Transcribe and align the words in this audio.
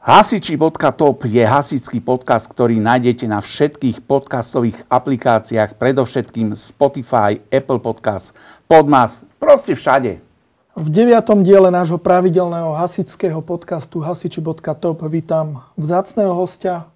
Hasiči.top 0.00 1.28
je 1.28 1.44
hasičský 1.44 2.00
podcast, 2.00 2.48
ktorý 2.48 2.80
nájdete 2.80 3.28
na 3.28 3.44
všetkých 3.44 4.00
podcastových 4.08 4.88
aplikáciách, 4.88 5.76
predovšetkým 5.76 6.56
Spotify, 6.56 7.44
Apple 7.52 7.84
Podcast, 7.84 8.32
Podmas, 8.64 9.28
proste 9.36 9.76
všade. 9.76 10.24
V 10.72 10.88
deviatom 10.88 11.44
diele 11.44 11.68
nášho 11.68 12.00
pravidelného 12.00 12.72
hasičského 12.80 13.44
podcastu 13.44 14.00
hasiči.top 14.00 15.04
vítam 15.12 15.68
vzácného 15.76 16.32
hostia, 16.32 16.88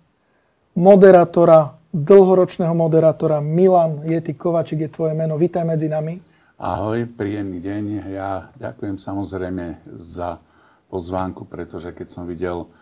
moderátora, 0.73 1.77
dlhoročného 1.93 2.73
moderátora 2.73 3.45
Milan 3.45 4.01
Jety 4.09 4.33
Kovačik 4.33 4.81
je 4.81 4.89
tvoje 4.89 5.13
meno. 5.13 5.37
Vítaj 5.37 5.69
medzi 5.69 5.93
nami. 5.93 6.25
Ahoj, 6.57 7.05
príjemný 7.05 7.61
deň. 7.61 7.85
Ja 8.17 8.49
ďakujem 8.57 8.97
samozrejme 8.97 9.93
za 9.93 10.41
pozvánku, 10.89 11.45
pretože 11.45 11.93
keď 11.93 12.09
som 12.09 12.25
videl 12.25 12.73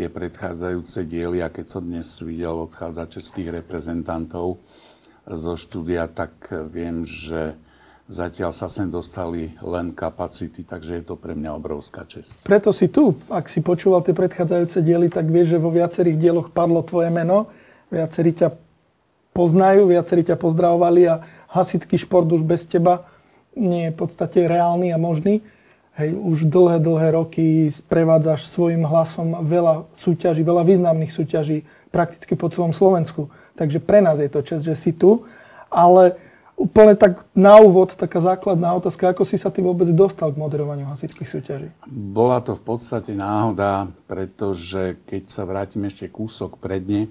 tie 0.00 0.08
predchádzajúce 0.08 1.04
diely 1.04 1.44
a 1.44 1.52
keď 1.52 1.76
som 1.76 1.84
dnes 1.84 2.08
videl 2.24 2.56
odchádzať 2.64 3.20
českých 3.20 3.60
reprezentantov 3.60 4.56
zo 5.28 5.54
štúdia, 5.60 6.08
tak 6.08 6.32
viem, 6.72 7.04
že 7.04 7.52
zatiaľ 8.08 8.56
sa 8.56 8.72
sem 8.72 8.88
dostali 8.88 9.52
len 9.60 9.92
kapacity, 9.92 10.64
takže 10.64 11.04
je 11.04 11.04
to 11.04 11.20
pre 11.20 11.36
mňa 11.36 11.52
obrovská 11.52 12.08
čest. 12.08 12.48
Preto 12.48 12.72
si 12.72 12.88
tu. 12.88 13.12
Ak 13.28 13.52
si 13.52 13.60
počúval 13.60 14.00
tie 14.00 14.16
predchádzajúce 14.16 14.80
diely, 14.80 15.12
tak 15.12 15.28
vieš, 15.28 15.52
že 15.52 15.58
vo 15.60 15.68
viacerých 15.68 16.16
dieloch 16.16 16.48
padlo 16.48 16.80
tvoje 16.80 17.12
meno. 17.12 17.52
Viacerí 17.92 18.32
ťa 18.32 18.56
poznajú, 19.36 19.84
viacerí 19.84 20.24
ťa 20.24 20.40
pozdravovali 20.40 21.12
a 21.12 21.20
hasický 21.52 22.00
šport 22.00 22.24
už 22.32 22.40
bez 22.40 22.64
teba 22.64 23.04
nie 23.52 23.90
je 23.90 23.92
v 23.92 23.98
podstate 24.00 24.48
reálny 24.48 24.96
a 24.96 24.98
možný. 24.98 25.44
Hej, 25.98 26.14
už 26.14 26.46
dlhé, 26.46 26.78
dlhé 26.78 27.08
roky 27.18 27.66
sprevádzaš 27.66 28.46
svojim 28.46 28.86
hlasom 28.86 29.42
veľa 29.42 29.90
súťaží, 29.90 30.46
veľa 30.46 30.62
významných 30.62 31.10
súťaží 31.10 31.66
prakticky 31.90 32.38
po 32.38 32.46
celom 32.46 32.70
Slovensku. 32.70 33.26
Takže 33.58 33.82
pre 33.82 33.98
nás 33.98 34.22
je 34.22 34.30
to 34.30 34.40
čest, 34.46 34.62
že 34.64 34.78
si 34.78 34.94
tu. 34.94 35.26
Ale 35.66 36.14
úplne 36.54 36.94
tak 36.94 37.26
na 37.34 37.58
úvod, 37.58 37.98
taká 37.98 38.22
základná 38.22 38.70
otázka, 38.76 39.10
ako 39.10 39.26
si 39.26 39.34
sa 39.34 39.50
ty 39.50 39.64
vôbec 39.64 39.90
dostal 39.90 40.30
k 40.30 40.38
moderovaniu 40.38 40.86
hasičských 40.86 41.26
súťaží? 41.28 41.68
Bola 41.90 42.38
to 42.44 42.54
v 42.54 42.62
podstate 42.62 43.10
náhoda, 43.16 43.90
pretože 44.06 45.00
keď 45.10 45.22
sa 45.26 45.42
vrátim 45.42 45.82
ešte 45.88 46.06
kúsok 46.06 46.60
predne, 46.62 47.10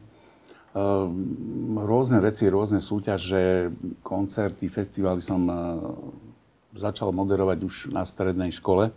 ehm, 0.78 1.76
rôzne 1.84 2.24
veci, 2.24 2.48
rôzne 2.48 2.80
súťaže, 2.80 3.74
koncerty, 4.06 4.72
festivaly 4.72 5.20
som 5.20 5.42
začal 6.74 7.10
moderovať 7.14 7.60
už 7.66 7.76
na 7.94 8.06
strednej 8.06 8.54
škole. 8.54 8.94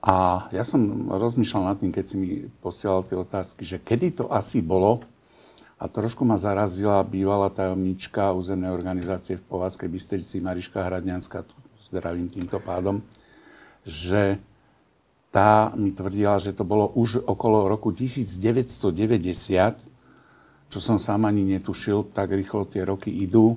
A 0.00 0.48
ja 0.48 0.64
som 0.64 1.12
rozmýšľal 1.12 1.62
nad 1.72 1.76
tým, 1.76 1.92
keď 1.92 2.04
si 2.04 2.16
mi 2.16 2.28
posielal 2.64 3.04
tie 3.04 3.20
otázky, 3.20 3.68
že 3.68 3.76
kedy 3.76 4.24
to 4.24 4.24
asi 4.32 4.64
bolo. 4.64 5.04
A 5.80 5.88
trošku 5.88 6.24
ma 6.28 6.36
zarazila 6.36 7.00
bývalá 7.04 7.48
tajomnička 7.48 8.36
územnej 8.36 8.68
organizácie 8.68 9.40
v 9.40 9.46
Povazkej 9.48 9.88
Bystrici 9.88 10.36
Mariška 10.40 10.84
Hradňanská, 10.84 11.44
zdravím 11.88 12.28
týmto 12.28 12.60
pádom, 12.60 13.00
že 13.84 14.36
tá 15.32 15.72
mi 15.78 15.94
tvrdila, 15.94 16.36
že 16.42 16.52
to 16.52 16.66
bolo 16.66 16.90
už 16.92 17.24
okolo 17.24 17.70
roku 17.70 17.94
1990, 17.94 18.92
čo 20.70 20.78
som 20.78 20.98
sám 20.98 21.26
ani 21.26 21.56
netušil, 21.56 22.12
tak 22.12 22.34
rýchlo 22.34 22.66
tie 22.68 22.84
roky 22.84 23.10
idú. 23.10 23.56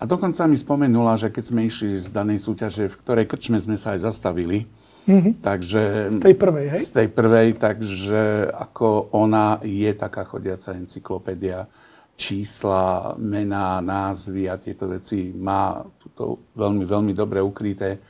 A 0.00 0.08
dokonca 0.08 0.48
mi 0.48 0.56
spomenula, 0.56 1.20
že 1.20 1.28
keď 1.28 1.44
sme 1.44 1.68
išli 1.68 1.92
z 2.00 2.08
danej 2.08 2.40
súťaže, 2.40 2.88
v 2.88 2.98
ktorej 3.04 3.28
krčme 3.28 3.60
sme 3.60 3.76
sa 3.76 3.92
aj 3.92 4.08
zastavili, 4.08 4.64
mm-hmm. 5.04 5.44
takže... 5.44 6.08
Z 6.08 6.24
tej 6.24 6.36
prvej, 6.40 6.66
hej? 6.72 6.80
Z 6.80 6.90
tej 6.96 7.08
prvej, 7.12 7.48
takže 7.60 8.48
ako 8.48 9.12
ona 9.12 9.60
je 9.60 9.92
taká 9.92 10.24
chodiaca 10.24 10.72
encyklopédia, 10.72 11.68
čísla, 12.16 13.16
mená, 13.20 13.80
názvy 13.84 14.48
a 14.48 14.56
tieto 14.56 14.88
veci 14.88 15.32
má 15.36 15.84
to 16.16 16.40
veľmi, 16.52 16.84
veľmi 16.84 17.12
dobre 17.16 17.40
ukryté. 17.40 18.00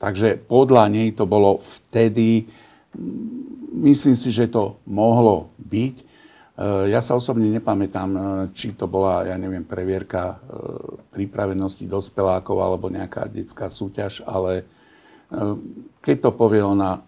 Takže 0.00 0.40
podľa 0.48 0.88
nej 0.88 1.12
to 1.12 1.28
bolo 1.28 1.60
vtedy, 1.60 2.48
myslím 3.80 4.16
si, 4.16 4.32
že 4.32 4.48
to 4.48 4.80
mohlo 4.88 5.52
byť. 5.60 6.09
Eh, 6.58 6.92
ja 6.92 7.00
sa 7.00 7.16
osobne 7.16 7.48
nepamätám, 7.48 8.10
eh, 8.10 8.22
či 8.52 8.76
to 8.76 8.84
bola, 8.84 9.24
ja 9.24 9.40
neviem, 9.40 9.64
previerka 9.64 10.36
eh, 10.36 10.38
pripravenosti 11.14 11.88
dospelákov 11.88 12.60
alebo 12.60 12.92
nejaká 12.92 13.30
detská 13.30 13.70
súťaž, 13.72 14.24
ale 14.26 14.66
keď 16.02 16.16
to 16.26 16.30
povie 16.34 16.58
ona, 16.58 17.06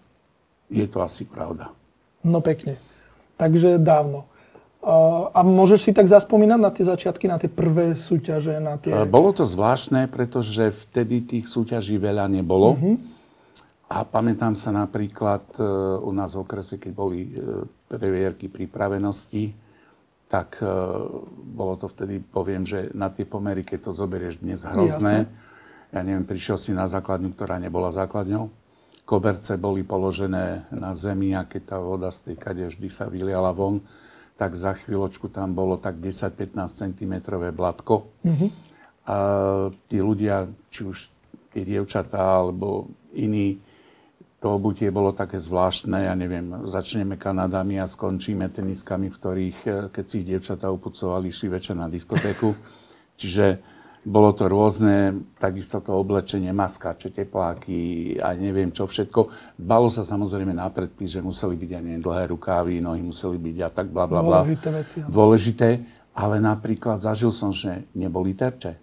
je 0.71 0.87
to 0.87 1.03
asi 1.03 1.27
pravda. 1.27 1.75
No 2.23 2.39
pekne. 2.39 2.79
Takže 3.35 3.83
dávno. 3.83 4.31
A 5.35 5.43
môžeš 5.43 5.91
si 5.91 5.91
tak 5.91 6.07
zaspomínať 6.07 6.61
na 6.63 6.71
tie 6.71 6.87
začiatky, 6.87 7.27
na 7.27 7.43
tie 7.43 7.51
prvé 7.51 7.99
súťaže? 7.99 8.63
Na 8.63 8.79
tie... 8.79 8.95
Bolo 9.11 9.35
to 9.35 9.43
zvláštne, 9.43 10.07
pretože 10.07 10.71
vtedy 10.87 11.19
tých 11.27 11.51
súťaží 11.51 11.99
veľa 11.99 12.31
nebolo. 12.31 12.79
Uh-huh. 12.79 12.95
A 13.93 14.09
pamätám 14.09 14.57
sa 14.57 14.73
napríklad 14.73 15.53
u 16.01 16.11
nás 16.17 16.33
v 16.33 16.41
okrese, 16.41 16.81
keď 16.81 16.93
boli 16.97 17.29
previerky 17.93 18.49
pripravenosti, 18.49 19.53
tak 20.33 20.65
e, 20.65 20.67
bolo 21.53 21.77
to 21.77 21.93
vtedy, 21.93 22.17
poviem, 22.25 22.65
že 22.65 22.89
na 22.97 23.13
tie 23.13 23.29
pomery, 23.29 23.61
keď 23.69 23.79
to 23.85 23.93
zoberieš 23.93 24.41
dnes 24.41 24.65
hrozné. 24.65 25.29
Jasne. 25.29 25.93
Ja 25.93 26.01
neviem, 26.01 26.25
prišiel 26.25 26.57
si 26.57 26.73
na 26.73 26.89
základňu, 26.89 27.37
ktorá 27.37 27.61
nebola 27.61 27.93
základňou. 27.93 28.49
Koberce 29.05 29.61
boli 29.61 29.85
položené 29.85 30.65
na 30.73 30.97
zemi 30.97 31.37
a 31.37 31.45
keď 31.45 31.77
tá 31.77 31.79
voda 31.85 32.09
z 32.09 32.33
tej 32.33 32.37
kade 32.41 32.65
vždy 32.65 32.89
sa 32.89 33.13
vyliala 33.13 33.53
von, 33.53 33.85
tak 34.41 34.57
za 34.57 34.73
chvíľočku 34.73 35.29
tam 35.29 35.53
bolo 35.53 35.77
tak 35.77 36.01
10-15 36.01 36.57
cm 36.65 37.15
blatko. 37.53 38.09
Mm-hmm. 38.25 38.49
A 39.05 39.17
tí 39.85 40.01
ľudia, 40.01 40.49
či 40.73 40.89
už 40.89 41.13
tie 41.53 41.61
dievčatá 41.61 42.41
alebo 42.41 42.89
iní, 43.13 43.61
to 44.43 44.59
obutie 44.59 44.91
bolo 44.91 45.15
také 45.15 45.39
zvláštne, 45.39 46.11
ja 46.11 46.15
neviem, 46.19 46.67
začneme 46.67 47.15
Kanadami 47.15 47.79
a 47.79 47.87
skončíme 47.87 48.51
teniskami, 48.51 49.07
v 49.07 49.15
ktorých, 49.15 49.59
e, 49.63 49.71
keď 49.95 50.05
si 50.05 50.15
ich 50.19 50.27
dievčatá 50.27 50.67
upucovali, 50.67 51.31
išli 51.31 51.47
večer 51.47 51.79
na 51.79 51.87
diskotéku. 51.87 52.51
Čiže 53.15 53.63
bolo 54.03 54.35
to 54.35 54.51
rôzne, 54.51 55.31
takisto 55.39 55.79
to 55.79 55.95
oblečenie, 55.95 56.51
maskače, 56.51 57.15
tepláky 57.15 58.19
a 58.19 58.35
neviem 58.35 58.75
čo 58.75 58.91
všetko. 58.91 59.31
Balo 59.63 59.87
sa 59.87 60.03
samozrejme 60.03 60.51
na 60.51 60.67
predpis, 60.75 61.15
že 61.15 61.23
museli 61.23 61.55
byť 61.55 61.71
aj 61.79 62.03
dlhé 62.03 62.25
rukávy, 62.35 62.83
nohy 62.83 62.99
museli 62.99 63.39
byť 63.39 63.57
a 63.63 63.69
tak 63.71 63.95
bla 63.95 64.11
bla 64.11 64.27
bla. 64.27 64.43
Dôležité 64.43 64.69
veci. 64.75 64.99
Dôležité, 65.07 65.69
ale 66.19 66.43
napríklad 66.43 66.99
zažil 66.99 67.31
som, 67.31 67.55
že 67.55 67.87
neboli 67.95 68.35
terče. 68.35 68.75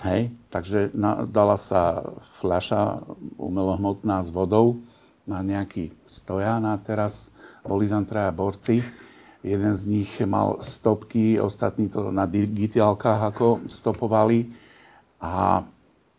Hej, 0.00 0.32
takže 0.48 0.96
na, 0.96 1.28
dala 1.28 1.60
sa 1.60 2.00
fľaša 2.40 3.04
umelohmotná 3.36 4.24
s 4.24 4.32
vodou 4.32 4.80
na 5.28 5.44
nejaký 5.44 5.92
stojan 6.08 6.64
a 6.64 6.80
teraz 6.80 7.28
boli 7.60 7.84
tam 7.84 8.08
traja 8.08 8.32
borci. 8.32 8.80
Jeden 9.44 9.72
z 9.76 9.82
nich 9.88 10.12
mal 10.24 10.60
stopky, 10.60 11.36
ostatní 11.36 11.92
to 11.92 12.08
na 12.08 12.24
digitálkach 12.24 13.32
ako 13.32 13.68
stopovali. 13.68 14.48
A 15.20 15.64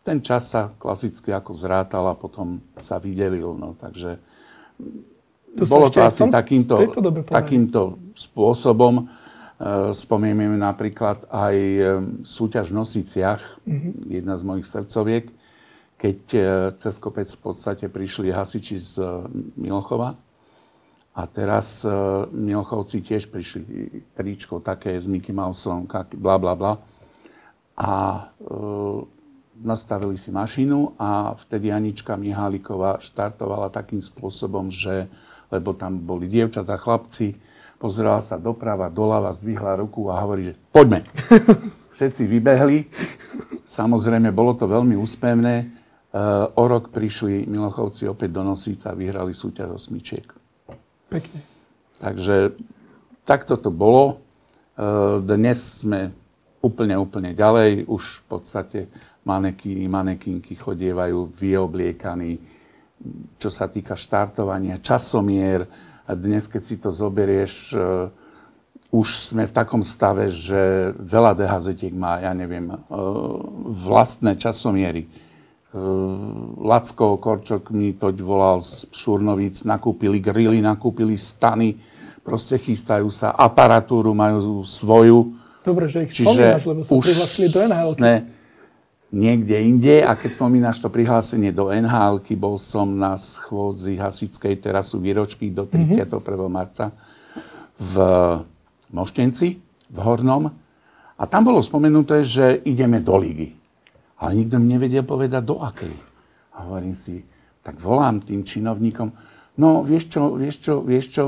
ten 0.02 0.18
čas 0.22 0.50
sa 0.50 0.70
klasicky 0.78 1.30
ako 1.34 1.54
zrátal 1.54 2.06
a 2.06 2.18
potom 2.18 2.62
sa 2.78 3.02
vydelil. 3.02 3.54
No, 3.54 3.74
takže 3.78 4.18
to 5.58 5.64
bolo 5.66 5.90
to 5.90 6.02
asi 6.02 6.26
takýmto, 6.30 6.78
takýmto 7.26 7.98
spôsobom. 8.14 9.10
Eh, 9.62 9.94
Spomíname 9.94 10.58
napríklad 10.58 11.30
aj 11.30 11.54
eh, 11.54 11.86
súťaž 12.26 12.74
v 12.74 12.82
Nosiciach, 12.82 13.62
mm-hmm. 13.62 13.92
jedna 14.10 14.34
z 14.34 14.42
mojich 14.42 14.66
srdcoviek, 14.66 15.30
keď 16.02 16.18
eh, 16.34 16.42
cez 16.82 16.98
kopec 16.98 17.30
v 17.30 17.40
podstate 17.40 17.86
prišli 17.86 18.34
hasiči 18.34 18.76
z 18.82 18.92
Milchova. 19.54 20.18
A 21.12 21.28
teraz 21.28 21.84
Milchovci 22.32 23.04
tiež 23.04 23.28
prišli 23.28 23.60
tričko 24.16 24.64
také 24.64 24.96
s 24.96 25.04
Mickey 25.04 25.28
Mouseom, 25.36 25.84
bla 26.16 26.40
bla 26.40 26.56
bla. 26.56 26.80
A 27.76 27.92
nastavili 29.60 30.16
si 30.16 30.32
mašinu 30.32 30.96
a 30.96 31.36
vtedy 31.36 31.68
Anička 31.68 32.16
Miháliková 32.16 32.96
štartovala 32.96 33.68
takým 33.68 34.00
spôsobom, 34.00 34.72
že, 34.72 35.04
lebo 35.52 35.76
tam 35.76 36.00
boli 36.00 36.32
dievčatá, 36.32 36.80
chlapci, 36.80 37.36
pozrela 37.82 38.22
sa 38.22 38.38
doprava, 38.38 38.86
doľava, 38.86 39.34
zdvihla 39.34 39.82
ruku 39.82 40.06
a 40.06 40.22
hovorí, 40.22 40.54
že 40.54 40.54
poďme. 40.70 41.02
Všetci 41.98 42.30
vybehli. 42.30 42.86
Samozrejme, 43.66 44.30
bolo 44.30 44.54
to 44.54 44.70
veľmi 44.70 44.94
úspevné. 44.94 45.54
E, 45.58 45.66
o 46.54 46.64
rok 46.70 46.94
prišli 46.94 47.50
Milochovci 47.50 48.06
opäť 48.06 48.38
do 48.38 48.46
Nosíca 48.46 48.94
a 48.94 48.98
vyhrali 48.98 49.34
súťaž 49.34 49.82
osmičiek. 49.82 50.30
Pekne. 51.10 51.42
Takže 51.98 52.54
takto 53.26 53.58
to 53.58 53.74
bolo. 53.74 54.22
E, 54.78 55.18
dnes 55.18 55.82
sme 55.82 56.14
úplne, 56.62 56.94
úplne 56.94 57.34
ďalej. 57.34 57.90
Už 57.90 58.22
v 58.22 58.24
podstate 58.30 58.80
manekíny, 59.26 59.90
manekínky 59.90 60.54
chodievajú 60.54 61.34
vyobliekaní. 61.34 62.38
Čo 63.42 63.50
sa 63.50 63.66
týka 63.66 63.98
štartovania, 63.98 64.78
časomier, 64.78 65.66
A 66.06 66.18
dnes, 66.18 66.50
keď 66.50 66.62
si 66.62 66.76
to 66.78 66.90
zoberieš, 66.90 67.74
uh, 67.74 68.10
už 68.92 69.32
sme 69.32 69.48
v 69.48 69.52
takom 69.54 69.80
stave, 69.80 70.28
že 70.28 70.92
veľa 70.98 71.32
DHZ 71.38 71.88
má, 71.94 72.20
ja 72.20 72.34
neviem, 72.36 72.68
uh, 72.68 72.78
vlastné 73.64 74.36
časomiery. 74.36 75.08
Uh, 75.72 76.58
Lacko 76.60 77.16
Korčok 77.16 77.72
mi 77.72 77.96
to 77.96 78.12
volal 78.20 78.60
z 78.60 78.90
Šurnovíc, 78.92 79.64
nakúpili 79.64 80.20
grily, 80.20 80.60
nakúpili 80.60 81.16
stany, 81.16 81.80
proste 82.20 82.60
chystajú 82.60 83.08
sa, 83.08 83.32
aparatúru 83.32 84.12
majú 84.12 84.66
svoju. 84.66 85.32
Dobre, 85.62 85.86
že 85.86 86.10
ich 86.10 86.12
Čiže 86.12 86.26
spomínaš, 86.26 86.64
lebo 86.66 86.80
sa 86.82 86.90
prihlásili 86.90 87.48
do 87.48 87.60
nhl 87.62 87.90
sme 87.94 88.14
niekde 89.12 89.60
inde 89.60 90.00
a 90.00 90.16
keď 90.16 90.40
spomínaš 90.40 90.80
to 90.80 90.88
prihlásenie 90.88 91.52
do 91.52 91.68
nhl 91.68 92.24
bol 92.40 92.56
som 92.56 92.88
na 92.96 93.20
schôdzi 93.20 94.00
hasickej 94.00 94.56
terasu 94.64 94.96
výročky 94.96 95.52
do 95.52 95.68
31. 95.68 96.08
Mm-hmm. 96.08 96.48
marca 96.48 96.96
v 97.76 97.94
Moštenci, 98.88 99.60
v 99.92 99.98
Hornom. 100.00 100.48
A 101.20 101.22
tam 101.28 101.44
bolo 101.44 101.60
spomenuté, 101.60 102.24
že 102.24 102.64
ideme 102.64 103.04
do 103.04 103.14
ligy. 103.20 103.52
Ale 104.16 104.32
nikto 104.32 104.56
mi 104.56 104.74
nevedel 104.74 105.04
povedať 105.04 105.42
do 105.44 105.60
akej. 105.60 105.94
A 106.56 106.64
hovorím 106.66 106.96
si, 106.96 107.20
tak 107.60 107.78
volám 107.78 108.24
tým 108.24 108.42
činovníkom, 108.42 109.12
no 109.60 109.84
vieš 109.84 110.08
čo, 110.08 110.34
vieš 110.34 110.56
čo, 110.60 110.74
vieš 110.82 111.06
čo, 111.14 111.24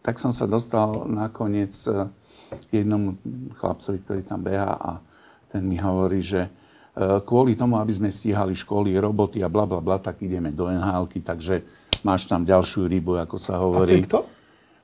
tak 0.00 0.22
som 0.22 0.30
sa 0.30 0.46
dostal 0.46 1.06
nakoniec 1.10 1.74
k 1.74 2.70
eh, 2.72 2.80
jednomu 2.82 3.18
chlapcovi, 3.58 3.98
ktorý 4.02 4.20
tam 4.22 4.46
beha 4.46 4.72
a 4.72 4.90
ten 5.50 5.66
mi 5.66 5.78
hovorí, 5.78 6.22
že 6.22 6.46
kvôli 6.96 7.52
tomu, 7.52 7.76
aby 7.76 7.92
sme 7.92 8.08
stíhali 8.08 8.56
školy, 8.56 8.96
roboty 8.96 9.44
a 9.44 9.52
bla 9.52 9.68
bla 9.68 9.84
bla, 9.84 10.00
tak 10.00 10.24
ideme 10.24 10.48
do 10.48 10.72
nhl 10.72 11.04
takže 11.20 11.60
máš 12.00 12.24
tam 12.24 12.40
ďalšiu 12.46 12.88
rybu, 12.88 13.20
ako 13.20 13.36
sa 13.36 13.60
hovorí. 13.60 14.00
A 14.00 14.04
to 14.04 14.08
kto? 14.08 14.20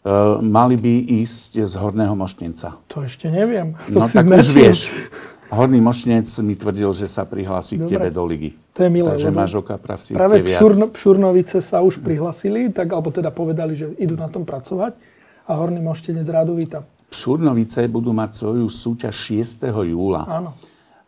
Uh, 0.03 0.43
mali 0.43 0.75
by 0.75 1.23
ísť 1.23 1.62
z 1.62 1.79
Horného 1.79 2.19
Moštnenca. 2.19 2.75
To 2.91 3.06
ešte 3.06 3.31
neviem. 3.31 3.79
To 3.87 4.03
no 4.03 4.11
tak 4.11 4.26
už 4.26 4.50
vieš. 4.50 4.91
Horný 5.53 5.85
Moštenec 5.85 6.25
mi 6.41 6.56
tvrdil, 6.56 6.88
že 6.97 7.05
sa 7.05 7.29
prihlási 7.29 7.76
k 7.76 7.85
tebe 7.85 8.09
do 8.09 8.25
ligy. 8.25 8.56
To 8.73 8.88
je 8.88 8.91
milé. 8.91 9.05
Takže 9.05 9.29
máš 9.29 9.53
oka 9.61 9.76
prav 9.76 10.00
si 10.00 10.17
Práve 10.17 10.41
viac. 10.41 10.56
Šurno, 10.56 10.88
Šurnovice 10.97 11.61
sa 11.61 11.85
už 11.85 12.00
prihlasili, 12.00 12.73
tak, 12.73 12.88
alebo 12.88 13.12
teda 13.12 13.29
povedali, 13.29 13.76
že 13.76 13.93
idú 14.00 14.17
na 14.17 14.32
tom 14.32 14.49
pracovať 14.49 14.97
a 15.44 15.53
Horný 15.53 15.85
Moštenec 15.85 16.25
rádu 16.32 16.56
víta. 16.56 16.88
Šurnovice 17.12 17.85
budú 17.93 18.17
mať 18.17 18.32
svoju 18.32 18.65
súťaž 18.73 19.12
6. 19.12 19.69
júla. 19.93 20.25
Áno. 20.25 20.56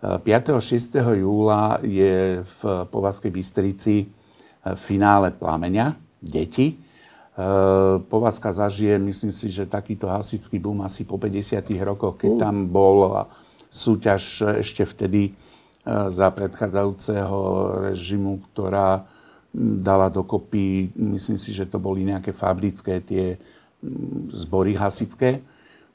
5. 0.05 0.57
a 0.57 0.61
6. 0.61 1.01
júla 1.17 1.81
je 1.81 2.45
v 2.45 2.61
Povazkej 2.93 3.33
Bystrici 3.33 4.05
e, 4.05 4.07
finále 4.77 5.33
Plameňa, 5.33 5.97
deti. 6.21 6.85
Eh, 7.35 7.99
Povazka 7.99 8.55
zažije, 8.55 8.95
myslím 8.99 9.35
si, 9.35 9.51
že 9.51 9.67
takýto 9.67 10.07
hasický 10.07 10.63
boom 10.63 10.87
asi 10.87 11.03
po 11.03 11.19
50 11.19 11.67
rokoch, 11.83 12.15
keď 12.23 12.33
tam 12.39 12.71
bol 12.71 13.27
súťaž 13.75 14.55
ešte 14.63 14.87
vtedy 14.87 15.23
eh, 15.27 15.35
za 16.15 16.31
predchádzajúceho 16.31 17.39
režimu, 17.91 18.39
ktorá 18.55 19.03
dala 19.55 20.15
dokopy, 20.15 20.95
myslím 20.95 21.39
si, 21.39 21.51
že 21.51 21.67
to 21.67 21.83
boli 21.83 22.07
nejaké 22.07 22.31
fabrické 22.31 23.03
tie 23.03 23.39
zbory 24.31 24.79
hasické. 24.79 25.43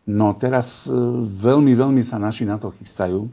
No 0.08 0.36
teraz 0.36 0.88
veľmi, 1.44 1.76
veľmi 1.76 2.00
sa 2.00 2.16
naši 2.20 2.48
na 2.48 2.56
to 2.56 2.72
chystajú. 2.72 3.28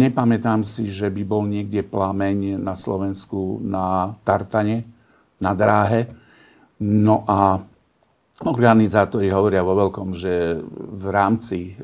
Nepamätám 0.00 0.64
si, 0.64 0.88
že 0.88 1.12
by 1.12 1.22
bol 1.28 1.44
niekde 1.44 1.84
plameň 1.84 2.56
na 2.56 2.72
Slovensku 2.72 3.60
na 3.60 4.16
Tartane, 4.24 4.88
na 5.36 5.52
dráhe 5.52 6.08
No 6.80 7.28
a 7.28 7.60
organizátori 8.48 9.28
hovoria 9.28 9.60
vo 9.60 9.76
veľkom, 9.76 10.16
že 10.16 10.56
v 10.72 11.06
rámci 11.12 11.76
e, 11.76 11.82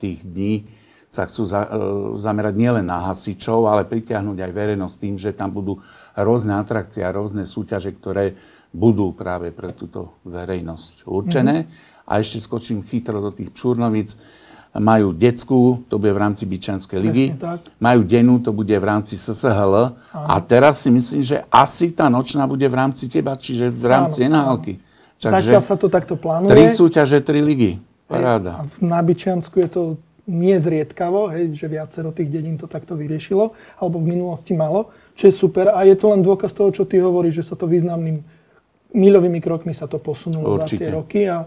tých 0.00 0.24
dní 0.24 0.64
sa 1.04 1.28
chcú 1.28 1.44
za, 1.44 1.68
e, 1.68 1.70
zamerať 2.16 2.56
nielen 2.56 2.88
na 2.88 3.12
hasičov, 3.12 3.68
ale 3.68 3.84
pritiahnuť 3.84 4.40
aj 4.40 4.52
verejnosť 4.56 4.96
tým, 4.96 5.14
že 5.20 5.36
tam 5.36 5.52
budú 5.52 5.76
rôzne 6.16 6.56
atrakcie 6.56 7.04
a 7.04 7.12
rôzne 7.12 7.44
súťaže, 7.44 7.92
ktoré 8.00 8.32
budú 8.72 9.12
práve 9.12 9.52
pre 9.52 9.76
túto 9.76 10.16
verejnosť 10.24 11.04
určené. 11.04 11.68
Mm-hmm. 11.68 12.08
A 12.08 12.12
ešte 12.16 12.40
skočím 12.40 12.80
chytro 12.80 13.20
do 13.20 13.36
tých 13.36 13.52
Pšurnovic 13.52 14.16
majú 14.70 15.10
detskú, 15.10 15.82
to 15.90 15.98
bude 15.98 16.14
v 16.14 16.20
rámci 16.22 16.46
Byčanskej 16.46 16.98
ligy, 17.02 17.26
majú 17.82 18.06
dennú, 18.06 18.38
to 18.38 18.54
bude 18.54 18.70
v 18.70 18.84
rámci 18.86 19.18
SSHL 19.18 19.98
a 20.14 20.34
teraz 20.46 20.86
si 20.86 20.94
myslím, 20.94 21.26
že 21.26 21.42
asi 21.50 21.90
tá 21.90 22.06
nočná 22.06 22.46
bude 22.46 22.66
v 22.70 22.76
rámci 22.78 23.10
teba, 23.10 23.34
čiže 23.34 23.66
v 23.66 23.84
rámci 23.90 24.30
nhl 24.30 24.62
Zatiaľ 25.20 25.60
sa 25.60 25.76
to 25.76 25.92
takto 25.92 26.16
plánuje. 26.16 26.48
Tri 26.48 26.64
súťaže, 26.72 27.20
tri 27.20 27.44
ligy. 27.44 27.76
Paráda. 28.08 28.64
A 28.64 28.66
na 28.80 29.04
Byčiansku 29.04 29.60
je 29.60 29.68
to 29.68 29.82
nie 30.24 30.56
zriedkavo, 30.56 31.28
hej, 31.28 31.52
že 31.52 31.68
viacero 31.68 32.10
tých 32.10 32.32
dedín 32.32 32.56
to 32.56 32.64
takto 32.64 32.96
vyriešilo, 32.96 33.52
alebo 33.76 34.00
v 34.00 34.16
minulosti 34.16 34.56
malo, 34.56 34.88
čo 35.14 35.28
je 35.28 35.34
super. 35.36 35.76
A 35.76 35.84
je 35.84 35.92
to 35.92 36.10
len 36.16 36.24
dôkaz 36.24 36.56
toho, 36.56 36.72
čo 36.72 36.88
ty 36.88 36.98
hovoríš, 36.98 37.44
že 37.44 37.52
sa 37.52 37.54
to 37.54 37.68
významným 37.68 38.24
milovými 38.96 39.38
krokmi 39.44 39.76
sa 39.76 39.86
to 39.86 40.00
posunulo 40.00 40.56
Určite. 40.56 40.82
za 40.82 40.88
tie 40.88 40.90
roky 40.90 41.20
a, 41.28 41.46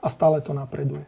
a 0.00 0.06
stále 0.08 0.40
to 0.40 0.56
napreduje. 0.56 1.04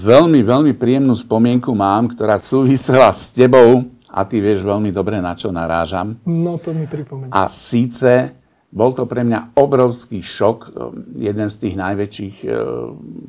Veľmi, 0.00 0.40
veľmi 0.40 0.72
príjemnú 0.74 1.12
spomienku 1.12 1.70
mám, 1.76 2.10
ktorá 2.16 2.40
súvisela 2.40 3.12
s 3.12 3.28
tebou 3.28 3.84
a 4.08 4.24
ty 4.26 4.40
vieš 4.42 4.64
veľmi 4.66 4.90
dobre, 4.90 5.20
na 5.20 5.36
čo 5.36 5.52
narážam. 5.52 6.18
No 6.26 6.58
to 6.58 6.74
mi 6.74 6.88
pripomeň. 6.88 7.30
A 7.30 7.46
síce 7.46 8.34
bol 8.70 8.94
to 8.94 9.04
pre 9.04 9.26
mňa 9.26 9.54
obrovský 9.58 10.22
šok, 10.22 10.58
um, 10.62 10.70
jeden 11.18 11.46
z 11.50 11.56
tých 11.58 11.74
najväčších 11.74 12.36
uh, 12.46 12.52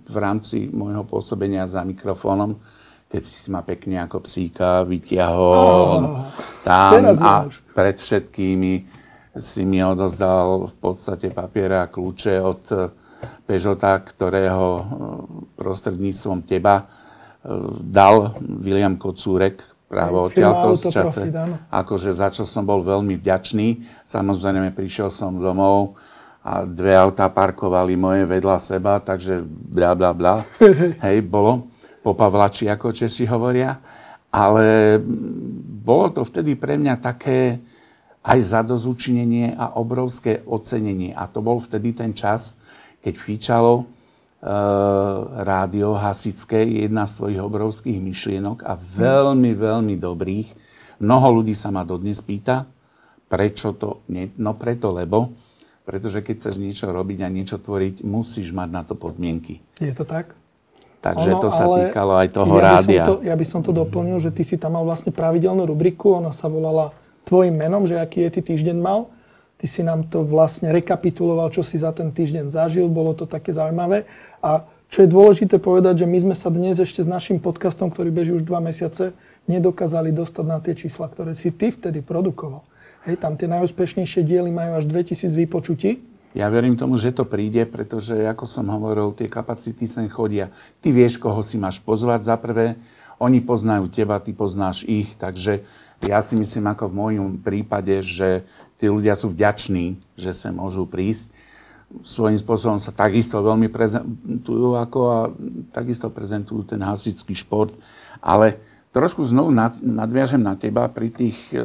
v 0.06 0.16
rámci 0.18 0.70
môjho 0.70 1.02
pôsobenia 1.06 1.66
za 1.66 1.82
mikrofónom, 1.82 2.62
keď 3.10 3.22
si 3.26 3.50
ma 3.52 3.66
pekne 3.66 4.06
ako 4.06 4.24
psíka 4.24 4.88
vytiahol 4.88 6.00
oh, 6.00 6.32
tam 6.64 7.12
a 7.20 7.50
pred 7.76 8.00
všetkými 8.00 8.74
si 9.36 9.68
mi 9.68 9.84
odozdal 9.84 10.72
v 10.72 10.76
podstate 10.80 11.28
papiere 11.34 11.84
a 11.84 11.92
kľúče 11.92 12.34
od 12.40 12.64
Pežota, 13.52 14.00
ktorého 14.00 14.68
e, 14.80 14.84
prostredníctvom 15.60 16.48
teba 16.48 16.76
e, 16.80 16.84
dal 17.84 18.40
William 18.40 18.96
Kocúrek 18.96 19.60
práve 19.92 20.16
odtiaľto 20.16 20.80
z 20.80 20.84
čase. 20.88 21.22
Akože 21.68 22.16
za 22.16 22.32
čo 22.32 22.48
som 22.48 22.64
bol 22.64 22.80
veľmi 22.80 23.20
vďačný. 23.20 23.84
Samozrejme, 24.08 24.72
prišiel 24.72 25.12
som 25.12 25.36
domov 25.36 26.00
a 26.48 26.64
dve 26.64 26.96
autá 26.96 27.28
parkovali 27.28 28.00
moje 28.00 28.24
vedľa 28.24 28.56
seba, 28.56 29.04
takže 29.04 29.44
bla 29.44 29.92
bla 30.00 30.16
bla. 30.16 30.48
Hej, 31.04 31.28
bolo. 31.28 31.68
Po 32.00 32.16
Pavlači, 32.16 32.72
ako 32.72 32.96
Česi 32.96 33.28
hovoria. 33.28 33.76
Ale 34.32 34.96
bolo 35.84 36.08
to 36.08 36.24
vtedy 36.24 36.56
pre 36.56 36.80
mňa 36.80 36.96
také 37.04 37.60
aj 38.24 38.40
zadozučinenie 38.40 39.60
a 39.60 39.76
obrovské 39.76 40.40
ocenenie. 40.48 41.12
A 41.12 41.28
to 41.28 41.44
bol 41.44 41.60
vtedy 41.60 41.92
ten 41.92 42.16
čas, 42.16 42.56
keď 43.02 43.14
fičalo 43.18 43.74
e, 43.82 43.84
rádio 45.42 45.98
hasické, 45.98 46.64
jedna 46.86 47.10
z 47.10 47.18
tvojich 47.18 47.42
obrovských 47.42 48.00
myšlienok 48.00 48.64
a 48.64 48.78
veľmi, 48.78 49.52
veľmi 49.58 49.96
dobrých. 49.98 50.48
Mnoho 51.02 51.42
ľudí 51.42 51.58
sa 51.58 51.74
ma 51.74 51.82
dodnes 51.82 52.22
pýta, 52.22 52.70
prečo 53.26 53.74
to, 53.74 54.06
nie, 54.14 54.30
no 54.38 54.54
preto, 54.54 54.94
lebo, 54.94 55.34
pretože 55.82 56.22
keď 56.22 56.36
chceš 56.38 56.56
niečo 56.62 56.88
robiť 56.94 57.26
a 57.26 57.34
niečo 57.34 57.58
tvoriť, 57.58 58.06
musíš 58.06 58.54
mať 58.54 58.70
na 58.70 58.82
to 58.86 58.94
podmienky. 58.94 59.60
Je 59.82 59.92
to 59.92 60.06
tak? 60.06 60.38
Takže 61.02 61.34
ono, 61.34 61.42
to 61.42 61.50
sa 61.50 61.66
týkalo 61.66 62.14
aj 62.14 62.30
toho 62.30 62.54
ja 62.62 62.62
rádia. 62.62 63.04
To, 63.10 63.26
ja 63.26 63.34
by 63.34 63.46
som 63.46 63.66
to 63.66 63.74
doplnil, 63.74 64.22
že 64.22 64.30
ty 64.30 64.46
si 64.46 64.62
tam 64.62 64.78
mal 64.78 64.86
vlastne 64.86 65.10
pravidelnú 65.10 65.66
rubriku, 65.66 66.22
ona 66.22 66.30
sa 66.30 66.46
volala 66.46 66.94
tvojim 67.26 67.58
menom, 67.58 67.90
že 67.90 67.98
aký 67.98 68.30
je 68.30 68.38
ty 68.38 68.42
týždeň 68.54 68.78
mal. 68.78 69.10
Ty 69.62 69.70
si 69.70 69.86
nám 69.86 70.10
to 70.10 70.26
vlastne 70.26 70.74
rekapituloval, 70.74 71.54
čo 71.54 71.62
si 71.62 71.78
za 71.78 71.94
ten 71.94 72.10
týždeň 72.10 72.50
zažil, 72.50 72.90
bolo 72.90 73.14
to 73.14 73.30
také 73.30 73.54
zaujímavé. 73.54 74.10
A 74.42 74.66
čo 74.90 75.06
je 75.06 75.14
dôležité 75.14 75.62
povedať, 75.62 76.02
že 76.02 76.10
my 76.10 76.18
sme 76.18 76.34
sa 76.34 76.50
dnes 76.50 76.82
ešte 76.82 77.06
s 77.06 77.08
našim 77.08 77.38
podcastom, 77.38 77.94
ktorý 77.94 78.10
beží 78.10 78.34
už 78.34 78.42
dva 78.42 78.58
mesiace, 78.58 79.14
nedokázali 79.46 80.10
dostať 80.18 80.46
na 80.50 80.58
tie 80.58 80.74
čísla, 80.74 81.06
ktoré 81.06 81.38
si 81.38 81.54
ty 81.54 81.70
vtedy 81.70 82.02
produkoval. 82.02 82.66
Hej, 83.06 83.22
tam 83.22 83.38
tie 83.38 83.46
najúspešnejšie 83.46 84.26
diely 84.26 84.50
majú 84.50 84.82
až 84.82 84.90
2000 84.90 85.30
vypočutí. 85.30 86.02
Ja 86.34 86.50
verím 86.50 86.74
tomu, 86.74 86.98
že 86.98 87.14
to 87.14 87.30
príde, 87.30 87.70
pretože, 87.70 88.18
ako 88.18 88.50
som 88.50 88.66
hovoril, 88.66 89.14
tie 89.14 89.30
kapacity 89.30 89.86
sem 89.86 90.10
chodia. 90.10 90.50
Ty 90.82 90.90
vieš, 90.90 91.22
koho 91.22 91.46
si 91.46 91.62
máš 91.62 91.78
pozvať 91.78 92.26
za 92.26 92.34
prvé, 92.42 92.82
oni 93.22 93.46
poznajú 93.46 93.94
teba, 93.94 94.18
ty 94.18 94.34
poznáš 94.34 94.90
ich, 94.90 95.14
takže 95.22 95.62
ja 96.02 96.18
si 96.26 96.34
myslím, 96.34 96.74
ako 96.74 96.90
v 96.90 96.98
môjom 96.98 97.30
prípade, 97.38 98.02
že 98.02 98.42
tí 98.82 98.90
ľudia 98.90 99.14
sú 99.14 99.30
vďační, 99.30 100.02
že 100.18 100.34
sa 100.34 100.50
môžu 100.50 100.90
prísť. 100.90 101.30
Svojím 102.02 102.42
spôsobom 102.42 102.82
sa 102.82 102.90
takisto 102.90 103.38
veľmi 103.38 103.70
prezentujú 103.70 104.74
ako 104.74 105.00
a 105.06 105.20
takisto 105.70 106.10
prezentujú 106.10 106.66
ten 106.74 106.82
hasický 106.82 107.38
šport, 107.38 107.78
ale 108.18 108.58
trošku 108.90 109.22
znovu 109.22 109.54
nadviažem 109.86 110.42
na 110.42 110.58
teba 110.58 110.90
pri 110.90 111.14
tých 111.14 111.38
e, 111.54 111.62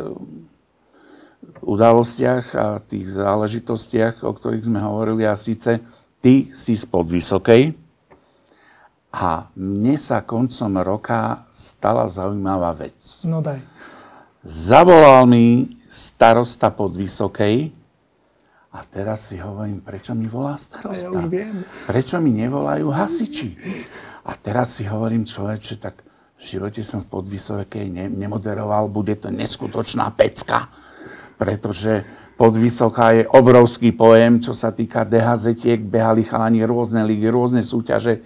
udalostiach 1.65 2.45
a 2.53 2.67
tých 2.85 3.17
záležitostiach, 3.17 4.27
o 4.27 4.33
ktorých 4.35 4.69
sme 4.69 4.85
hovorili. 4.85 5.25
A 5.25 5.39
síce 5.39 5.81
ty 6.21 6.53
si 6.53 6.77
spod 6.77 7.09
Vysokej 7.09 7.73
a 9.17 9.49
mne 9.57 9.97
sa 9.97 10.21
koncom 10.21 10.85
roka 10.85 11.49
stala 11.49 12.05
zaujímavá 12.05 12.77
vec. 12.77 13.25
No 13.25 13.41
daj. 13.41 13.65
Zavolal 14.45 15.25
mi 15.25 15.77
starosta 15.89 16.71
pod 16.75 16.95
Vysokej 16.95 17.73
a 18.77 18.85
teraz 18.85 19.33
si 19.33 19.41
hovorím, 19.41 19.81
prečo 19.81 20.13
mi 20.13 20.29
volá 20.29 20.61
starosta? 20.61 21.25
Ja. 21.33 21.49
Prečo 21.89 22.21
mi 22.21 22.37
nevolajú 22.37 22.93
hasiči? 22.93 23.57
A 24.29 24.37
teraz 24.37 24.77
si 24.77 24.85
hovorím, 24.85 25.25
človeče, 25.25 25.75
tak 25.81 26.05
v 26.37 26.43
živote 26.45 26.85
som 26.85 27.01
v 27.01 27.09
podvysokej 27.09 27.89
ne- 27.89 28.13
nemoderoval, 28.13 28.93
bude 28.93 29.17
to 29.17 29.33
neskutočná 29.33 30.13
pecka, 30.13 30.69
pretože 31.41 32.05
podvysoká 32.37 33.17
je 33.17 33.25
obrovský 33.25 33.97
pojem, 33.97 34.45
čo 34.45 34.53
sa 34.53 34.77
týka 34.77 35.09
DHZ-tiek, 35.09 35.81
behali 35.81 36.29
chalani 36.29 36.61
rôzne 36.69 37.01
ligy, 37.09 37.33
rôzne 37.33 37.65
súťaže, 37.65 38.21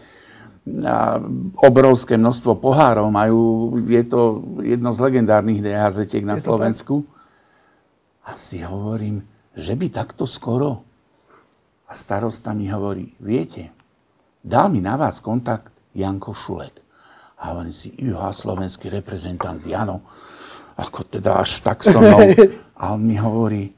a 0.82 1.16
obrovské 1.62 2.20
množstvo 2.20 2.58
pohárov 2.58 3.08
majú, 3.08 3.40
je 3.86 4.02
to 4.04 4.44
jedno 4.60 4.90
z 4.92 4.98
legendárnych 4.98 5.62
DHZ-tiek 5.62 6.26
na 6.26 6.36
Slovensku. 6.36 7.06
A 8.28 8.36
si 8.36 8.60
hovorím, 8.60 9.24
že 9.56 9.76
by 9.76 9.86
takto 9.88 10.28
skoro. 10.28 10.84
A 11.88 11.92
starosta 11.96 12.54
mi 12.54 12.70
hovorí, 12.70 13.16
viete, 13.18 13.72
dal 14.44 14.70
mi 14.70 14.78
na 14.78 14.94
vás 14.94 15.18
kontakt 15.18 15.74
Janko 15.94 16.36
Šulek. 16.36 16.76
A 17.40 17.56
hovorím 17.56 17.72
si, 17.74 17.90
juha, 17.96 18.30
slovenský 18.30 18.92
reprezentant, 18.92 19.64
Jano, 19.64 20.04
ako 20.76 21.08
teda 21.08 21.40
až 21.40 21.64
tak 21.64 21.80
so 21.80 21.98
mnou. 21.98 22.30
A 22.80 22.96
on 22.96 23.04
mi 23.04 23.16
hovorí, 23.20 23.76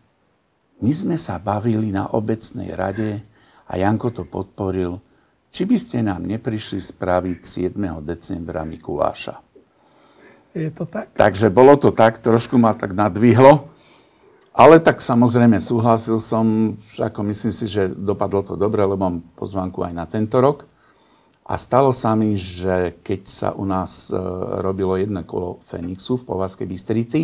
my 0.82 0.92
sme 0.94 1.18
sa 1.18 1.38
bavili 1.42 1.90
na 1.90 2.10
obecnej 2.14 2.70
rade 2.74 3.18
a 3.66 3.78
Janko 3.78 4.14
to 4.14 4.22
podporil, 4.22 5.02
či 5.50 5.66
by 5.66 5.76
ste 5.78 6.06
nám 6.06 6.22
neprišli 6.22 6.78
spraviť 6.78 7.38
7. 7.42 7.74
decembra 8.02 8.62
Mikuláša. 8.62 9.42
Je 10.54 10.70
to 10.70 10.84
tak? 10.86 11.10
Takže 11.18 11.50
bolo 11.50 11.74
to 11.80 11.90
tak, 11.90 12.22
trošku 12.22 12.60
ma 12.62 12.78
tak 12.78 12.94
nadvihlo. 12.94 13.71
Ale 14.52 14.84
tak 14.84 15.00
samozrejme 15.00 15.56
súhlasil 15.56 16.20
som, 16.20 16.76
ako 17.00 17.20
myslím 17.32 17.52
si, 17.56 17.64
že 17.64 17.88
dopadlo 17.88 18.44
to 18.44 18.52
dobre, 18.52 18.84
lebo 18.84 19.00
mám 19.00 19.24
pozvánku 19.32 19.80
aj 19.80 19.92
na 19.96 20.04
tento 20.04 20.36
rok. 20.44 20.68
A 21.48 21.56
stalo 21.56 21.88
sa 21.90 22.12
mi, 22.12 22.36
že 22.36 23.00
keď 23.00 23.20
sa 23.24 23.48
u 23.56 23.64
nás 23.64 24.12
e, 24.12 24.16
robilo 24.60 24.94
jedno 25.00 25.24
kolo 25.24 25.64
Fenixu 25.64 26.20
v 26.20 26.28
Povazkej 26.28 26.68
Bystrici, 26.68 27.20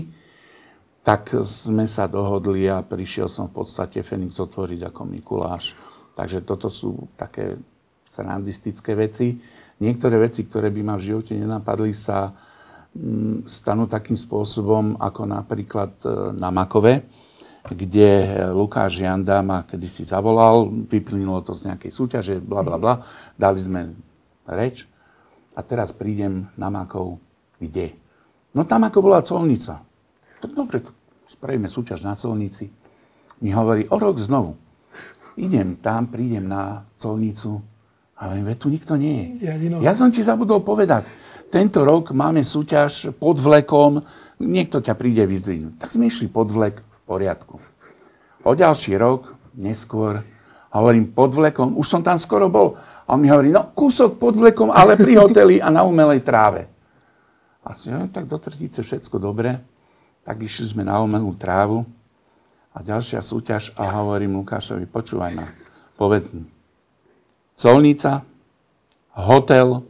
tak 1.05 1.37
sme 1.45 1.85
sa 1.85 2.09
dohodli 2.09 2.67
a 2.67 2.81
prišiel 2.81 3.29
som 3.29 3.53
v 3.53 3.61
podstate 3.61 4.01
Fenix 4.03 4.41
otvoriť 4.41 4.89
ako 4.89 5.01
Mikuláš. 5.07 5.77
Takže 6.17 6.43
toto 6.43 6.73
sú 6.73 7.13
také 7.15 7.61
srandistické 8.09 8.97
veci. 8.97 9.37
Niektoré 9.79 10.17
veci, 10.19 10.49
ktoré 10.49 10.73
by 10.73 10.81
ma 10.83 10.95
v 10.97 11.13
živote 11.13 11.37
nenapadli, 11.37 11.93
sa 11.93 12.33
stanú 13.47 13.87
takým 13.87 14.19
spôsobom, 14.19 14.99
ako 14.99 15.23
napríklad 15.31 15.93
e, 16.03 16.35
na 16.35 16.51
Makove, 16.51 17.07
kde 17.69 18.09
Lukáš 18.57 19.05
Janda 19.05 19.45
ma 19.45 19.63
kedysi 19.63 20.03
zavolal, 20.03 20.73
vyplynulo 20.89 21.45
to 21.45 21.53
z 21.53 21.69
nejakej 21.73 21.93
súťaže, 21.93 22.35
bla 22.41 22.65
bla 22.65 22.81
bla, 22.81 22.95
dali 23.37 23.61
sme 23.61 23.93
reč 24.49 24.89
a 25.53 25.61
teraz 25.61 25.93
prídem 25.93 26.49
na 26.57 26.73
Makov, 26.73 27.21
kde? 27.61 27.93
No 28.57 28.65
tam 28.65 28.89
ako 28.89 28.99
bola 29.05 29.21
colnica. 29.21 29.85
Tak 30.41 30.51
dobre, 30.55 30.81
spravíme 31.29 31.69
súťaž 31.69 32.09
na 32.09 32.17
colnici. 32.17 32.73
Mi 33.45 33.53
hovorí, 33.53 33.87
o 33.91 33.97
rok 34.01 34.19
znovu. 34.19 34.57
Idem 35.39 35.79
tam, 35.79 36.11
prídem 36.11 36.49
na 36.49 36.83
colnicu 36.99 37.63
a 38.19 38.33
hovorím, 38.33 38.59
tu 38.59 38.67
nikto 38.73 38.99
nie 38.99 39.39
je. 39.39 39.71
Ja 39.79 39.95
som 39.95 40.11
ti 40.11 40.25
zabudol 40.25 40.65
povedať 40.65 41.28
tento 41.49 41.81
rok 41.85 42.13
máme 42.13 42.45
súťaž 42.45 43.13
pod 43.17 43.41
vlekom, 43.41 44.05
niekto 44.41 44.79
ťa 44.85 44.95
príde 44.95 45.25
vyzdvihnúť. 45.25 45.81
Tak 45.81 45.91
sme 45.93 46.09
išli 46.09 46.29
pod 46.29 46.53
vlek 46.53 46.81
v 46.81 46.99
poriadku. 47.09 47.57
O 48.45 48.53
ďalší 48.55 49.01
rok, 49.01 49.33
neskôr, 49.57 50.23
hovorím 50.73 51.11
pod 51.11 51.33
vlekom, 51.35 51.75
už 51.75 51.87
som 51.89 52.01
tam 52.05 52.21
skoro 52.21 52.47
bol. 52.53 52.77
A 53.09 53.17
on 53.17 53.21
mi 53.25 53.33
hovorí, 53.33 53.49
no 53.49 53.73
kúsok 53.73 54.21
pod 54.21 54.37
vlekom, 54.37 54.69
ale 54.69 55.01
pri 55.01 55.17
hoteli 55.17 55.57
a 55.59 55.73
na 55.73 55.83
umelej 55.83 56.21
tráve. 56.21 56.69
A 57.65 57.73
si, 57.73 57.89
no, 57.89 58.09
tak 58.13 58.29
do 58.29 58.37
trtice 58.37 58.85
všetko 58.85 59.17
dobre. 59.17 59.57
Tak 60.25 60.41
išli 60.45 60.77
sme 60.77 60.85
na 60.85 61.01
umelú 61.01 61.33
trávu 61.33 61.89
a 62.77 62.85
ďalšia 62.85 63.25
súťaž 63.25 63.73
a 63.75 63.89
hovorím 64.01 64.39
Lukášovi, 64.45 64.85
počúvaj 64.87 65.33
ma, 65.35 65.49
povedz 65.97 66.31
mi. 66.31 66.45
Colnica, 67.59 68.23
hotel, 69.19 69.83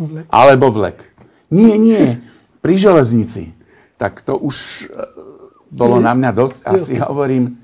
Vlek. 0.00 0.24
Alebo 0.32 0.72
vlek. 0.72 1.04
Nie, 1.52 1.76
nie, 1.76 2.24
pri 2.64 2.74
železnici. 2.80 3.52
Tak 4.00 4.24
to 4.24 4.32
už 4.40 4.88
e, 4.88 4.96
bolo 5.68 6.00
na 6.00 6.16
mňa 6.16 6.30
dosť. 6.32 6.58
A 6.64 6.70
si 6.80 6.96
hovorím, 6.96 7.60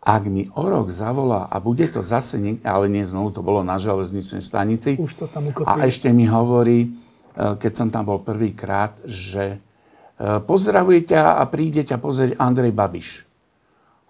ak 0.00 0.22
mi 0.26 0.48
o 0.48 0.64
rok 0.64 0.88
zavolá 0.88 1.46
a 1.46 1.60
bude 1.60 1.84
to 1.92 2.00
zase, 2.00 2.40
niekde, 2.40 2.64
ale 2.64 2.88
nie 2.88 3.04
znovu, 3.04 3.36
to 3.36 3.44
bolo 3.44 3.60
na 3.60 3.76
železničnej 3.76 4.40
stanici. 4.40 4.96
Už 4.96 5.12
to 5.14 5.26
tam 5.28 5.52
ukotvili. 5.52 5.68
A 5.68 5.84
ešte 5.84 6.08
mi 6.08 6.24
hovorí, 6.24 6.88
e, 6.88 6.88
keď 7.36 7.72
som 7.76 7.88
tam 7.92 8.08
bol 8.08 8.24
prvýkrát, 8.24 8.96
že 9.04 9.60
e, 10.16 10.38
pozdravuje 10.40 11.04
ťa 11.04 11.36
a 11.36 11.42
príde 11.52 11.84
ťa 11.84 12.00
pozrieť 12.00 12.40
Andrej 12.40 12.72
Babiš. 12.72 13.08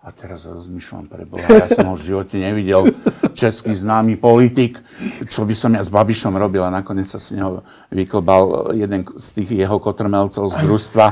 A 0.03 0.11
teraz 0.11 0.43
rozmýšľam 0.43 1.07
pre 1.07 1.23
Boha, 1.23 1.47
ja 1.47 1.71
som 1.71 1.87
ho 1.87 1.95
v 1.95 2.11
živote 2.11 2.35
nevidel, 2.35 2.91
český 3.39 3.71
známy 3.71 4.19
politik, 4.19 4.83
čo 5.31 5.47
by 5.47 5.55
som 5.55 5.79
ja 5.79 5.83
s 5.83 5.95
Babišom 5.95 6.35
robil 6.35 6.59
a 6.59 6.75
nakoniec 6.75 7.07
sa 7.07 7.23
s 7.23 7.31
neho 7.31 7.63
vyklbal 7.87 8.75
jeden 8.75 9.07
z 9.15 9.29
tých 9.31 9.63
jeho 9.63 9.79
kotrmelcov 9.79 10.51
z 10.51 10.57
družstva. 10.59 11.07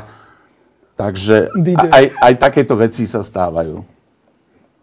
Takže 0.99 1.55
aj, 1.87 2.05
aj 2.19 2.35
takéto 2.43 2.75
veci 2.75 3.07
sa 3.07 3.23
stávajú. 3.23 3.79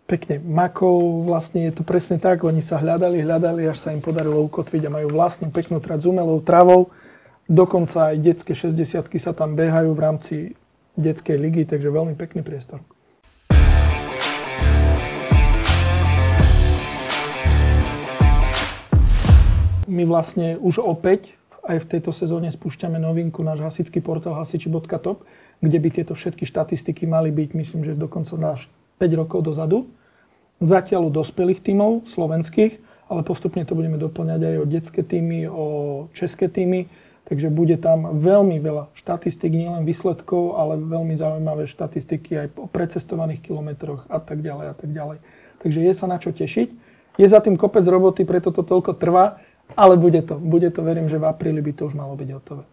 Pekne. 0.07 0.39
Makov 0.39 1.27
vlastne 1.27 1.67
je 1.67 1.75
to 1.75 1.83
presne 1.83 2.15
tak, 2.15 2.47
oni 2.47 2.63
sa 2.63 2.79
hľadali, 2.79 3.27
hľadali, 3.27 3.67
až 3.67 3.75
sa 3.75 3.89
im 3.91 3.99
podarilo 3.99 4.39
ukotviť 4.47 4.87
a 4.87 4.93
majú 5.03 5.11
vlastnú 5.11 5.51
peknú 5.51 5.83
trať 5.83 6.07
s 6.07 6.09
umelou 6.09 6.39
travou. 6.39 6.95
Dokonca 7.43 8.15
aj 8.15 8.23
detské 8.23 8.55
60 8.55 9.03
sa 9.19 9.35
tam 9.35 9.59
behajú 9.59 9.91
v 9.91 9.99
rámci 9.99 10.35
detskej 10.95 11.35
ligy, 11.35 11.67
takže 11.67 11.91
veľmi 11.91 12.15
pekný 12.15 12.39
priestor. 12.39 12.79
My 19.87 20.03
vlastne 20.03 20.59
už 20.59 20.83
opäť 20.83 21.33
aj 21.67 21.83
v 21.83 21.89
tejto 21.97 22.15
sezóne 22.15 22.47
spúšťame 22.47 22.95
novinku, 22.99 23.43
náš 23.43 23.59
hasičský 23.63 23.99
portál 23.99 24.39
hasiči.top, 24.39 25.23
kde 25.59 25.77
by 25.81 25.89
tieto 25.91 26.13
všetky 26.15 26.47
štatistiky 26.47 27.03
mali 27.09 27.33
byť, 27.33 27.49
myslím, 27.57 27.81
že 27.83 27.97
dokonca 27.97 28.37
náš 28.39 28.71
5 29.01 29.19
rokov 29.19 29.43
dozadu. 29.43 29.87
Zatiaľ 30.63 31.09
u 31.09 31.11
dospelých 31.11 31.61
tímov 31.61 32.07
slovenských, 32.09 32.79
ale 33.07 33.21
postupne 33.23 33.63
to 33.63 33.75
budeme 33.75 33.99
doplňať 33.99 34.41
aj 34.41 34.55
o 34.57 34.65
detské 34.65 35.01
týmy, 35.03 35.47
o 35.47 35.65
české 36.15 36.47
týmy. 36.51 36.87
Takže 37.27 37.51
bude 37.51 37.75
tam 37.75 38.23
veľmi 38.23 38.55
veľa 38.63 38.87
štatistik, 38.95 39.51
nielen 39.51 39.83
výsledkov, 39.83 40.55
ale 40.55 40.79
veľmi 40.79 41.11
zaujímavé 41.19 41.67
štatistiky 41.67 42.39
aj 42.39 42.47
o 42.55 42.71
precestovaných 42.71 43.43
kilometroch 43.43 44.07
a 44.07 44.23
tak 44.23 44.39
ďalej 44.39 44.65
a 44.71 44.75
tak 44.75 44.89
ďalej. 44.95 45.17
Takže 45.59 45.79
je 45.83 45.91
sa 45.91 46.07
na 46.07 46.23
čo 46.23 46.31
tešiť. 46.31 46.71
Je 47.19 47.27
za 47.27 47.43
tým 47.43 47.59
kopec 47.59 47.83
roboty, 47.83 48.23
preto 48.23 48.55
to 48.55 48.63
toľko 48.63 48.95
trvá. 48.95 49.43
Ale 49.75 49.99
bude 49.99 50.21
to. 50.23 50.39
Bude 50.39 50.71
to, 50.71 50.85
verím, 50.85 51.09
že 51.11 51.19
v 51.19 51.27
apríli 51.27 51.59
by 51.59 51.71
to 51.75 51.91
už 51.91 51.95
malo 51.97 52.15
byť 52.15 52.29
hotové. 52.31 52.63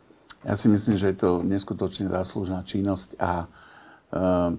Ja 0.44 0.54
si 0.60 0.68
myslím, 0.68 1.00
že 1.00 1.16
je 1.16 1.18
to 1.18 1.30
neskutočne 1.40 2.12
záslužná 2.12 2.60
činnosť 2.68 3.16
a 3.16 3.32
e, 3.42 3.46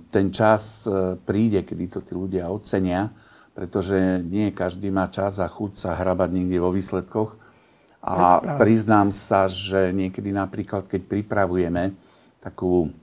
ten 0.10 0.34
čas 0.34 0.90
e, 0.90 1.14
príde, 1.22 1.62
kedy 1.62 1.86
to 1.94 2.00
tí 2.02 2.18
ľudia 2.18 2.50
ocenia, 2.50 3.14
pretože 3.54 4.26
nie 4.26 4.50
každý 4.50 4.90
má 4.90 5.06
čas 5.14 5.38
a 5.38 5.46
chuť 5.46 5.78
sa 5.78 5.94
hrabať 5.94 6.30
niekde 6.34 6.58
vo 6.58 6.74
výsledkoch. 6.74 7.38
A 8.06 8.38
priznám 8.62 9.10
sa, 9.10 9.50
že 9.50 9.90
niekedy 9.90 10.30
napríklad, 10.30 10.86
keď 10.86 11.10
pripravujeme 11.10 11.98
takú, 12.38 12.94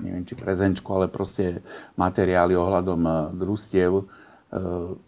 neviem 0.00 0.24
či 0.24 0.32
prezenčku, 0.36 0.88
ale 0.88 1.12
proste 1.12 1.64
materiály 1.96 2.56
ohľadom 2.56 3.00
e, 3.04 3.12
družstiev, 3.36 3.92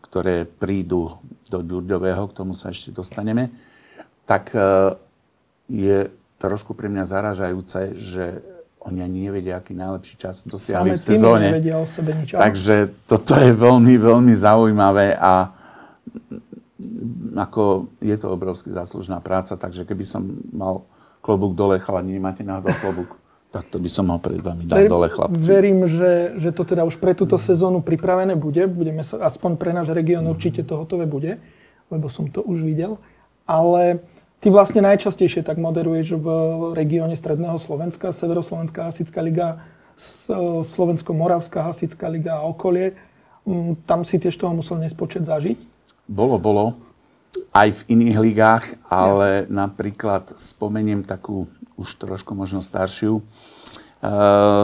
ktoré 0.04 0.44
prídu 0.44 1.16
do 1.50 1.66
Ďurďového, 1.66 2.30
k 2.30 2.36
tomu 2.38 2.54
sa 2.54 2.70
ešte 2.70 2.94
dostaneme, 2.94 3.50
tak 4.24 4.54
e, 4.54 4.94
je 5.66 6.06
trošku 6.38 6.78
pre 6.78 6.86
mňa 6.86 7.04
zaražajúce, 7.04 7.98
že 7.98 8.24
oni 8.80 9.04
ani 9.04 9.28
nevedia, 9.28 9.60
aký 9.60 9.76
najlepší 9.76 10.14
čas 10.16 10.46
dosiahli 10.48 10.96
v 10.96 11.02
sezóne. 11.02 11.52
o 11.76 11.84
sebe 11.84 12.16
nič. 12.16 12.32
Takže 12.32 12.94
toto 13.04 13.36
je 13.36 13.52
veľmi, 13.52 14.00
veľmi 14.00 14.32
zaujímavé 14.32 15.20
a 15.20 15.52
ako 17.36 17.92
je 18.00 18.16
to 18.16 18.32
obrovsky 18.32 18.72
záslužná 18.72 19.20
práca, 19.20 19.52
takže 19.52 19.84
keby 19.84 20.04
som 20.08 20.24
mal 20.48 20.88
klobúk 21.20 21.52
dole, 21.52 21.76
chalani, 21.76 22.16
nemáte 22.16 22.40
náhodou 22.40 22.72
klobúk. 22.80 23.19
Tak 23.50 23.66
to 23.66 23.82
by 23.82 23.90
som 23.90 24.06
mal 24.06 24.22
pred 24.22 24.38
vami 24.38 24.62
dať 24.62 24.86
Ver- 24.86 24.90
dole, 24.90 25.08
chlapci. 25.10 25.42
Verím, 25.42 25.90
že, 25.90 26.38
že 26.38 26.54
to 26.54 26.62
teda 26.62 26.86
už 26.86 27.02
pre 27.02 27.18
túto 27.18 27.34
sezónu 27.34 27.82
pripravené 27.82 28.38
bude. 28.38 28.62
Budeme 28.70 29.02
sa, 29.02 29.26
aspoň 29.26 29.58
pre 29.58 29.74
náš 29.74 29.90
región 29.90 30.22
určite 30.30 30.62
to 30.62 30.78
hotové 30.78 31.02
bude, 31.02 31.42
lebo 31.90 32.06
som 32.06 32.30
to 32.30 32.46
už 32.46 32.62
videl. 32.62 33.02
Ale 33.50 34.06
ty 34.38 34.54
vlastne 34.54 34.86
najčastejšie 34.86 35.42
tak 35.42 35.58
moderuješ 35.58 36.14
v 36.14 36.26
regióne 36.78 37.18
Stredného 37.18 37.58
Slovenska, 37.58 38.14
Severoslovenská 38.14 38.86
hasická 38.86 39.18
liga, 39.18 39.66
Slovensko-Moravská 40.62 41.66
hasická 41.74 42.06
liga 42.06 42.38
a 42.38 42.46
okolie. 42.46 42.94
Mm, 43.44 43.82
Tam 43.82 44.06
si 44.06 44.22
tiež 44.22 44.38
toho 44.38 44.54
musel 44.54 44.78
nespočet 44.78 45.26
zažiť. 45.26 45.58
Bolo, 46.06 46.38
bolo. 46.38 46.78
Aj 47.50 47.68
v 47.70 47.80
iných 47.90 48.18
ligách, 48.18 48.64
ale 48.86 49.46
napríklad 49.50 50.34
spomeniem 50.38 51.06
takú 51.06 51.50
už 51.78 51.98
trošku 51.98 52.34
možno 52.34 52.62
staršiu. 52.62 53.18
E, 53.18 53.22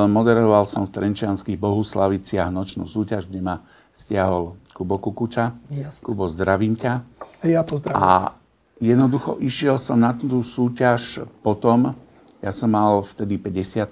moderoval 0.07 0.67
som 0.67 0.87
v 0.87 0.95
Trenčianských 0.95 1.59
Bohuslaviciach 1.59 2.51
nočnú 2.51 2.87
súťaž, 2.87 3.27
kde 3.27 3.41
ma 3.43 3.57
stiahol 3.91 4.59
Kubo 4.77 5.01
Kukuča. 5.01 5.57
Jasne. 5.73 6.05
Kubo, 6.05 6.29
zdravím 6.29 6.77
ťa. 6.77 6.93
A 7.41 7.45
ja 7.49 7.65
pozdravím. 7.65 7.97
A 7.97 8.37
jednoducho 8.79 9.41
išiel 9.41 9.81
som 9.81 9.97
na 9.97 10.13
tú 10.13 10.45
súťaž 10.45 11.25
potom, 11.41 11.97
ja 12.45 12.53
som 12.53 12.71
mal 12.71 13.01
vtedy 13.03 13.41
50 13.41 13.89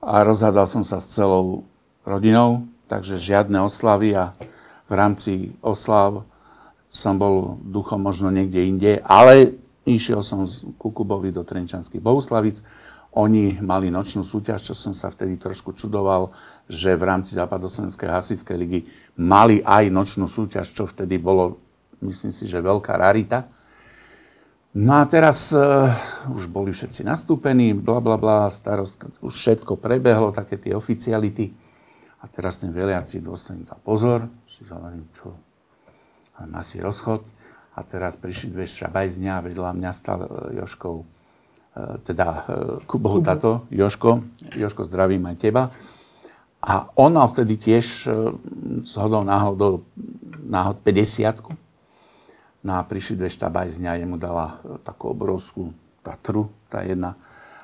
a 0.00 0.24
rozhádal 0.24 0.64
som 0.64 0.80
sa 0.80 0.96
s 0.96 1.12
celou 1.12 1.68
rodinou, 2.08 2.64
takže 2.88 3.20
žiadne 3.20 3.60
oslavy 3.60 4.16
a 4.16 4.32
v 4.88 4.92
rámci 4.96 5.32
oslav 5.60 6.24
som 6.90 7.16
bol 7.16 7.62
duchom 7.62 8.02
možno 8.02 8.34
niekde 8.34 8.66
inde, 8.66 8.92
ale 9.06 9.54
išiel 9.86 10.26
som 10.26 10.42
z 10.42 10.66
Kukubovi 10.74 11.30
do 11.30 11.46
Trenčanských 11.46 12.02
Bohuslavic. 12.02 12.60
Oni 13.14 13.58
mali 13.58 13.90
nočnú 13.90 14.22
súťaž, 14.22 14.70
čo 14.70 14.74
som 14.74 14.94
sa 14.94 15.10
vtedy 15.10 15.34
trošku 15.34 15.74
čudoval, 15.74 16.30
že 16.70 16.94
v 16.94 17.02
rámci 17.02 17.34
Západoslovenskej 17.34 18.06
hasičskej 18.06 18.56
ligy 18.58 18.86
mali 19.18 19.58
aj 19.62 19.90
nočnú 19.90 20.30
súťaž, 20.30 20.70
čo 20.70 20.86
vtedy 20.86 21.18
bolo, 21.18 21.58
myslím 22.06 22.30
si, 22.30 22.46
že 22.46 22.62
veľká 22.62 22.94
rarita. 22.94 23.50
No 24.78 25.02
a 25.02 25.04
teraz 25.10 25.50
uh, 25.50 25.90
už 26.30 26.46
boli 26.46 26.70
všetci 26.70 27.02
nastúpení, 27.02 27.74
bla 27.74 27.98
bla 27.98 28.14
bla, 28.14 28.46
starost, 28.46 29.02
už 29.18 29.34
všetko 29.34 29.74
prebehlo, 29.74 30.30
také 30.30 30.62
tie 30.62 30.78
oficiality. 30.78 31.50
A 32.22 32.30
teraz 32.30 32.62
ten 32.62 32.70
veliaci 32.70 33.18
dôstojník 33.18 33.66
dal 33.66 33.82
pozor, 33.82 34.30
si 34.46 34.62
hovorím, 34.70 35.10
čo, 35.10 35.34
mám 36.40 36.64
asi 36.64 36.80
rozchod. 36.80 37.20
A 37.76 37.86
teraz 37.86 38.18
prišli 38.18 38.50
dve 38.50 38.66
šabajzňa 38.66 39.40
a 39.40 39.44
vedľa 39.44 39.70
mňa 39.76 39.90
stal 39.94 40.26
e, 40.26 40.28
Joškov, 40.60 41.00
e, 41.00 41.06
teda 42.02 42.26
e, 42.26 42.40
Kubov 42.84 43.22
tato, 43.22 43.64
Joško. 43.70 44.20
Joško, 44.58 44.82
zdravím 44.84 45.30
aj 45.30 45.36
teba. 45.38 45.70
A 46.60 46.92
on 46.98 47.16
mal 47.16 47.24
vtedy 47.24 47.56
tiež 47.56 47.86
s 48.84 48.92
hodou 49.00 49.24
náhodou, 49.24 49.80
náhod 50.44 50.76
50 50.84 51.40
No 52.60 52.76
a 52.76 52.84
prišli 52.84 53.16
dve 53.16 53.32
štabajzňa, 53.32 53.96
jemu 53.96 54.20
dala 54.20 54.60
takú 54.84 55.16
obrovskú 55.16 55.72
Tatru, 56.04 56.52
tá 56.68 56.84
jedna, 56.84 57.16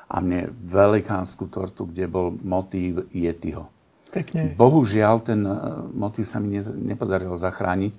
a 0.08 0.16
mne 0.24 0.48
velikánsku 0.64 1.52
tortu, 1.52 1.84
kde 1.84 2.08
bol 2.08 2.32
motív 2.40 3.04
Yetiho. 3.12 3.68
Pekne. 4.08 4.56
Bohužiaľ, 4.56 5.14
ten 5.20 5.44
motív 5.92 6.24
sa 6.24 6.40
mi 6.40 6.56
nez- 6.56 6.72
nepodarilo 6.72 7.36
zachrániť, 7.36 7.92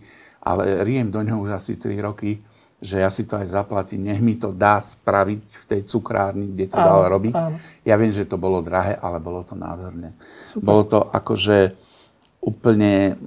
ale 0.48 0.88
riem 0.88 1.12
do 1.12 1.20
ňoho 1.20 1.44
už 1.44 1.52
asi 1.54 1.76
3 1.76 1.92
roky, 2.00 2.40
že 2.78 3.02
ja 3.02 3.10
si 3.10 3.26
to 3.26 3.36
aj 3.36 3.50
zaplatím, 3.50 4.06
nech 4.06 4.22
mi 4.22 4.38
to 4.38 4.54
dá 4.54 4.78
spraviť 4.78 5.42
v 5.44 5.66
tej 5.66 5.82
cukrárni, 5.84 6.54
kde 6.54 6.70
to 6.70 6.78
Áno, 6.78 7.10
robiť. 7.10 7.34
áno. 7.34 7.58
Ja 7.82 7.98
viem, 7.98 8.14
že 8.14 8.24
to 8.24 8.38
bolo 8.38 8.62
drahé, 8.62 8.94
ale 8.96 9.18
bolo 9.18 9.42
to 9.42 9.58
nádherné. 9.58 10.14
Super. 10.46 10.62
Bolo 10.64 10.84
to 10.86 11.00
akože 11.10 11.74
úplne 12.38 13.18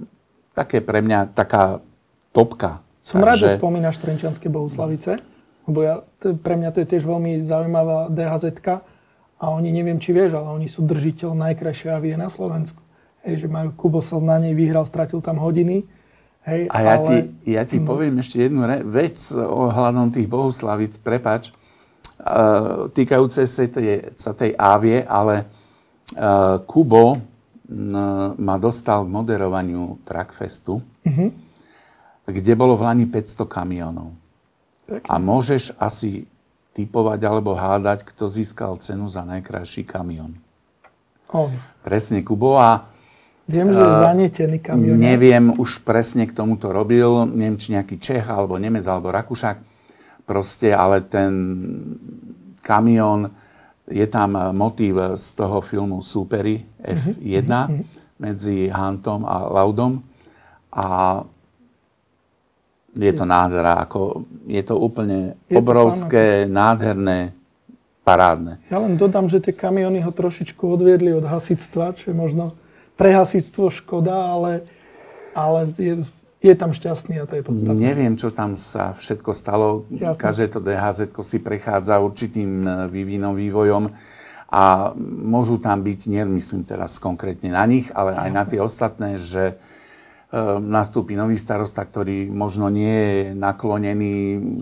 také 0.54 0.78
pre 0.80 1.02
mňa 1.02 1.34
taká 1.34 1.82
topka. 2.30 2.80
Som 3.02 3.20
rád, 3.20 3.42
že 3.42 3.46
Takže- 3.50 3.58
spomínaš 3.58 3.96
Trenčianske 3.98 4.46
Bohuslavice, 4.46 5.18
lebo 5.66 5.78
ja, 5.82 6.06
to, 6.22 6.38
pre 6.38 6.54
mňa 6.54 6.70
to 6.70 6.78
je 6.84 6.88
tiež 6.94 7.02
veľmi 7.02 7.42
zaujímavá 7.42 8.06
dhz 8.06 8.54
a 9.40 9.44
oni, 9.48 9.72
neviem, 9.72 9.96
či 9.96 10.12
vieš, 10.12 10.36
ale 10.36 10.52
oni 10.52 10.68
sú 10.68 10.84
držiteľ 10.84 11.32
najkrajšej 11.32 11.90
avie 11.90 12.12
na 12.14 12.28
Slovensku. 12.28 12.78
Hej, 13.24 13.44
že 13.44 13.48
majú, 13.48 13.72
Kubo 13.72 14.04
sa 14.04 14.20
na 14.20 14.36
nej 14.36 14.52
vyhral, 14.52 14.84
stratil 14.84 15.24
tam 15.24 15.40
hodiny. 15.40 15.88
Hej, 16.42 16.66
A 16.66 16.76
ja 16.80 16.94
ale, 16.96 17.04
ti, 17.04 17.16
ja 17.46 17.62
ti 17.62 17.76
poviem 17.78 18.16
ešte 18.16 18.40
jednu 18.40 18.64
re- 18.64 18.80
vec 18.80 19.20
ohľadom 19.32 20.08
tých 20.08 20.24
Bohuslavic, 20.24 20.96
prepač, 20.98 21.52
uh, 22.18 22.88
týkajúce 22.88 23.44
sa 23.44 23.64
tej, 23.66 24.08
sa 24.16 24.32
tej 24.32 24.56
Ávie, 24.56 25.04
ale 25.04 25.44
uh, 26.16 26.56
Kubo 26.64 27.16
m, 27.16 27.20
ma 28.34 28.56
dostal 28.56 29.04
k 29.04 29.12
moderovaniu 29.12 30.00
Trackfestu, 30.02 30.80
Mhm. 31.00 31.26
kde 32.24 32.52
bolo 32.54 32.72
v 32.74 32.84
Lani 32.84 33.04
500 33.04 33.44
kamionov. 33.44 34.12
A 35.06 35.16
môžeš 35.16 35.76
asi 35.76 36.24
typovať 36.72 37.20
alebo 37.22 37.52
hádať, 37.52 38.02
kto 38.06 38.26
získal 38.26 38.74
cenu 38.76 39.06
za 39.06 39.22
najkrajší 39.22 39.84
kamión. 39.84 40.34
On. 41.30 41.50
Presne 41.80 42.20
Kubo 42.20 42.56
a 42.56 42.86
Viem, 43.50 43.68
že 43.74 43.82
je 43.82 43.92
zanietený 44.06 44.58
kamión. 44.62 44.94
Neviem 44.96 45.50
už 45.58 45.82
presne, 45.82 46.24
k 46.24 46.32
tomu 46.32 46.54
to 46.54 46.70
robil, 46.70 47.26
neviem, 47.26 47.58
či 47.58 47.74
nejaký 47.74 47.98
Čech, 47.98 48.30
alebo 48.30 48.54
Nemec, 48.54 48.86
alebo 48.86 49.10
Rakúšak. 49.10 49.58
Proste, 50.22 50.70
ale 50.70 51.02
ten 51.02 51.32
kamión, 52.62 53.34
je 53.90 54.06
tam 54.06 54.38
motív 54.54 55.18
z 55.18 55.26
toho 55.34 55.58
filmu 55.58 55.98
Supery 55.98 56.62
F1 56.78 57.50
medzi 58.22 58.70
Huntom 58.70 59.26
a 59.26 59.50
Laudom. 59.50 59.98
A 60.70 61.18
je 62.94 63.12
to 63.14 63.26
nádhera, 63.26 63.82
ako, 63.82 64.26
je 64.46 64.62
to 64.62 64.78
úplne 64.78 65.34
Je 65.50 65.54
to 65.54 65.62
obrovské, 65.62 66.46
nádherné, 66.46 67.34
parádne. 68.06 68.62
Ja 68.70 68.78
len 68.82 68.94
dodám, 68.94 69.26
že 69.26 69.42
tie 69.42 69.54
kamiony 69.54 70.02
ho 70.02 70.10
trošičku 70.14 70.62
odviedli 70.62 71.10
od 71.14 71.26
hasictva, 71.26 71.94
čo 71.94 72.10
je 72.10 72.16
možno 72.16 72.54
pre 73.00 73.16
hasictvo 73.16 73.72
škoda, 73.72 74.12
ale, 74.12 74.68
ale 75.32 75.72
je, 75.80 76.04
je 76.44 76.52
tam 76.52 76.76
šťastný 76.76 77.16
a 77.16 77.24
to 77.24 77.40
je 77.40 77.42
podstatné. 77.48 77.72
Neviem, 77.72 78.20
čo 78.20 78.28
tam 78.28 78.52
sa 78.52 78.92
všetko 78.92 79.32
stalo. 79.32 79.88
Jasné. 79.88 80.20
Každé 80.20 80.44
to 80.52 80.60
DHZ 80.60 81.08
si 81.24 81.40
prechádza 81.40 81.96
určitým 81.96 82.68
e, 82.68 82.70
vývinom, 82.92 83.32
vývojom 83.32 83.88
a 84.52 84.92
môžu 85.00 85.56
tam 85.56 85.80
byť, 85.80 86.00
nemyslím 86.12 86.68
teraz 86.68 87.00
konkrétne 87.00 87.56
na 87.56 87.64
nich, 87.64 87.88
ale 87.96 88.12
aj 88.20 88.30
na 88.36 88.44
tie 88.44 88.60
ostatné, 88.60 89.16
že 89.16 89.44
e, 89.48 89.54
nastúpi 90.60 91.16
nový 91.16 91.40
starosta, 91.40 91.80
ktorý 91.80 92.28
možno 92.28 92.68
nie 92.68 93.00
je 93.00 93.20
naklonený, 93.32 94.14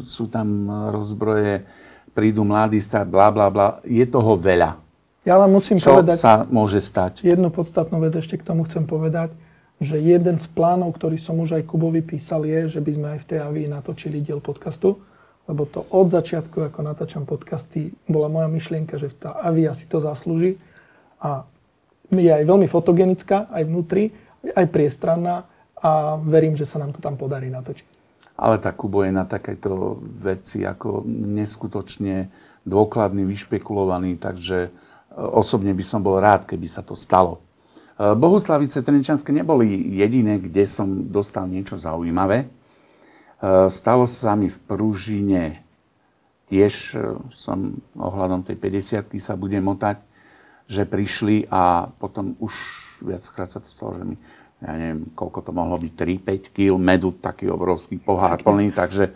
sú 0.07 0.31
tam 0.31 0.71
rozbroje, 0.95 1.67
prídu 2.15 2.47
mladí 2.47 2.79
start, 2.79 3.11
bla 3.11 3.35
bla 3.35 3.51
bla. 3.51 3.83
Je 3.83 4.07
toho 4.07 4.39
veľa. 4.39 4.88
Ja 5.29 5.37
len 5.45 5.53
musím 5.53 5.77
Čo 5.77 6.01
povedať 6.01 6.17
sa 6.17 6.49
môže 6.49 6.81
stať? 6.81 7.21
jednu 7.21 7.53
podstatnú 7.53 8.01
vec, 8.01 8.17
ešte 8.17 8.41
k 8.41 8.49
tomu 8.49 8.65
chcem 8.65 8.89
povedať, 8.89 9.37
že 9.77 10.01
jeden 10.01 10.41
z 10.41 10.47
plánov, 10.49 10.97
ktorý 10.97 11.21
som 11.21 11.37
už 11.37 11.61
aj 11.61 11.69
Kubovi 11.69 12.01
písal, 12.01 12.49
je, 12.49 12.73
že 12.73 12.81
by 12.81 12.91
sme 12.97 13.07
aj 13.13 13.19
v 13.21 13.29
tej 13.29 13.39
avii 13.45 13.67
natočili 13.69 14.25
diel 14.25 14.41
podcastu, 14.41 14.97
lebo 15.45 15.69
to 15.69 15.85
od 15.93 16.09
začiatku, 16.09 16.73
ako 16.73 16.81
natáčam 16.81 17.29
podcasty, 17.29 17.93
bola 18.09 18.33
moja 18.33 18.49
myšlienka, 18.49 18.97
že 18.97 19.13
tá 19.13 19.37
avia 19.37 19.77
si 19.77 19.85
to 19.85 20.01
zaslúži 20.01 20.57
a 21.21 21.45
je 22.09 22.33
aj 22.33 22.49
veľmi 22.49 22.65
fotogenická, 22.65 23.53
aj 23.53 23.69
vnútri, 23.69 24.17
aj 24.57 24.65
priestranná 24.73 25.45
a 25.77 26.17
verím, 26.17 26.57
že 26.57 26.65
sa 26.65 26.81
nám 26.81 26.97
to 26.97 27.05
tam 27.05 27.21
podarí 27.21 27.53
natočiť. 27.53 27.87
Ale 28.41 28.65
tak 28.65 28.81
Kubo 28.81 29.05
je 29.05 29.13
na 29.13 29.29
takéto 29.29 30.01
veci 30.01 30.65
ako 30.65 31.05
neskutočne 31.07 32.33
dôkladný, 32.65 33.29
vyšpekulovaný, 33.29 34.17
takže 34.17 34.88
osobne 35.17 35.73
by 35.73 35.85
som 35.85 36.01
bol 36.05 36.21
rád, 36.21 36.45
keby 36.45 36.69
sa 36.69 36.85
to 36.85 36.93
stalo. 36.93 37.41
Bohuslavice 37.99 38.79
Trenčanské 38.87 39.35
neboli 39.35 39.75
jediné, 39.99 40.39
kde 40.39 40.63
som 40.71 41.11
dostal 41.11 41.51
niečo 41.51 41.75
zaujímavé. 41.75 42.47
E, 42.47 42.47
Stalo 43.67 44.07
sa 44.07 44.39
mi 44.39 44.47
v 44.47 44.59
Prúžine, 44.71 45.67
tiež 46.47 46.95
e, 46.95 47.19
som 47.35 47.75
ohľadom 47.99 48.47
tej 48.47 48.55
50 48.55 49.03
sa 49.19 49.35
budem 49.35 49.67
motať, 49.67 49.99
že 50.71 50.87
prišli 50.87 51.51
a 51.51 51.91
potom 51.91 52.39
už 52.39 52.55
viackrát 53.03 53.51
sa 53.51 53.59
to 53.59 53.67
stalo, 53.67 53.99
že 53.99 54.05
mi, 54.07 54.17
ja 54.63 54.79
neviem, 54.79 55.11
koľko 55.19 55.51
to 55.51 55.51
mohlo 55.51 55.75
byť, 55.83 55.93
3-5 56.23 56.55
kg 56.55 56.79
medu, 56.79 57.11
taký 57.19 57.51
obrovský 57.51 57.99
pohár 57.99 58.39
plný, 58.47 58.71
takže 58.71 59.11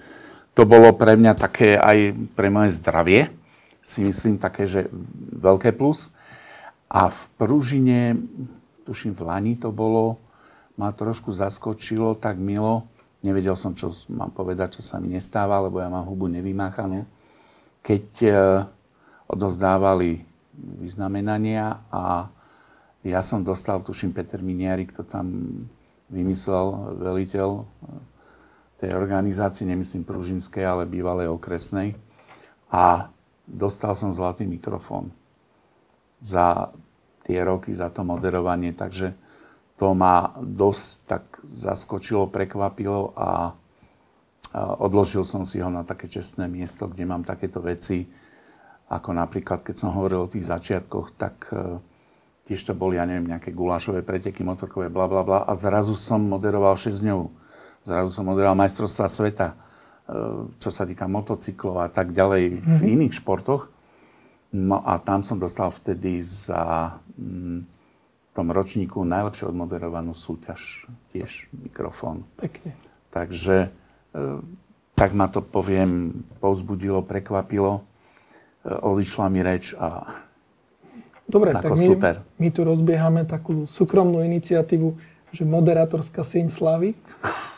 to 0.58 0.66
bolo 0.66 0.90
pre 0.90 1.14
mňa 1.14 1.38
také 1.38 1.78
aj 1.78 2.18
pre 2.34 2.50
moje 2.50 2.82
zdravie, 2.82 3.30
si 3.82 4.00
myslím 4.02 4.38
také, 4.38 4.64
že 4.64 4.86
veľké 5.36 5.74
plus. 5.74 6.14
A 6.92 7.10
v 7.10 7.22
Pružine, 7.36 8.14
tuším 8.86 9.12
v 9.12 9.22
Lani 9.26 9.54
to 9.58 9.74
bolo, 9.74 10.18
ma 10.78 10.94
trošku 10.94 11.34
zaskočilo 11.34 12.16
tak 12.16 12.38
milo. 12.38 12.88
Nevedel 13.22 13.54
som, 13.54 13.74
čo 13.74 13.94
mám 14.10 14.34
povedať, 14.34 14.80
čo 14.80 14.82
sa 14.82 14.98
mi 14.98 15.14
nestáva, 15.14 15.62
lebo 15.62 15.78
ja 15.78 15.86
mám 15.86 16.06
hubu 16.06 16.26
nevymáchanú. 16.26 17.06
keď 17.82 18.06
e, 18.22 18.30
odozdávali 19.30 20.22
vyznamenania 20.54 21.86
a 21.90 22.30
ja 23.02 23.18
som 23.22 23.42
dostal, 23.42 23.82
tuším, 23.82 24.14
Peter 24.14 24.38
Miniarik 24.38 24.94
to 24.94 25.02
tam 25.02 25.50
vymyslel, 26.10 26.98
veliteľ 27.02 27.48
e, 27.58 27.64
tej 28.82 28.90
organizácie, 28.98 29.62
nemyslím 29.66 30.02
Pružinskej, 30.02 30.66
ale 30.66 30.90
bývalej 30.90 31.30
okresnej. 31.30 31.94
A 32.74 33.06
dostal 33.52 33.92
som 33.92 34.10
zlatý 34.10 34.48
mikrofón 34.48 35.12
za 36.24 36.72
tie 37.22 37.38
roky, 37.44 37.70
za 37.76 37.92
to 37.92 38.02
moderovanie, 38.02 38.72
takže 38.72 39.12
to 39.76 39.92
ma 39.92 40.32
dosť 40.40 40.88
tak 41.04 41.24
zaskočilo, 41.44 42.32
prekvapilo 42.32 43.12
a 43.14 43.52
odložil 44.56 45.24
som 45.24 45.44
si 45.44 45.60
ho 45.60 45.68
na 45.68 45.82
také 45.84 46.08
čestné 46.08 46.48
miesto, 46.48 46.88
kde 46.88 47.04
mám 47.08 47.22
takéto 47.24 47.60
veci, 47.62 48.04
ako 48.92 49.16
napríklad, 49.16 49.64
keď 49.64 49.74
som 49.74 49.96
hovoril 49.96 50.28
o 50.28 50.32
tých 50.32 50.44
začiatkoch, 50.44 51.16
tak 51.16 51.48
e, 51.48 51.80
tiež 52.44 52.60
to 52.60 52.76
boli, 52.76 53.00
ja 53.00 53.08
neviem, 53.08 53.24
nejaké 53.24 53.48
gulášové 53.48 54.04
preteky, 54.04 54.44
motorkové, 54.44 54.92
bla, 54.92 55.08
bla, 55.08 55.24
bla. 55.24 55.40
A 55.48 55.56
zrazu 55.56 55.96
som 55.96 56.20
moderoval 56.20 56.76
6 56.76 57.00
dňov. 57.00 57.32
Zrazu 57.88 58.10
som 58.12 58.28
moderoval 58.28 58.52
majstrovstva 58.60 59.08
sveta, 59.08 59.56
čo 60.58 60.70
sa 60.74 60.82
týka 60.84 61.06
motocyklov 61.06 61.86
a 61.86 61.88
tak 61.88 62.10
ďalej 62.10 62.42
v 62.58 62.66
mm-hmm. 62.66 62.92
iných 62.98 63.14
športoch. 63.16 63.70
No 64.52 64.84
a 64.84 65.00
tam 65.00 65.24
som 65.24 65.40
dostal 65.40 65.72
vtedy 65.72 66.20
za 66.20 66.92
mm, 67.16 67.64
tom 68.36 68.52
ročníku 68.52 69.00
najlepšie 69.00 69.48
odmoderovanú 69.48 70.12
súťaž, 70.12 70.84
tiež 71.16 71.48
mikrofón. 71.56 72.28
Pekne. 72.36 72.76
Takže 73.08 73.68
e, 74.12 74.20
tak 74.92 75.16
ma 75.16 75.32
to, 75.32 75.40
poviem, 75.40 76.20
povzbudilo, 76.40 77.00
prekvapilo. 77.00 77.80
E, 77.80 77.82
odišla 78.68 79.26
mi 79.32 79.40
reč 79.40 79.72
a 79.76 80.20
Dobre, 81.24 81.56
tak 81.56 81.72
my, 81.72 81.80
super. 81.80 82.20
my 82.36 82.48
tu 82.52 82.60
rozbiehame 82.60 83.24
takú 83.24 83.64
súkromnú 83.64 84.20
iniciatívu, 84.20 85.00
že 85.32 85.48
moderátorská 85.48 86.20
sieň 86.20 86.52
slavy. 86.52 86.92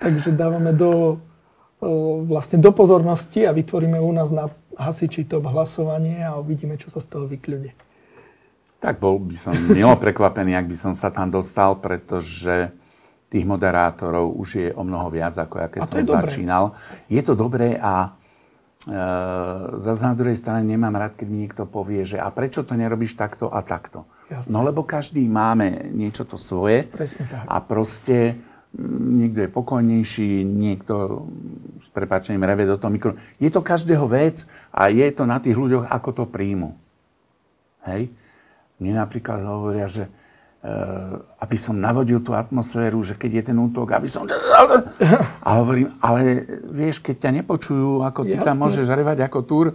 Takže 0.00 0.32
dávame 0.32 0.72
do, 0.72 1.20
vlastne 2.24 2.56
do 2.56 2.72
pozornosti 2.72 3.44
a 3.44 3.52
vytvoríme 3.52 4.00
u 4.00 4.12
nás 4.16 4.32
na 4.32 4.48
hasiči 4.80 5.28
top 5.28 5.44
hlasovanie 5.52 6.24
a 6.24 6.40
uvidíme, 6.40 6.80
čo 6.80 6.88
sa 6.88 7.04
z 7.04 7.06
toho 7.12 7.28
vykľudí. 7.28 7.76
Tak 8.80 8.96
bol 8.96 9.20
by 9.20 9.36
som 9.36 9.52
milo 9.68 9.92
prekvapený, 10.00 10.56
ak 10.56 10.66
by 10.72 10.76
som 10.76 10.92
sa 10.96 11.12
tam 11.12 11.28
dostal, 11.28 11.76
pretože 11.76 12.72
tých 13.28 13.44
moderátorov 13.44 14.34
už 14.40 14.48
je 14.56 14.68
o 14.72 14.82
mnoho 14.82 15.12
viac, 15.12 15.36
ako 15.36 15.54
ja 15.60 15.68
keď 15.68 15.80
som 15.84 16.00
začínal. 16.00 16.72
Dobré. 16.72 17.12
Je 17.12 17.20
to 17.22 17.32
dobré 17.36 17.68
a 17.76 18.16
e, 18.88 18.98
zase 19.78 20.02
na 20.02 20.16
druhej 20.16 20.34
strane 20.34 20.64
nemám 20.66 20.96
rád, 20.96 21.12
keď 21.14 21.28
niekto 21.28 21.62
povie, 21.68 22.02
že 22.02 22.18
a 22.18 22.26
prečo 22.32 22.64
to 22.64 22.72
nerobíš 22.72 23.14
takto 23.14 23.52
a 23.52 23.60
takto. 23.60 24.08
Jasne. 24.32 24.50
No 24.50 24.64
lebo 24.66 24.82
každý 24.82 25.28
máme 25.28 25.92
niečo 25.94 26.26
to 26.26 26.40
svoje. 26.40 26.88
Presne 26.90 27.28
tak. 27.28 27.46
A 27.46 27.56
proste 27.62 28.40
niekto 28.78 29.42
je 29.46 29.50
pokojnejší, 29.50 30.46
niekto 30.46 31.26
s 31.82 31.88
prepáčením 31.90 32.46
reve 32.46 32.70
do 32.70 32.78
toho 32.78 32.90
mikro. 32.90 33.18
Je 33.42 33.50
to 33.50 33.66
každého 33.66 34.06
vec 34.06 34.46
a 34.70 34.86
je 34.86 35.06
to 35.10 35.26
na 35.26 35.42
tých 35.42 35.58
ľuďoch, 35.58 35.90
ako 35.90 36.10
to 36.14 36.24
príjmu. 36.30 36.78
Hej? 37.90 38.14
Mne 38.78 39.02
napríklad 39.02 39.42
hovoria, 39.42 39.90
že 39.90 40.06
uh, 40.06 41.18
aby 41.42 41.56
som 41.58 41.74
navodil 41.82 42.22
tú 42.22 42.30
atmosféru, 42.30 43.02
že 43.02 43.18
keď 43.18 43.30
je 43.42 43.42
ten 43.50 43.58
útok, 43.58 43.90
aby 43.90 44.06
som... 44.06 44.22
A 45.42 45.50
hovorím, 45.58 45.90
ale 45.98 46.46
vieš, 46.70 47.02
keď 47.02 47.26
ťa 47.26 47.30
nepočujú, 47.42 48.06
ako 48.06 48.22
ty 48.22 48.38
Jasne. 48.38 48.46
tam 48.46 48.56
môžeš 48.62 48.86
revať 48.86 49.26
ako 49.26 49.38
túr. 49.42 49.66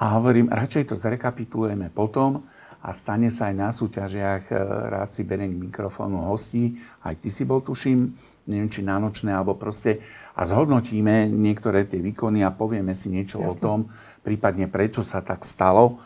A 0.00 0.18
hovorím, 0.18 0.48
radšej 0.50 0.90
to 0.90 0.94
zrekapitulujeme 0.98 1.92
potom 1.92 2.42
a 2.82 2.90
stane 2.92 3.30
sa 3.30 3.48
aj 3.48 3.54
na 3.54 3.70
súťažiach, 3.70 4.50
e, 4.50 4.54
rád 4.90 5.08
si 5.08 5.22
beriem 5.22 5.54
mikrofónu 5.54 6.26
hostí, 6.26 6.76
aj 7.06 7.14
ty 7.22 7.30
si 7.30 7.46
bol, 7.46 7.62
tuším, 7.62 8.10
neviem, 8.50 8.66
či 8.66 8.82
nánočné, 8.82 9.30
alebo 9.30 9.54
proste, 9.54 10.02
a 10.34 10.42
zhodnotíme 10.42 11.30
niektoré 11.30 11.86
tie 11.86 12.02
výkony 12.02 12.42
a 12.42 12.50
povieme 12.50 12.92
si 12.92 13.08
niečo 13.08 13.38
Jasne. 13.38 13.48
o 13.48 13.52
tom, 13.54 13.78
prípadne 14.26 14.66
prečo 14.66 15.06
sa 15.06 15.22
tak 15.22 15.46
stalo 15.46 16.02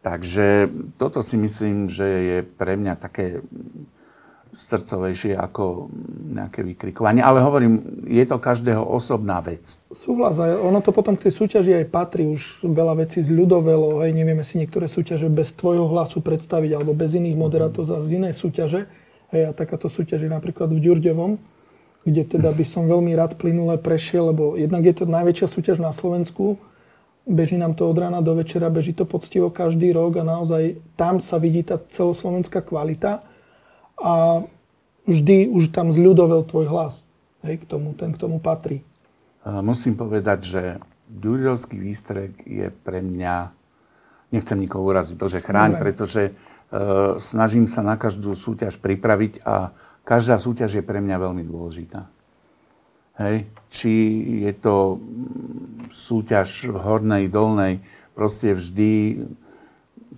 Takže 0.00 0.72
toto 0.96 1.20
si 1.20 1.36
myslím, 1.36 1.92
že 1.92 2.04
je 2.08 2.38
pre 2.40 2.72
mňa 2.80 2.96
také 2.96 3.44
srdcovejšie 4.54 5.38
ako 5.38 5.90
nejaké 6.30 6.66
vykrikovanie. 6.66 7.22
Ale 7.22 7.42
hovorím, 7.42 8.04
je 8.06 8.24
to 8.26 8.36
každého 8.36 8.82
osobná 8.82 9.38
vec. 9.40 9.78
Súhlas. 9.94 10.38
A 10.42 10.58
ono 10.58 10.82
to 10.82 10.90
potom 10.90 11.14
k 11.14 11.28
tej 11.28 11.34
súťaži 11.38 11.72
aj 11.82 11.86
patrí. 11.90 12.26
Už 12.26 12.62
veľa 12.66 13.02
vecí 13.02 13.22
zľudovelo. 13.22 14.02
Hej, 14.02 14.14
nevieme 14.14 14.42
si 14.42 14.58
niektoré 14.58 14.90
súťaže 14.90 15.30
bez 15.30 15.54
tvojho 15.54 15.86
hlasu 15.90 16.18
predstaviť 16.20 16.70
alebo 16.76 16.94
bez 16.94 17.14
iných 17.14 17.36
moderátorov 17.38 18.02
z 18.06 18.18
inej 18.18 18.34
súťaže. 18.34 18.90
Hej, 19.30 19.42
a 19.48 19.52
takáto 19.54 19.86
súťaž 19.86 20.26
je 20.26 20.30
napríklad 20.30 20.70
v 20.74 20.82
Ďurďovom, 20.82 21.38
kde 22.02 22.22
teda 22.26 22.50
by 22.50 22.64
som 22.66 22.90
veľmi 22.90 23.14
rád 23.14 23.38
plynule 23.38 23.78
prešiel, 23.78 24.34
lebo 24.34 24.58
jednak 24.58 24.82
je 24.82 24.94
to 24.98 25.04
najväčšia 25.06 25.46
súťaž 25.46 25.78
na 25.78 25.94
Slovensku 25.94 26.58
Beží 27.30 27.60
nám 27.60 27.76
to 27.76 27.86
od 27.86 27.94
rána 27.94 28.24
do 28.24 28.34
večera, 28.34 28.72
beží 28.72 28.96
to 28.96 29.04
poctivo 29.04 29.52
každý 29.52 29.92
rok 29.92 30.18
a 30.18 30.24
naozaj 30.24 30.80
tam 30.96 31.20
sa 31.20 31.36
vidí 31.36 31.60
tá 31.60 31.76
celoslovenská 31.76 32.64
kvalita 32.64 33.22
a 34.00 34.44
vždy 35.04 35.52
už 35.52 35.70
tam 35.70 35.92
zľudovel 35.92 36.44
tvoj 36.48 36.66
hlas. 36.68 37.04
Hej, 37.40 37.64
k 37.64 37.64
tomu, 37.64 37.96
ten 37.96 38.12
k 38.12 38.20
tomu 38.20 38.36
patrí. 38.36 38.84
Musím 39.44 39.96
povedať, 39.96 40.38
že 40.44 40.62
Ďurielský 41.10 41.74
výstrek 41.74 42.44
je 42.46 42.70
pre 42.70 43.02
mňa, 43.02 43.50
nechcem 44.30 44.60
nikoho 44.60 44.86
uraziť, 44.86 45.16
Bože 45.18 45.40
chráň, 45.42 45.80
pretože 45.82 46.30
uh, 46.30 47.18
snažím 47.18 47.66
sa 47.66 47.82
na 47.82 47.98
každú 47.98 48.38
súťaž 48.38 48.78
pripraviť 48.78 49.42
a 49.42 49.74
každá 50.06 50.38
súťaž 50.38 50.78
je 50.78 50.84
pre 50.86 51.02
mňa 51.02 51.16
veľmi 51.18 51.42
dôležitá. 51.42 52.06
Hej. 53.18 53.50
Či 53.74 53.92
je 54.46 54.52
to 54.54 55.02
súťaž 55.90 56.70
v 56.70 56.76
hornej, 56.78 57.26
dolnej, 57.26 57.82
proste 58.14 58.54
vždy 58.54 59.24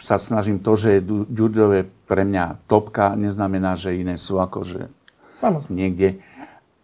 sa 0.00 0.16
snažím 0.16 0.62
to, 0.62 0.72
že 0.72 1.00
je 1.00 1.06
Ďurdové 1.28 1.84
pre 2.08 2.24
mňa 2.24 2.64
topka, 2.64 3.12
neznamená, 3.12 3.76
že 3.76 3.92
iné 3.92 4.16
sú 4.16 4.40
akože 4.40 4.88
Samozrejme. 5.36 5.72
niekde. 5.72 6.08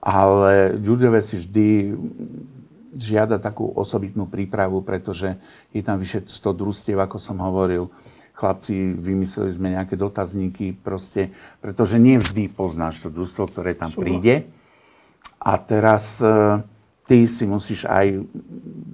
Ale 0.04 0.76
Ďurdové 0.76 1.24
si 1.24 1.40
vždy 1.40 1.96
žiada 2.98 3.38
takú 3.38 3.68
osobitnú 3.68 4.26
prípravu, 4.26 4.82
pretože 4.82 5.36
je 5.72 5.82
tam 5.84 6.00
vyše 6.00 6.26
100 6.26 6.60
družstiev, 6.60 6.98
ako 6.98 7.16
som 7.16 7.38
hovoril. 7.40 7.88
Chlapci, 8.38 8.94
vymysleli 8.94 9.50
sme 9.50 9.74
nejaké 9.74 9.98
dotazníky, 9.98 10.70
proste, 10.70 11.34
pretože 11.58 11.98
nie 11.98 12.22
vždy 12.22 12.46
poznáš 12.54 13.02
to 13.02 13.10
družstvo, 13.10 13.50
ktoré 13.50 13.74
tam 13.74 13.90
príde. 13.90 14.46
A 15.42 15.58
teraz 15.58 16.22
e, 16.22 16.62
ty 17.02 17.26
si 17.26 17.50
musíš 17.50 17.82
aj, 17.90 18.22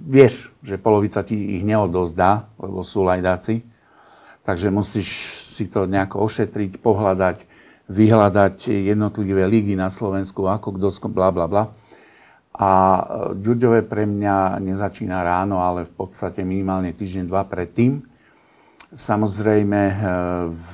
vieš, 0.09 0.49
že 0.65 0.81
polovica 0.81 1.21
ti 1.21 1.61
ich 1.61 1.63
neodozdá, 1.65 2.49
lebo 2.57 2.81
sú 2.81 3.05
lajdáci, 3.05 3.61
takže 4.45 4.69
musíš 4.69 5.09
si 5.49 5.65
to 5.65 5.89
nejako 5.89 6.21
ošetriť, 6.21 6.77
pohľadať, 6.79 7.37
vyhľadať 7.89 8.69
jednotlivé 8.69 9.49
ligy 9.49 9.73
na 9.73 9.89
Slovensku, 9.89 10.45
ako 10.45 10.77
kto, 10.77 10.87
bla, 11.09 11.33
bla, 11.33 11.49
bla. 11.49 11.63
A 12.55 12.71
Ďurďové 13.35 13.83
pre 13.83 14.07
mňa 14.07 14.63
nezačína 14.63 15.19
ráno, 15.25 15.59
ale 15.59 15.83
v 15.83 15.91
podstate 15.91 16.39
minimálne 16.47 16.95
týždeň, 16.95 17.27
dva 17.27 17.43
predtým. 17.43 17.99
Samozrejme, 18.95 19.81
e, 19.91 19.95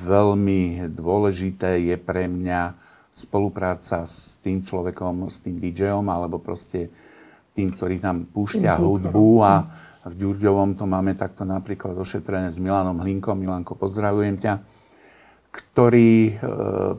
veľmi 0.06 0.86
dôležité 0.94 1.82
je 1.82 1.96
pre 1.98 2.30
mňa 2.30 2.78
spolupráca 3.10 4.06
s 4.06 4.38
tým 4.38 4.62
človekom, 4.62 5.26
s 5.26 5.42
tým 5.42 5.58
DJom, 5.58 6.06
alebo 6.06 6.38
proste 6.38 6.86
tým, 7.52 7.74
ktorý 7.74 7.98
tam 7.98 8.30
púšťa 8.30 8.78
hudbu 8.78 9.30
a 9.42 9.54
v 10.06 10.14
Ďurďovom 10.18 10.74
to 10.74 10.84
máme 10.88 11.14
takto 11.14 11.46
napríklad 11.46 11.94
ošetrené 11.94 12.50
s 12.50 12.58
Milanom 12.58 12.98
Hlinkom. 12.98 13.38
Milanko, 13.38 13.78
pozdravujem 13.78 14.38
ťa 14.40 14.54
ktorý 15.52 16.32
e, 16.32 16.34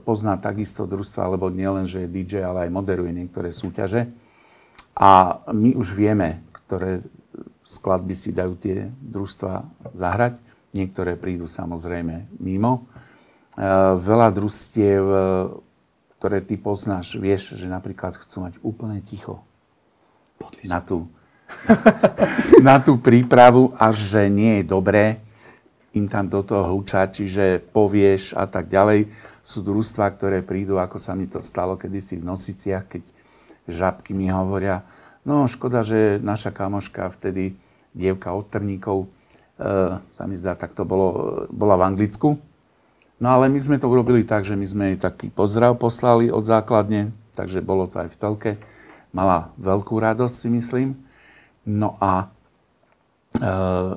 pozná 0.06 0.38
takisto 0.38 0.86
družstva, 0.86 1.26
alebo 1.26 1.50
nielen, 1.50 1.90
že 1.90 2.06
je 2.06 2.14
DJ, 2.14 2.46
ale 2.46 2.70
aj 2.70 2.76
moderuje 2.78 3.10
niektoré 3.10 3.50
súťaže. 3.50 4.14
A 4.94 5.42
my 5.50 5.74
už 5.74 5.98
vieme, 5.98 6.46
ktoré 6.54 7.02
skladby 7.66 8.14
si 8.14 8.30
dajú 8.30 8.54
tie 8.62 8.94
družstva 9.02 9.66
zahrať. 9.98 10.38
Niektoré 10.70 11.18
prídu 11.18 11.50
samozrejme 11.50 12.30
mimo. 12.38 12.86
E, 13.58 13.66
veľa 13.98 14.30
družstiev 14.30 15.04
ktoré 16.24 16.40
ty 16.40 16.56
poznáš, 16.56 17.20
vieš, 17.20 17.52
že 17.60 17.68
napríklad 17.68 18.16
chcú 18.16 18.48
mať 18.48 18.56
úplne 18.64 19.04
ticho 19.04 19.44
na 20.64 20.80
tú, 20.80 21.12
na 22.68 22.80
tú 22.82 23.00
prípravu 23.00 23.72
a 23.80 23.94
že 23.94 24.28
nie 24.28 24.62
je 24.62 24.64
dobré 24.68 25.24
im 25.94 26.10
tam 26.10 26.26
do 26.26 26.42
toho 26.42 26.74
hlučať, 26.74 27.22
čiže 27.22 27.46
povieš 27.70 28.34
a 28.34 28.50
tak 28.50 28.66
ďalej. 28.66 29.14
Sú 29.46 29.62
družstva, 29.62 30.10
ktoré 30.18 30.42
prídu, 30.42 30.82
ako 30.82 30.98
sa 30.98 31.14
mi 31.14 31.30
to 31.30 31.38
stalo 31.38 31.78
kedysi 31.78 32.18
v 32.18 32.26
Nosiciach, 32.26 32.90
keď 32.90 33.04
žabky 33.70 34.18
mi 34.18 34.26
hovoria, 34.34 34.82
No, 35.24 35.48
škoda, 35.48 35.88
že 35.88 36.20
naša 36.20 36.52
kamoška 36.52 37.08
vtedy, 37.16 37.56
dievka 37.96 38.36
od 38.36 38.52
Trníkov, 38.52 39.08
e, 39.56 39.96
sa 40.12 40.24
mi 40.28 40.36
zdá, 40.36 40.52
tak 40.52 40.76
to 40.76 40.84
bolo, 40.84 41.08
bola 41.48 41.80
v 41.80 41.96
Anglicku. 41.96 42.36
No 43.24 43.28
ale 43.32 43.48
my 43.48 43.56
sme 43.56 43.80
to 43.80 43.88
urobili 43.88 44.28
tak, 44.28 44.44
že 44.44 44.60
my 44.60 44.68
sme 44.68 44.84
jej 44.92 45.00
taký 45.00 45.32
pozdrav 45.32 45.80
poslali 45.80 46.28
od 46.28 46.44
základne, 46.44 47.16
takže 47.40 47.64
bolo 47.64 47.88
to 47.88 48.04
aj 48.04 48.12
v 48.12 48.20
telke. 48.20 48.52
Mala 49.16 49.56
veľkú 49.56 49.96
radosť, 49.96 50.36
si 50.36 50.48
myslím. 50.52 51.00
No 51.64 51.96
a 52.00 52.24
e, 52.24 52.28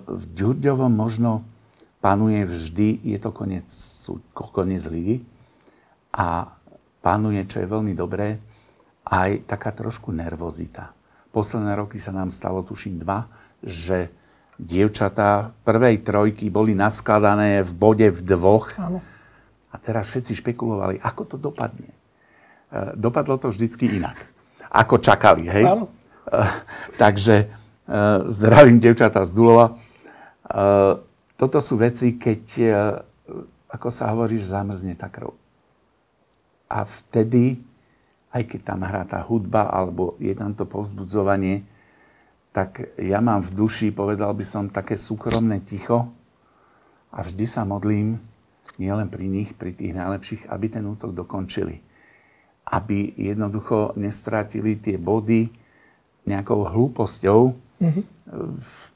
v 0.06 0.24
Ďurďovom 0.34 0.92
možno 0.92 1.42
panuje 1.98 2.46
vždy, 2.46 3.02
je 3.02 3.18
to 3.18 3.34
koniec, 3.34 3.66
koniec 4.32 4.86
ligy 4.86 5.26
a 6.14 6.54
panuje, 7.02 7.42
čo 7.42 7.62
je 7.62 7.66
veľmi 7.66 7.98
dobré, 7.98 8.38
aj 9.06 9.50
taká 9.50 9.74
trošku 9.74 10.14
nervozita. 10.14 10.94
Posledné 11.34 11.74
roky 11.74 11.98
sa 11.98 12.14
nám 12.14 12.30
stalo, 12.30 12.62
tuším, 12.62 13.02
dva, 13.02 13.26
že 13.62 14.10
dievčatá 14.56 15.50
prvej 15.66 16.00
trojky 16.06 16.48
boli 16.48 16.72
naskladané 16.72 17.66
v 17.66 17.72
bode 17.74 18.08
v 18.08 18.20
dvoch. 18.22 18.72
Áno. 18.78 19.02
A 19.70 19.76
teraz 19.76 20.14
všetci 20.14 20.38
špekulovali, 20.40 21.02
ako 21.02 21.22
to 21.26 21.36
dopadne. 21.36 21.90
E, 22.70 22.94
dopadlo 22.94 23.36
to 23.36 23.50
vždycky 23.50 23.98
inak. 23.98 24.16
Ako 24.70 25.02
čakali, 25.02 25.50
hej? 25.50 25.66
Áno. 25.66 25.90
Takže 27.02 27.36
e, 27.42 27.46
zdravím 28.30 28.82
dievčatá 28.82 29.22
z 29.22 29.30
Dulova. 29.30 29.72
E, 29.72 29.74
toto 31.36 31.58
sú 31.62 31.78
veci, 31.78 32.18
keď, 32.18 32.42
e, 32.58 32.70
ako 33.70 33.88
sa 33.90 34.10
hovoríš, 34.10 34.50
zamrzne 34.50 34.94
tá 34.98 35.06
krv. 35.06 35.32
A 36.66 36.82
vtedy, 36.82 37.62
aj 38.34 38.42
keď 38.42 38.60
tam 38.66 38.80
hrá 38.82 39.06
tá 39.06 39.22
hudba, 39.22 39.70
alebo 39.70 40.18
je 40.18 40.34
tam 40.34 40.50
to 40.52 40.66
povzbudzovanie, 40.66 41.62
tak 42.50 42.96
ja 42.96 43.20
mám 43.20 43.44
v 43.44 43.52
duši, 43.52 43.92
povedal 43.92 44.32
by 44.32 44.44
som, 44.44 44.72
také 44.72 44.96
súkromné 44.96 45.60
ticho 45.60 46.08
a 47.12 47.20
vždy 47.20 47.44
sa 47.44 47.68
modlím, 47.68 48.16
nielen 48.80 49.08
pri 49.08 49.28
nich, 49.28 49.52
pri 49.52 49.72
tých 49.76 49.92
najlepších, 49.92 50.48
aby 50.48 50.66
ten 50.68 50.84
útok 50.84 51.12
dokončili. 51.12 51.80
Aby 52.66 53.14
jednoducho 53.14 53.94
nestratili 54.00 54.80
tie 54.80 54.96
body 54.96 55.65
nejakou 56.26 56.66
hlúposťou, 56.66 57.54
mm-hmm 57.54 58.16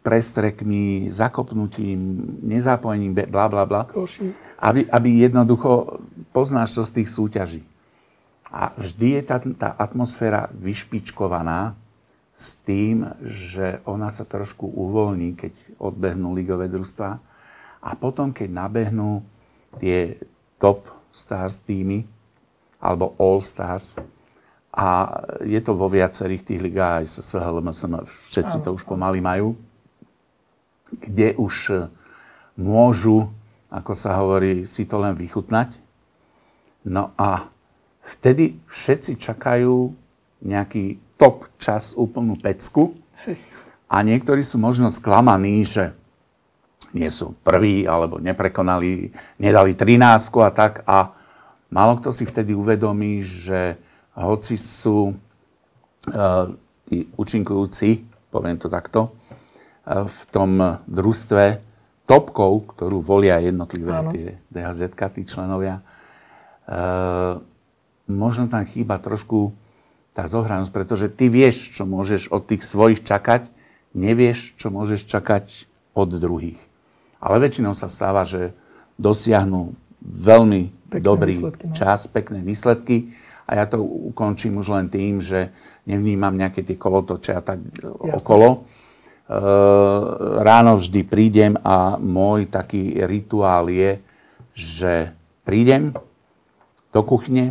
prestrekmi, 0.02 1.06
zakopnutím, 1.12 1.98
nezapojením, 2.42 3.14
bla, 3.30 3.46
bla, 3.46 3.64
bla. 3.66 3.82
Aby, 4.58 4.88
aby 4.90 5.08
jednoducho 5.22 6.02
poznáš 6.34 6.74
to 6.74 6.82
z 6.82 6.94
tých 7.00 7.08
súťaží. 7.08 7.62
A 8.50 8.74
vždy 8.74 9.20
je 9.20 9.22
tá, 9.22 9.36
tá 9.38 9.70
atmosféra 9.78 10.50
vyšpičkovaná 10.58 11.78
s 12.34 12.58
tým, 12.66 13.06
že 13.22 13.78
ona 13.86 14.10
sa 14.10 14.26
trošku 14.26 14.66
uvoľní, 14.66 15.38
keď 15.38 15.52
odbehnú 15.78 16.34
ligové 16.34 16.66
družstva. 16.66 17.10
A 17.80 17.90
potom, 17.94 18.34
keď 18.34 18.48
nabehnú 18.50 19.22
tie 19.78 20.18
top 20.58 20.90
stars 21.14 21.62
týmy, 21.62 22.02
alebo 22.80 23.14
all 23.20 23.38
stars, 23.44 23.94
a 24.70 24.86
je 25.42 25.58
to 25.58 25.74
vo 25.74 25.90
viacerých 25.90 26.46
tých 26.46 26.60
ligách, 26.62 27.02
aj 27.02 27.06
SSHL, 27.10 27.58
všetci 28.30 28.56
to 28.62 28.70
už 28.70 28.86
pomaly 28.86 29.18
majú, 29.18 29.58
kde 30.94 31.34
už 31.34 31.54
e, 31.70 31.74
môžu, 32.54 33.30
ako 33.66 33.92
sa 33.98 34.14
hovorí, 34.22 34.62
si 34.66 34.86
to 34.86 35.02
len 35.02 35.18
vychutnať. 35.18 35.74
No 36.86 37.10
a 37.18 37.50
vtedy 38.06 38.62
všetci 38.70 39.18
čakajú 39.18 39.90
nejaký 40.42 40.98
top 41.18 41.50
čas, 41.58 41.92
úplnú 41.98 42.38
pecku. 42.38 42.94
A 43.90 44.06
niektorí 44.06 44.46
sú 44.46 44.56
možno 44.56 44.86
sklamaní, 44.86 45.66
že 45.66 45.92
nie 46.94 47.10
sú 47.10 47.34
prví, 47.42 47.86
alebo 47.86 48.22
neprekonali, 48.22 49.10
nedali 49.38 49.72
13 49.74 50.30
a 50.46 50.50
tak. 50.54 50.86
A 50.86 51.10
málo 51.70 51.98
kto 51.98 52.14
si 52.14 52.22
vtedy 52.22 52.54
uvedomí, 52.54 53.22
že 53.22 53.78
hoci 54.26 54.60
sú 54.60 55.16
tí 56.90 56.96
účinkujúci, 57.14 57.88
poviem 58.32 58.56
to 58.58 58.66
takto, 58.66 59.12
uh, 59.12 60.06
v 60.06 60.20
tom 60.30 60.80
družstve 60.86 61.62
topkou, 62.06 62.66
ktorú 62.66 62.98
volia 62.98 63.38
jednotlivé 63.38 63.94
Áno. 63.94 64.10
tie 64.10 64.38
DHZ, 64.50 64.90
tí 65.14 65.22
členovia, 65.22 65.78
uh, 66.66 67.38
možno 68.10 68.50
tam 68.50 68.66
chýba 68.66 68.98
trošku 68.98 69.54
tá 70.10 70.26
zohranosť, 70.26 70.74
pretože 70.74 71.06
ty 71.06 71.30
vieš, 71.30 71.70
čo 71.70 71.86
môžeš 71.86 72.34
od 72.34 72.42
tých 72.42 72.66
svojich 72.66 73.06
čakať, 73.06 73.46
nevieš, 73.94 74.58
čo 74.58 74.74
môžeš 74.74 75.06
čakať 75.06 75.70
od 75.94 76.10
druhých. 76.10 76.58
Ale 77.22 77.38
väčšinou 77.38 77.78
sa 77.78 77.86
stáva, 77.86 78.26
že 78.26 78.50
dosiahnu 78.98 79.74
veľmi 80.02 80.90
pekné 80.90 81.04
dobrý 81.04 81.32
výsledky, 81.38 81.64
no. 81.70 81.74
čas, 81.76 82.10
pekné 82.10 82.42
výsledky 82.42 83.14
a 83.50 83.58
ja 83.58 83.66
to 83.66 83.82
ukončím 83.82 84.62
už 84.62 84.70
len 84.70 84.86
tým, 84.86 85.18
že 85.18 85.50
nevnímam 85.90 86.30
nejaké 86.30 86.62
tie 86.62 86.78
kolotoče 86.78 87.34
a 87.34 87.42
tak 87.42 87.58
Jasne. 87.82 88.14
okolo. 88.14 88.48
E, 88.54 88.58
ráno 90.38 90.78
vždy 90.78 91.02
prídem 91.02 91.58
a 91.58 91.98
môj 91.98 92.46
taký 92.46 93.02
rituál 93.02 93.66
je, 93.66 93.98
že 94.54 95.10
prídem 95.42 95.90
do 96.94 97.02
kuchne, 97.02 97.50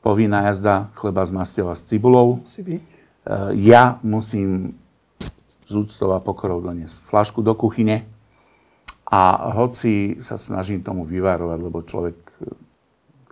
povinná 0.00 0.48
jazda 0.48 0.88
chleba 0.96 1.28
z 1.28 1.36
masťou 1.36 1.68
a 1.68 1.76
s 1.76 1.84
cibulou. 1.84 2.40
E, 2.40 2.80
ja 3.60 4.00
musím 4.00 4.72
z 5.68 5.74
úctou 5.84 6.16
a 6.16 6.24
pokorou 6.24 6.64
doniesť 6.64 7.04
flašku 7.04 7.44
do 7.44 7.52
kuchyne 7.52 8.08
a 9.04 9.52
hoci 9.52 10.16
sa 10.24 10.40
snažím 10.40 10.80
tomu 10.80 11.04
vyvarovať, 11.04 11.58
lebo 11.60 11.84
človek 11.84 12.16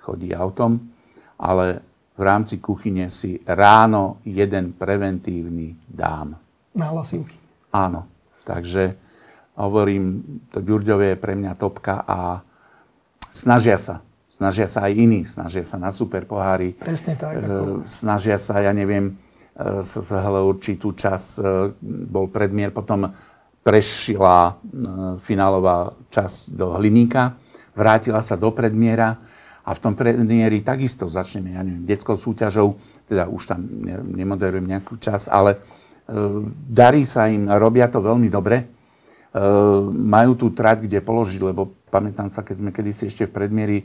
chodí 0.04 0.36
autom, 0.36 0.95
ale 1.36 1.84
v 2.16 2.22
rámci 2.24 2.56
kuchyne 2.58 3.12
si 3.12 3.40
ráno 3.44 4.24
jeden 4.24 4.72
preventívny 4.72 5.76
dám. 5.84 6.36
Na 6.72 6.92
hlasivky. 6.92 7.36
Áno. 7.72 8.08
Takže 8.46 8.96
hovorím, 9.58 10.22
to 10.52 10.64
Ďurďové 10.64 11.16
je 11.16 11.18
pre 11.20 11.34
mňa 11.36 11.52
topka 11.60 12.04
a 12.04 12.40
snažia 13.28 13.76
sa. 13.76 14.00
Snažia 14.36 14.68
sa 14.68 14.84
aj 14.84 14.92
iní, 14.92 15.24
snažia 15.24 15.64
sa 15.64 15.80
na 15.80 15.88
super 15.88 16.28
pohári. 16.28 16.76
Presne 16.76 17.16
tak. 17.16 17.40
Ako... 17.40 17.88
Snažia 17.88 18.36
sa, 18.36 18.60
ja 18.60 18.72
neviem, 18.76 19.16
sa 19.80 20.00
zahľa 20.04 20.44
určitú 20.44 20.92
čas, 20.92 21.40
e, 21.40 21.72
bol 21.80 22.28
predmier, 22.28 22.68
potom 22.68 23.08
prešila 23.64 24.52
e, 24.52 24.52
finálová 25.24 25.96
časť 26.12 26.52
do 26.52 26.76
Hliníka, 26.76 27.32
vrátila 27.72 28.20
sa 28.20 28.36
do 28.36 28.52
predmiera 28.52 29.16
a 29.66 29.74
v 29.74 29.82
tom 29.82 29.98
premiéri 29.98 30.62
takisto 30.62 31.10
začneme, 31.10 31.58
ja 31.58 31.62
neviem, 31.66 31.82
detskou 31.82 32.14
súťažou, 32.14 32.78
teda 33.10 33.26
už 33.26 33.42
tam 33.50 33.66
nemoderujem 34.14 34.62
nejakú 34.62 34.94
čas, 35.02 35.26
ale 35.26 35.58
e, 35.58 35.58
darí 36.70 37.02
sa 37.02 37.26
im, 37.26 37.50
robia 37.50 37.90
to 37.90 37.98
veľmi 37.98 38.30
dobre. 38.30 38.62
E, 38.62 38.66
majú 39.90 40.38
tú 40.38 40.54
trať, 40.54 40.86
kde 40.86 41.02
položiť, 41.02 41.42
lebo 41.42 41.74
pamätám 41.90 42.30
sa, 42.30 42.46
keď 42.46 42.56
sme 42.62 42.70
kedysi 42.70 43.10
ešte 43.10 43.26
v 43.26 43.34
predmieri, 43.34 43.78
e, 43.82 43.84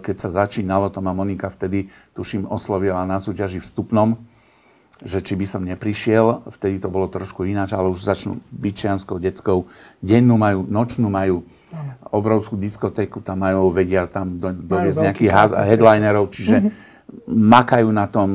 keď 0.00 0.16
sa 0.16 0.32
začínalo, 0.32 0.88
to 0.88 1.04
ma 1.04 1.12
Monika 1.12 1.52
vtedy, 1.52 1.92
tuším, 2.16 2.48
oslovila 2.48 3.04
na 3.04 3.20
súťaži 3.20 3.60
vstupnom, 3.60 4.16
že 5.04 5.20
či 5.20 5.36
by 5.36 5.44
som 5.44 5.60
neprišiel, 5.60 6.48
vtedy 6.56 6.80
to 6.80 6.88
bolo 6.88 7.04
trošku 7.04 7.44
ináč, 7.44 7.76
ale 7.76 7.92
už 7.92 8.00
začnú 8.00 8.40
byčianskou, 8.48 9.20
detskou, 9.20 9.68
dennú 10.00 10.40
majú, 10.40 10.64
nočnú 10.64 11.12
majú, 11.12 11.44
obrovskú 12.08 12.56
diskotéku 12.56 13.20
tam 13.20 13.44
majú, 13.44 13.68
vedia 13.68 14.08
tam 14.08 14.40
do, 14.40 14.56
doviezť 14.56 15.12
nejakých 15.12 15.30
headlinerov, 15.52 16.32
čiže 16.32 16.56
mm-hmm. 16.64 17.28
makajú 17.28 17.88
na 17.92 18.08
tom, 18.08 18.28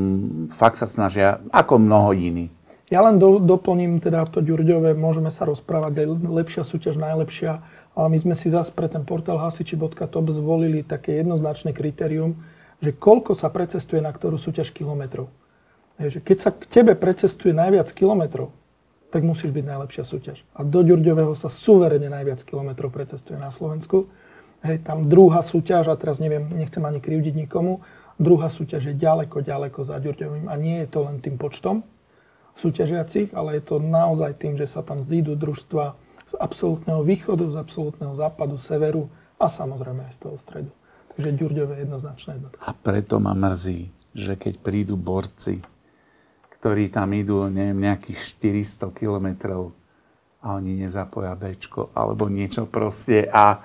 fakt 0.54 0.78
sa 0.78 0.86
snažia, 0.86 1.42
ako 1.50 1.82
mnoho 1.82 2.14
iní. 2.14 2.54
Ja 2.92 3.02
len 3.08 3.18
do, 3.18 3.40
doplním 3.40 4.04
teda 4.04 4.28
to 4.28 4.44
Ďurďové, 4.44 4.94
môžeme 4.94 5.32
sa 5.32 5.48
rozprávať, 5.48 6.04
aj 6.04 6.08
lepšia 6.28 6.64
súťaž, 6.68 7.00
najlepšia, 7.00 7.64
ale 7.96 8.08
my 8.12 8.18
sme 8.20 8.36
si 8.36 8.52
zase 8.52 8.70
pre 8.76 8.92
ten 8.92 9.02
portál 9.08 9.40
hasiči.top 9.40 10.28
zvolili 10.36 10.84
také 10.84 11.24
jednoznačné 11.24 11.72
kritérium, 11.74 12.38
že 12.84 12.92
koľko 12.92 13.34
sa 13.34 13.48
precestuje 13.48 14.04
na 14.04 14.12
ktorú 14.12 14.36
súťaž 14.36 14.76
kilometrov. 14.76 15.32
Keď 16.02 16.38
sa 16.42 16.50
k 16.50 16.66
tebe 16.66 16.98
precestuje 16.98 17.54
najviac 17.54 17.94
kilometrov, 17.94 18.50
tak 19.12 19.28
musíš 19.28 19.52
byť 19.52 19.66
najlepšia 19.68 20.04
súťaž. 20.08 20.42
A 20.56 20.64
do 20.64 20.82
Ďurďového 20.82 21.36
sa 21.36 21.52
suverene 21.52 22.08
najviac 22.08 22.42
kilometrov 22.48 22.90
precestuje 22.96 23.36
na 23.36 23.52
Slovensku. 23.52 24.08
Hej, 24.64 24.88
tam 24.88 25.04
druhá 25.06 25.44
súťaž, 25.44 25.92
a 25.92 26.00
teraz 26.00 26.24
neviem, 26.24 26.48
nechcem 26.54 26.82
ani 26.86 27.04
krivdiť 27.04 27.34
nikomu, 27.34 27.84
druhá 28.22 28.48
súťaž 28.48 28.94
je 28.94 28.96
ďaleko, 28.96 29.42
ďaleko 29.42 29.82
za 29.82 29.98
Ďurďovým 29.98 30.48
a 30.48 30.56
nie 30.56 30.86
je 30.86 30.88
to 30.88 31.00
len 31.06 31.18
tým 31.20 31.36
počtom 31.36 31.84
súťažiacich, 32.56 33.34
ale 33.34 33.58
je 33.58 33.64
to 33.66 33.82
naozaj 33.82 34.38
tým, 34.38 34.56
že 34.56 34.70
sa 34.70 34.86
tam 34.86 35.02
zídu 35.02 35.34
družstva 35.34 35.98
z 36.30 36.34
absolútneho 36.38 37.02
východu, 37.02 37.50
z 37.50 37.58
absolútneho 37.58 38.14
západu, 38.14 38.62
severu 38.62 39.10
a 39.42 39.50
samozrejme 39.50 40.06
aj 40.08 40.14
z 40.14 40.20
toho 40.22 40.38
stredu. 40.38 40.72
Takže 41.18 41.30
Ďurďové 41.36 41.74
je 41.76 41.84
jednoznačné. 41.90 42.32
A 42.62 42.72
preto 42.72 43.20
ma 43.20 43.34
mrzí, 43.34 43.90
že 44.14 44.38
keď 44.38 44.62
prídu 44.62 44.96
borci, 44.96 45.60
ktorí 46.62 46.94
tam 46.94 47.10
idú, 47.18 47.50
neviem, 47.50 47.90
nejakých 47.90 48.38
400 48.38 48.94
kilometrov 48.94 49.74
a 50.46 50.62
oni 50.62 50.86
nezapoja 50.86 51.34
Bčko, 51.34 51.90
alebo 51.98 52.30
niečo 52.30 52.70
proste 52.70 53.26
a, 53.26 53.58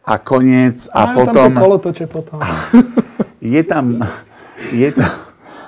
a 0.00 0.14
koniec 0.24 0.88
a 0.88 1.12
Majú 1.12 1.16
potom... 1.20 1.52
tam 1.52 1.52
kolotoče 1.60 2.06
potom. 2.08 2.40
je 3.44 3.60
tam, 3.68 4.00
je 4.72 4.88
tam 4.96 5.12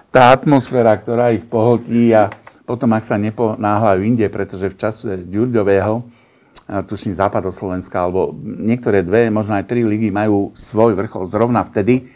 tá 0.09 0.33
atmosféra, 0.33 0.97
ktorá 0.97 1.37
ich 1.37 1.45
pohltí 1.45 2.09
a 2.17 2.33
potom, 2.65 2.89
ak 2.97 3.05
sa 3.05 3.21
neponáhľajú 3.21 4.01
inde, 4.01 4.25
pretože 4.33 4.73
v 4.73 4.81
čase 4.81 5.29
Ďurďového, 5.29 6.09
tuším 6.89 7.13
Západoslovenska, 7.13 8.01
alebo 8.01 8.33
niektoré 8.43 9.05
dve, 9.05 9.29
možno 9.29 9.61
aj 9.61 9.69
tri 9.69 9.85
ligy 9.85 10.09
majú 10.09 10.57
svoj 10.57 10.97
vrchol 10.97 11.29
zrovna 11.29 11.69
vtedy, 11.69 12.09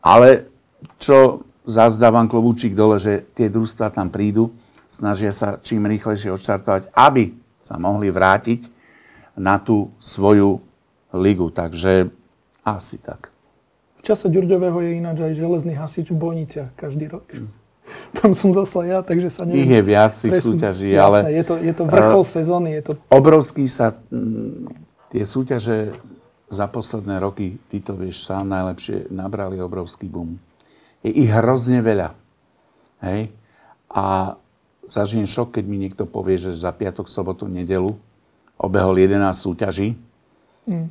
ale 0.00 0.48
čo 0.96 1.44
zazdávam 1.66 2.26
klobúčik 2.26 2.74
dole, 2.74 2.98
že 2.98 3.22
tie 3.34 3.46
družstva 3.46 3.94
tam 3.94 4.10
prídu, 4.10 4.50
snažia 4.90 5.30
sa 5.30 5.56
čím 5.62 5.86
rýchlejšie 5.86 6.34
odštartovať, 6.34 6.92
aby 6.92 7.32
sa 7.62 7.78
mohli 7.78 8.10
vrátiť 8.10 8.66
na 9.38 9.56
tú 9.56 9.94
svoju 10.02 10.60
ligu. 11.14 11.48
Takže 11.48 12.10
asi 12.66 12.96
tak. 12.98 13.32
V 14.02 14.10
čase 14.10 14.26
Ďurďového 14.26 14.82
je 14.82 14.90
ináč 14.98 15.18
aj 15.22 15.32
železný 15.38 15.78
hasič 15.78 16.10
v 16.10 16.18
Bojniciach 16.18 16.74
každý 16.74 17.06
rok. 17.06 17.30
Tam 18.18 18.34
som 18.34 18.50
zase 18.50 18.90
ja, 18.90 18.98
takže 19.02 19.30
sa 19.30 19.46
neviem. 19.46 19.62
Ich 19.62 19.70
je 19.70 19.82
viac 19.82 20.10
tých 20.10 20.34
presne- 20.34 20.46
súťaží, 20.58 20.88
jasné, 20.90 21.06
ale 21.06 21.18
Je 21.30 21.44
to, 21.46 21.54
je 21.58 21.72
to 21.74 21.84
vrchol 21.86 22.22
sezóny, 22.26 22.68
je 22.78 22.82
to... 22.82 22.92
obrovský 23.10 23.70
sa 23.70 23.94
mm, 24.10 24.70
tie 25.14 25.22
súťaže 25.22 25.78
za 26.52 26.66
posledné 26.68 27.16
roky, 27.22 27.56
ty 27.70 27.80
to 27.80 27.96
vieš 27.96 28.28
sám 28.28 28.48
najlepšie, 28.50 29.08
nabrali 29.08 29.56
obrovský 29.56 30.04
boom. 30.10 30.36
Je 31.02 31.10
ich 31.10 31.30
hrozne 31.30 31.82
veľa. 31.82 32.14
Hej? 33.02 33.34
A 33.90 34.36
zažijem 34.86 35.26
šok, 35.26 35.58
keď 35.58 35.64
mi 35.66 35.76
niekto 35.82 36.06
povie, 36.06 36.38
že 36.38 36.54
za 36.54 36.70
piatok, 36.70 37.10
sobotu, 37.10 37.50
nedelu 37.50 37.94
obehol 38.62 38.94
11 38.94 39.18
súťaží. 39.34 39.98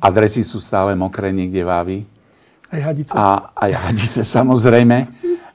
Adresy 0.04 0.44
sú 0.44 0.60
stále 0.60 0.92
mokré 0.92 1.32
niekde 1.32 1.64
v 1.64 1.70
Ávi. 1.72 1.98
Aj 2.68 2.80
hadice. 2.92 3.12
A 3.16 3.52
aj 3.56 3.72
hadice 3.88 4.20
samozrejme. 4.36 5.08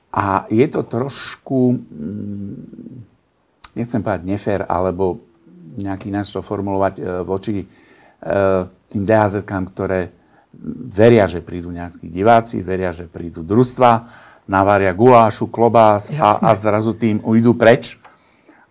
A 0.09 0.49
je 0.49 0.65
to 0.65 0.81
trošku, 0.81 1.77
mm, 1.77 2.57
nechcem 3.77 4.01
povedať 4.01 4.25
nefér, 4.25 4.65
alebo 4.65 5.21
nejaký 5.77 6.09
ináč 6.09 6.33
to 6.33 6.41
formulovať 6.41 6.93
e, 6.97 7.01
voči 7.21 7.61
e, 7.61 7.65
tým 8.89 9.03
dhz 9.05 9.45
ktoré 9.45 10.09
veria, 10.89 11.29
že 11.29 11.45
prídu 11.45 11.69
nejakí 11.69 12.09
diváci, 12.09 12.65
veria, 12.65 12.89
že 12.89 13.05
prídu 13.05 13.45
družstva, 13.45 14.25
navária 14.47 14.95
gulášu, 14.95 15.51
klobás 15.51 16.09
a, 16.15 16.39
a 16.39 16.51
zrazu 16.55 16.95
tým 16.95 17.19
ujdu 17.21 17.53
preč. 17.53 17.99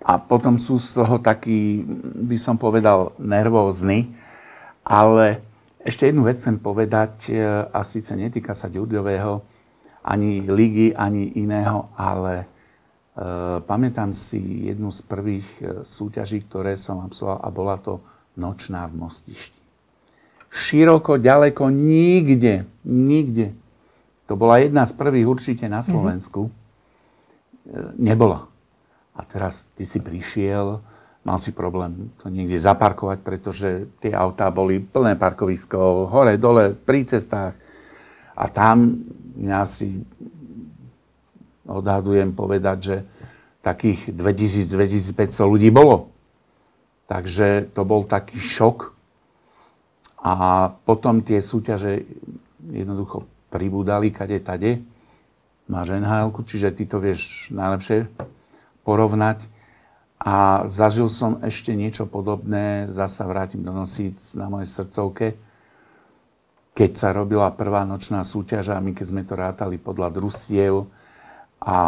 A 0.00 0.16
potom 0.16 0.56
sú 0.56 0.80
z 0.80 1.02
toho 1.02 1.20
takí, 1.20 1.84
by 2.26 2.38
som 2.40 2.56
povedal, 2.56 3.12
nervózni. 3.20 4.16
Ale 4.86 5.44
ešte 5.82 6.08
jednu 6.10 6.26
vec 6.26 6.38
chcem 6.40 6.58
povedať, 6.58 7.30
e, 7.30 7.38
a 7.70 7.82
síce 7.86 8.14
netýka 8.16 8.54
sa 8.54 8.70
Ďurďového, 8.70 9.42
ani 10.06 10.46
ligy, 10.46 10.94
ani 10.94 11.34
iného, 11.38 11.90
ale 11.98 12.42
e, 12.42 12.46
pamätám 13.66 14.14
si 14.14 14.70
jednu 14.70 14.94
z 14.94 15.00
prvých 15.02 15.48
e, 15.58 15.62
súťaží, 15.82 16.46
ktoré 16.46 16.78
som 16.78 17.02
absolvoval 17.02 17.42
a 17.42 17.48
bola 17.50 17.76
to 17.82 17.98
Nočná 18.38 18.86
v 18.86 18.94
Mostišti. 18.94 19.58
Široko, 20.54 21.18
ďaleko, 21.18 21.66
nikde, 21.74 22.70
nikde. 22.86 23.65
To 24.26 24.34
bola 24.34 24.58
jedna 24.58 24.82
z 24.82 24.92
prvých 24.98 25.26
určite 25.26 25.66
na 25.70 25.82
Slovensku. 25.82 26.50
Mm-hmm. 26.50 27.98
Nebola. 27.98 28.46
A 29.16 29.20
teraz 29.24 29.70
ty 29.74 29.86
si 29.86 29.98
prišiel, 29.98 30.82
mal 31.26 31.38
si 31.42 31.50
problém 31.50 32.14
to 32.22 32.30
niekde 32.30 32.58
zaparkovať, 32.60 33.18
pretože 33.26 33.68
tie 33.98 34.14
autá 34.14 34.50
boli 34.54 34.78
plné 34.78 35.18
parkovisko, 35.18 36.06
hore, 36.06 36.38
dole, 36.38 36.74
pri 36.74 37.02
cestách. 37.06 37.58
A 38.36 38.44
tam 38.52 39.02
ja 39.40 39.66
si 39.66 40.04
odhadujem 41.66 42.30
povedať, 42.36 42.78
že 42.78 42.96
takých 43.66 44.14
2000-2500 44.14 45.42
ľudí 45.42 45.74
bolo. 45.74 46.14
Takže 47.10 47.74
to 47.74 47.82
bol 47.82 48.06
taký 48.06 48.38
šok. 48.38 48.94
A 50.22 50.34
potom 50.86 51.22
tie 51.22 51.38
súťaže 51.42 52.06
jednoducho 52.66 53.26
pribúdali 53.50 54.11
kade 54.11 54.38
tade. 54.42 54.82
Máš 55.66 55.98
nhl 55.98 56.30
čiže 56.46 56.70
ty 56.70 56.87
to 56.87 57.02
vieš 57.02 57.50
najlepšie 57.50 58.06
porovnať. 58.87 59.50
A 60.16 60.64
zažil 60.64 61.12
som 61.12 61.44
ešte 61.44 61.76
niečo 61.76 62.09
podobné, 62.09 62.88
zasa 62.88 63.28
vrátim 63.28 63.61
do 63.61 63.70
Nosíc 63.74 64.32
na 64.32 64.48
mojej 64.48 64.66
srdcovke, 64.66 65.37
keď 66.72 66.90
sa 66.96 67.09
robila 67.12 67.52
prvá 67.52 67.85
nočná 67.85 68.24
súťaž 68.24 68.72
a 68.72 68.80
my 68.80 68.96
keď 68.96 69.06
sme 69.06 69.22
to 69.28 69.37
rátali 69.37 69.76
podľa 69.76 70.12
družstiev 70.16 70.88
a 71.61 71.78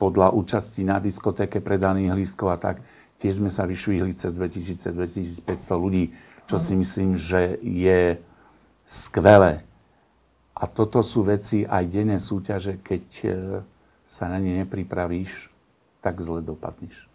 podľa 0.00 0.32
účasti 0.32 0.84
na 0.84 0.96
diskotéke 1.00 1.60
predaných 1.60 2.16
lístkov 2.16 2.56
a 2.56 2.58
tak, 2.60 2.76
tiež 3.20 3.40
sme 3.44 3.52
sa 3.52 3.68
vyšvihli 3.68 4.16
cez 4.16 4.36
2000-2500 4.40 5.44
ľudí, 5.76 6.12
čo 6.48 6.56
si 6.56 6.72
myslím, 6.76 7.20
že 7.20 7.60
je 7.60 8.16
skvelé. 8.88 9.69
A 10.60 10.68
toto 10.68 11.00
sú 11.00 11.24
veci 11.24 11.64
aj 11.64 11.88
denné 11.88 12.20
súťaže, 12.20 12.84
keď 12.84 13.04
e, 13.24 13.28
sa 14.04 14.28
na 14.28 14.36
ne 14.36 14.60
nepripravíš, 14.60 15.48
tak 16.04 16.20
zle 16.20 16.44
dopadneš. 16.44 17.08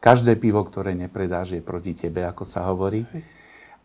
Každé 0.00 0.40
pivo, 0.40 0.64
ktoré 0.64 0.96
nepredáš, 0.96 1.60
je 1.60 1.62
proti 1.64 1.92
tebe, 1.92 2.24
ako 2.24 2.48
sa 2.48 2.64
hovorí. 2.72 3.04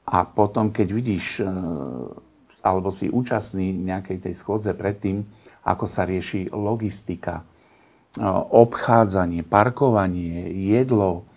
A 0.08 0.24
potom, 0.24 0.72
keď 0.72 0.88
vidíš, 0.96 1.44
e, 1.44 1.50
alebo 2.64 2.88
si 2.88 3.12
účastný 3.12 3.76
nejakej 3.76 4.32
tej 4.32 4.34
schôdze 4.40 4.72
predtým, 4.80 5.28
ako 5.68 5.86
sa 5.92 6.08
rieši 6.08 6.48
logistika, 6.56 7.44
e, 7.44 8.24
obchádzanie, 8.48 9.44
parkovanie, 9.44 10.56
jedlo, 10.72 11.28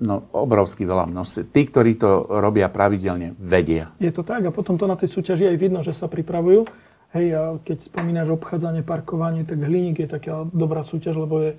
no 0.00 0.28
obrovský 0.32 0.84
veľa 0.84 1.08
množstve. 1.08 1.50
Tí, 1.50 1.62
ktorí 1.68 1.96
to 1.96 2.28
robia 2.28 2.68
pravidelne, 2.68 3.34
vedia. 3.40 3.92
Je 3.98 4.12
to 4.12 4.22
tak 4.22 4.44
a 4.44 4.54
potom 4.54 4.76
to 4.76 4.84
na 4.84 4.96
tej 4.96 5.10
súťaži 5.10 5.48
aj 5.48 5.56
vidno, 5.56 5.80
že 5.80 5.96
sa 5.96 6.06
pripravujú. 6.06 6.68
Hej, 7.16 7.26
a 7.32 7.42
keď 7.62 7.86
spomínaš 7.86 8.34
obchádzanie, 8.34 8.84
parkovanie, 8.84 9.46
tak 9.46 9.62
Hliník 9.62 10.04
je 10.04 10.08
taká 10.10 10.44
dobrá 10.52 10.84
súťaž, 10.84 11.16
lebo 11.16 11.40
je 11.40 11.50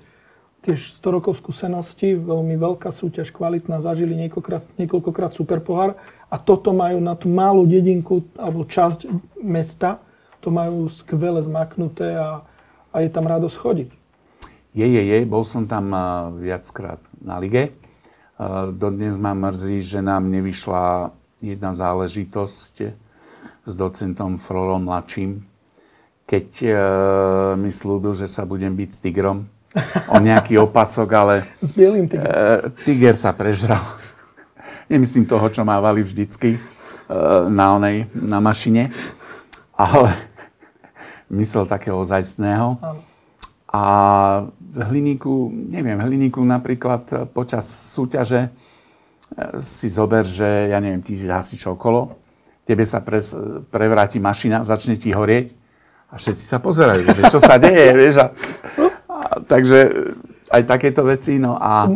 tiež 0.62 0.98
100 0.98 1.16
rokov 1.18 1.38
skúsenosti, 1.38 2.18
veľmi 2.18 2.58
veľká 2.58 2.90
súťaž, 2.90 3.30
kvalitná, 3.30 3.78
zažili 3.78 4.18
niekoľkokrát, 4.26 4.64
niekoľkokrát 4.78 5.32
super 5.34 5.62
pohár 5.62 5.94
a 6.28 6.36
toto 6.36 6.74
majú 6.74 6.98
na 6.98 7.14
tú 7.14 7.30
malú 7.30 7.62
dedinku 7.62 8.26
alebo 8.34 8.66
časť 8.66 9.06
mesta, 9.38 10.02
to 10.42 10.50
majú 10.50 10.90
skvele 10.90 11.42
zmaknuté 11.42 12.18
a, 12.18 12.42
a 12.90 12.96
je 13.02 13.10
tam 13.10 13.26
radosť 13.26 13.56
chodiť. 13.56 13.90
Je, 14.76 14.86
je, 14.86 15.02
je. 15.02 15.18
Bol 15.26 15.42
som 15.42 15.66
tam 15.66 15.90
uh, 15.90 16.30
viackrát 16.38 17.02
na 17.18 17.40
lige. 17.42 17.74
Dodnes 18.70 19.18
ma 19.18 19.34
mrzí, 19.34 19.82
že 19.82 19.98
nám 19.98 20.30
nevyšla 20.30 21.10
jedna 21.42 21.74
záležitosť 21.74 22.74
s 23.68 23.72
docentom 23.76 24.38
Frorom 24.38 24.88
mladším, 24.88 25.44
keď 26.28 26.48
uh, 26.64 26.72
mi 27.56 27.72
slúbil, 27.72 28.12
že 28.12 28.28
sa 28.28 28.44
budem 28.44 28.72
byť 28.72 28.90
s 28.92 28.98
tigrom 29.00 29.48
o 30.08 30.16
nejaký 30.20 30.60
opasok, 30.60 31.08
ale 31.12 31.34
S 31.64 31.72
bielým 31.72 32.08
tým. 32.08 32.20
uh, 32.20 32.72
tiger 32.84 33.16
sa 33.16 33.32
prežral. 33.36 33.80
Nemyslím 34.92 35.28
toho, 35.28 35.46
čo 35.52 35.64
mávali 35.64 36.00
vždycky 36.00 36.56
uh, 36.56 37.48
na, 37.48 37.76
onej, 37.76 38.08
na 38.12 38.40
mašine, 38.40 38.92
ale 39.76 40.16
myslel 41.40 41.68
takého 41.68 42.00
ozajstného. 42.00 42.80
A 43.68 43.84
hliníku, 44.78 45.50
neviem, 45.50 45.98
hliníku 45.98 46.38
napríklad 46.42 47.02
e, 47.10 47.14
počas 47.26 47.66
súťaže 47.66 48.48
e, 48.48 48.50
si 49.58 49.90
zober, 49.90 50.22
že 50.22 50.70
ja 50.70 50.78
neviem, 50.78 51.02
ty 51.02 51.18
si 51.18 51.26
hasič 51.26 51.66
okolo, 51.66 52.14
tebe 52.62 52.86
sa 52.86 53.02
pres, 53.02 53.34
prevráti 53.72 54.22
mašina, 54.22 54.62
začne 54.62 54.94
ti 54.94 55.10
horieť 55.10 55.52
a 56.08 56.16
všetci 56.16 56.44
sa 56.44 56.62
pozerajú, 56.62 57.04
že 57.04 57.22
čo 57.28 57.40
sa 57.42 57.58
deje, 57.58 57.86
vieš. 58.00 58.22
A, 58.22 58.26
a, 59.10 59.18
takže 59.44 60.14
aj 60.48 60.62
takéto 60.64 61.04
veci, 61.04 61.36
no 61.36 61.58
a 61.58 61.90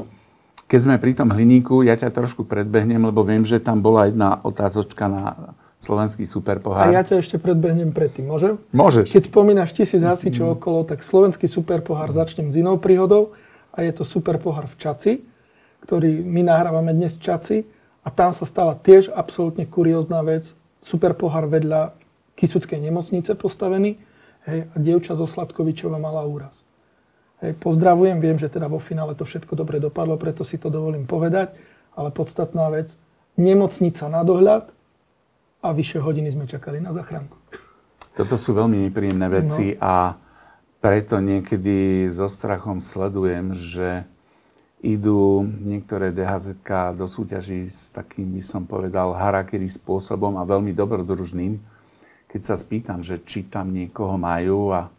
keď 0.68 0.80
sme 0.80 0.96
pri 0.96 1.12
tom 1.12 1.28
hliníku, 1.28 1.84
ja 1.84 1.92
ťa 1.92 2.08
trošku 2.12 2.48
predbehnem, 2.48 3.00
lebo 3.04 3.20
viem, 3.24 3.44
že 3.44 3.60
tam 3.60 3.84
bola 3.84 4.08
jedna 4.08 4.40
otázočka 4.40 5.04
na 5.04 5.52
slovenský 5.82 6.24
A 6.24 6.30
superpohár. 6.30 6.86
ja 6.94 7.02
ťa 7.02 7.18
ešte 7.18 7.36
predbehnem 7.42 7.90
predtým, 7.90 8.30
môžem? 8.30 8.54
Môžeš. 8.70 9.10
Keď 9.10 9.22
spomínaš 9.26 9.74
tisíc 9.74 9.98
hasičov 9.98 10.62
okolo, 10.62 10.86
tak 10.86 11.02
slovenský 11.02 11.50
superpohár 11.50 12.14
začnem 12.14 12.46
s 12.48 12.54
inou 12.54 12.78
príhodou 12.78 13.34
a 13.74 13.82
je 13.82 13.90
to 13.90 14.06
superpohár 14.06 14.70
v 14.70 14.78
Čaci, 14.78 15.12
ktorý 15.82 16.22
my 16.22 16.46
nahrávame 16.46 16.94
dnes 16.94 17.18
v 17.18 17.26
Čaci 17.26 17.56
a 18.06 18.08
tam 18.14 18.30
sa 18.30 18.46
stala 18.46 18.78
tiež 18.78 19.10
absolútne 19.10 19.66
kuriózna 19.66 20.22
vec. 20.22 20.54
Superpohár 20.86 21.50
vedľa 21.50 21.98
Kisuckej 22.38 22.78
nemocnice 22.78 23.34
postavený 23.34 23.98
hej, 24.46 24.70
a 24.70 24.74
dievča 24.78 25.18
zo 25.18 25.26
Sladkovičova 25.26 25.98
mala 25.98 26.22
úraz. 26.26 26.62
Hej, 27.42 27.58
pozdravujem, 27.58 28.22
viem, 28.22 28.38
že 28.38 28.46
teda 28.46 28.70
vo 28.70 28.78
finále 28.78 29.18
to 29.18 29.26
všetko 29.26 29.58
dobre 29.58 29.82
dopadlo, 29.82 30.14
preto 30.14 30.46
si 30.46 30.58
to 30.62 30.70
dovolím 30.70 31.10
povedať, 31.10 31.54
ale 31.98 32.14
podstatná 32.14 32.70
vec, 32.70 32.94
nemocnica 33.34 34.06
na 34.06 34.22
dohľad 34.22 34.70
a 35.62 35.70
vyššie 35.70 36.02
hodiny 36.02 36.34
sme 36.34 36.50
čakali 36.50 36.82
na 36.82 36.90
zachránku. 36.90 37.38
Toto 38.12 38.36
sú 38.36 38.52
veľmi 38.52 38.90
nepríjemné 38.90 39.26
veci 39.30 39.72
no. 39.72 39.80
a 39.80 39.94
preto 40.82 41.22
niekedy 41.22 42.10
so 42.10 42.26
strachom 42.26 42.82
sledujem, 42.82 43.54
že 43.54 44.02
idú 44.82 45.46
niektoré 45.62 46.10
DHZ 46.10 46.58
do 46.98 47.06
súťaží 47.06 47.62
s 47.70 47.94
takým, 47.94 48.34
by 48.34 48.42
som 48.42 48.66
povedal, 48.66 49.14
harakiri 49.14 49.70
spôsobom 49.70 50.34
a 50.36 50.42
veľmi 50.42 50.74
dobrodružným. 50.74 51.62
Keď 52.26 52.40
sa 52.42 52.58
spýtam, 52.58 52.98
že 53.06 53.22
či 53.22 53.46
tam 53.46 53.70
niekoho 53.70 54.18
majú 54.18 54.74
a 54.74 54.90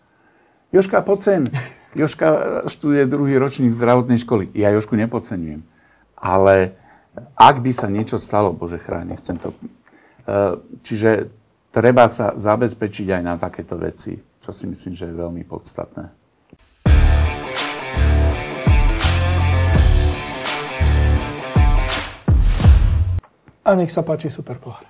Joška, 0.72 1.03
pocen. 1.03 1.51
Joška 1.99 2.64
študuje 2.72 3.05
druhý 3.05 3.36
ročník 3.38 3.76
zdravotnej 3.76 4.24
školy. 4.24 4.49
Ja 4.55 4.72
Jošku 4.72 4.95
nepodceňujem. 4.95 5.61
Ale 6.16 6.80
ak 7.36 7.59
by 7.59 7.72
sa 7.76 7.91
niečo 7.91 8.18
stalo, 8.18 8.55
bože 8.55 8.80
chráň, 8.80 9.14
nechcem 9.14 9.36
to... 9.38 9.51
E, 10.24 10.56
čiže 10.80 11.28
treba 11.68 12.08
sa 12.08 12.32
zabezpečiť 12.32 13.08
aj 13.12 13.22
na 13.24 13.36
takéto 13.36 13.76
veci, 13.76 14.16
čo 14.40 14.56
si 14.56 14.72
myslím, 14.72 14.94
že 14.96 15.12
je 15.12 15.16
veľmi 15.20 15.44
podstatné. 15.44 16.06
A 23.64 23.80
nech 23.80 23.92
sa 23.96 24.04
páči 24.04 24.28
super 24.28 24.60
pohár. 24.60 24.84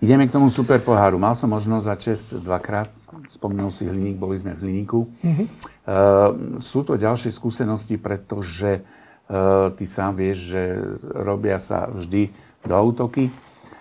Ideme 0.00 0.24
k 0.24 0.32
tomu 0.32 0.48
super 0.48 0.80
poháru. 0.80 1.20
Mal 1.20 1.36
som 1.36 1.52
možnosť 1.52 1.84
za 1.84 1.96
čest 1.96 2.24
dvakrát, 2.40 2.88
spomínal 3.28 3.68
si 3.68 3.84
Hliník, 3.84 4.16
boli 4.16 4.36
sme 4.40 4.56
v 4.56 4.64
Hliníku. 4.64 5.04
Mm-hmm. 5.04 5.46
Uh, 5.84 6.56
sú 6.56 6.80
to 6.84 6.96
ďalšie 6.96 7.28
skúsenosti, 7.28 8.00
pretože 8.00 8.80
uh, 8.80 9.68
ty 9.76 9.84
sám 9.84 10.16
vieš, 10.16 10.56
že 10.56 10.60
robia 11.04 11.60
sa 11.60 11.88
vždy 11.92 12.32
do 12.64 12.72
autoky, 12.72 13.28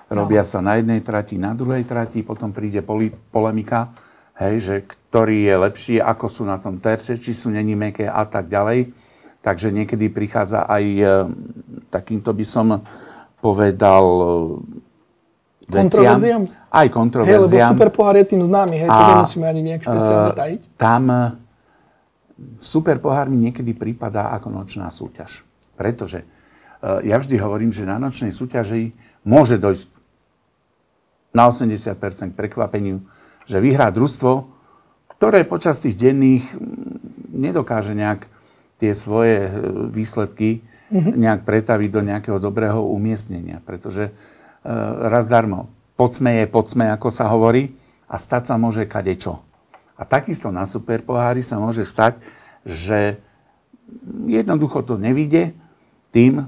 robia 0.09 0.41
no. 0.43 0.49
sa 0.49 0.59
na 0.59 0.81
jednej 0.81 0.99
trati, 1.05 1.37
na 1.37 1.53
druhej 1.53 1.85
trati, 1.85 2.25
potom 2.25 2.49
príde 2.49 2.81
poli- 2.81 3.13
polemika, 3.29 3.93
hej, 4.41 4.55
že 4.59 4.75
ktorý 4.85 5.45
je 5.45 5.55
lepší, 5.55 5.95
ako 6.01 6.25
sú 6.25 6.43
na 6.45 6.57
tom 6.57 6.81
terče, 6.81 7.17
či 7.21 7.31
sú 7.37 7.53
není 7.53 7.77
meké 7.77 8.09
a 8.09 8.25
tak 8.25 8.49
ďalej. 8.49 8.91
Takže 9.39 9.71
niekedy 9.71 10.11
prichádza 10.11 10.67
aj 10.67 10.83
uh, 10.99 11.31
takýmto 11.87 12.35
by 12.35 12.45
som 12.45 12.83
povedal 13.39 14.03
e, 15.71 15.71
kontroverziám? 15.71 16.43
Aj 16.67 16.87
kontroverziám. 16.91 17.47
Hej, 17.47 17.63
lebo 17.63 17.73
super 17.79 17.89
pohár 17.95 18.15
je 18.19 18.25
tým 18.27 18.43
známy, 18.43 18.75
hej, 18.83 18.89
to 18.91 19.03
nemusíme 19.15 19.45
ani 19.47 19.61
nejak 19.63 19.81
špeciálne 19.87 20.31
e, 20.31 20.35
tajiť. 20.35 20.59
Tam 20.75 21.03
e, 21.07 21.19
super 22.59 22.99
pohár 22.99 23.31
mi 23.31 23.39
niekedy 23.47 23.71
prípada 23.73 24.35
ako 24.35 24.51
nočná 24.51 24.91
súťaž. 24.91 25.47
Pretože 25.79 26.27
ja 26.79 27.19
vždy 27.19 27.35
hovorím, 27.39 27.71
že 27.75 27.83
na 27.83 27.99
nočnej 27.99 28.31
súťaži 28.31 28.95
môže 29.23 29.59
dojsť 29.59 29.98
na 31.33 31.49
80% 31.49 32.33
k 32.33 32.37
prekvapeniu, 32.37 33.05
že 33.45 33.61
vyhrá 33.61 33.93
družstvo, 33.93 34.49
ktoré 35.17 35.45
počas 35.45 35.83
tých 35.83 35.99
denných 35.99 36.45
nedokáže 37.33 37.93
nejak 37.93 38.25
tie 38.79 38.95
svoje 38.95 39.51
výsledky 39.91 40.63
mm-hmm. 40.89 41.13
nejak 41.19 41.41
pretaviť 41.43 41.89
do 41.91 42.01
nejakého 42.01 42.39
dobrého 42.39 42.79
umiestnenia. 42.81 43.59
Pretože 43.61 44.09
e, 44.09 44.11
raz 45.11 45.27
darmo, 45.27 45.67
podsme 45.99 46.43
je 46.43 46.45
podsme, 46.47 46.87
ako 46.87 47.09
sa 47.11 47.27
hovorí, 47.27 47.75
a 48.09 48.15
stať 48.17 48.49
sa 48.49 48.55
môže 48.57 48.89
kadečo. 48.89 49.43
A 49.99 50.07
takisto 50.07 50.49
na 50.49 50.63
super 50.65 51.03
pohári 51.03 51.43
sa 51.43 51.59
môže 51.59 51.85
stať, 51.85 52.17
že 52.63 53.19
jednoducho 54.25 54.81
to 54.81 54.95
nevíde 54.95 55.53
tým 56.09 56.47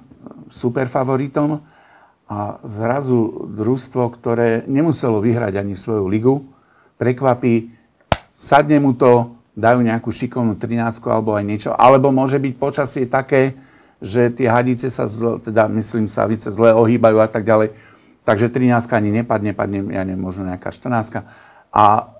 superfavoritom 0.49 1.61
a 2.31 2.63
zrazu 2.63 3.51
družstvo, 3.51 4.07
ktoré 4.15 4.63
nemuselo 4.63 5.19
vyhrať 5.19 5.59
ani 5.59 5.75
svoju 5.75 6.07
ligu, 6.07 6.47
prekvapí, 6.95 7.75
sadne 8.31 8.79
mu 8.79 8.95
to, 8.95 9.35
dajú 9.51 9.83
nejakú 9.83 10.07
šikovnú 10.07 10.55
13 10.55 10.79
alebo 11.11 11.35
aj 11.35 11.43
niečo, 11.43 11.69
alebo 11.75 12.07
môže 12.15 12.39
byť 12.39 12.53
počasie 12.55 13.03
také, 13.03 13.59
že 13.99 14.31
tie 14.31 14.47
hadice 14.47 14.87
sa, 14.87 15.03
zle, 15.03 15.43
teda 15.43 15.67
myslím 15.75 16.07
sa, 16.07 16.23
více 16.23 16.47
zle 16.55 16.71
ohýbajú 16.71 17.19
a 17.19 17.27
tak 17.27 17.43
ďalej. 17.43 17.75
Takže 18.23 18.47
13 18.47 18.79
ani 18.95 19.09
nepadne, 19.21 19.51
padne, 19.51 19.91
ja 19.91 20.07
neviem, 20.07 20.23
možno 20.23 20.47
nejaká 20.47 20.71
14. 20.71 21.27
A 21.75 22.15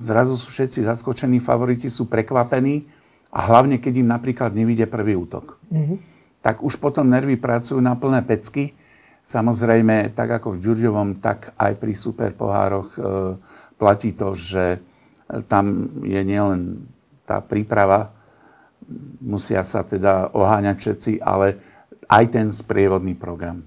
zrazu 0.00 0.34
sú 0.40 0.48
všetci 0.48 0.88
zaskočení, 0.88 1.44
favoriti 1.44 1.92
sú 1.92 2.08
prekvapení 2.08 2.88
a 3.28 3.44
hlavne, 3.44 3.76
keď 3.76 4.00
im 4.00 4.08
napríklad 4.08 4.56
nevíde 4.56 4.88
prvý 4.88 5.12
útok. 5.12 5.60
Mm-hmm. 5.68 5.98
Tak 6.40 6.64
už 6.64 6.80
potom 6.80 7.04
nervy 7.04 7.36
pracujú 7.36 7.78
na 7.84 7.92
plné 7.94 8.24
pecky. 8.24 8.72
Samozrejme, 9.24 10.12
tak 10.12 10.36
ako 10.40 10.56
v 10.56 10.62
Ďurďovom, 10.68 11.18
tak 11.24 11.56
aj 11.56 11.72
pri 11.80 11.92
super 11.96 12.30
pohároch 12.36 12.88
e, 12.92 13.00
platí 13.80 14.12
to, 14.12 14.36
že 14.36 14.78
tam 15.48 15.88
je 16.04 16.20
nielen 16.20 16.84
tá 17.24 17.40
príprava 17.40 18.12
musia 19.20 19.64
sa 19.64 19.82
teda 19.84 20.32
oháňať 20.36 20.76
všetci, 20.76 21.12
ale 21.24 21.58
aj 22.08 22.24
ten 22.28 22.46
sprievodný 22.52 23.16
program. 23.16 23.64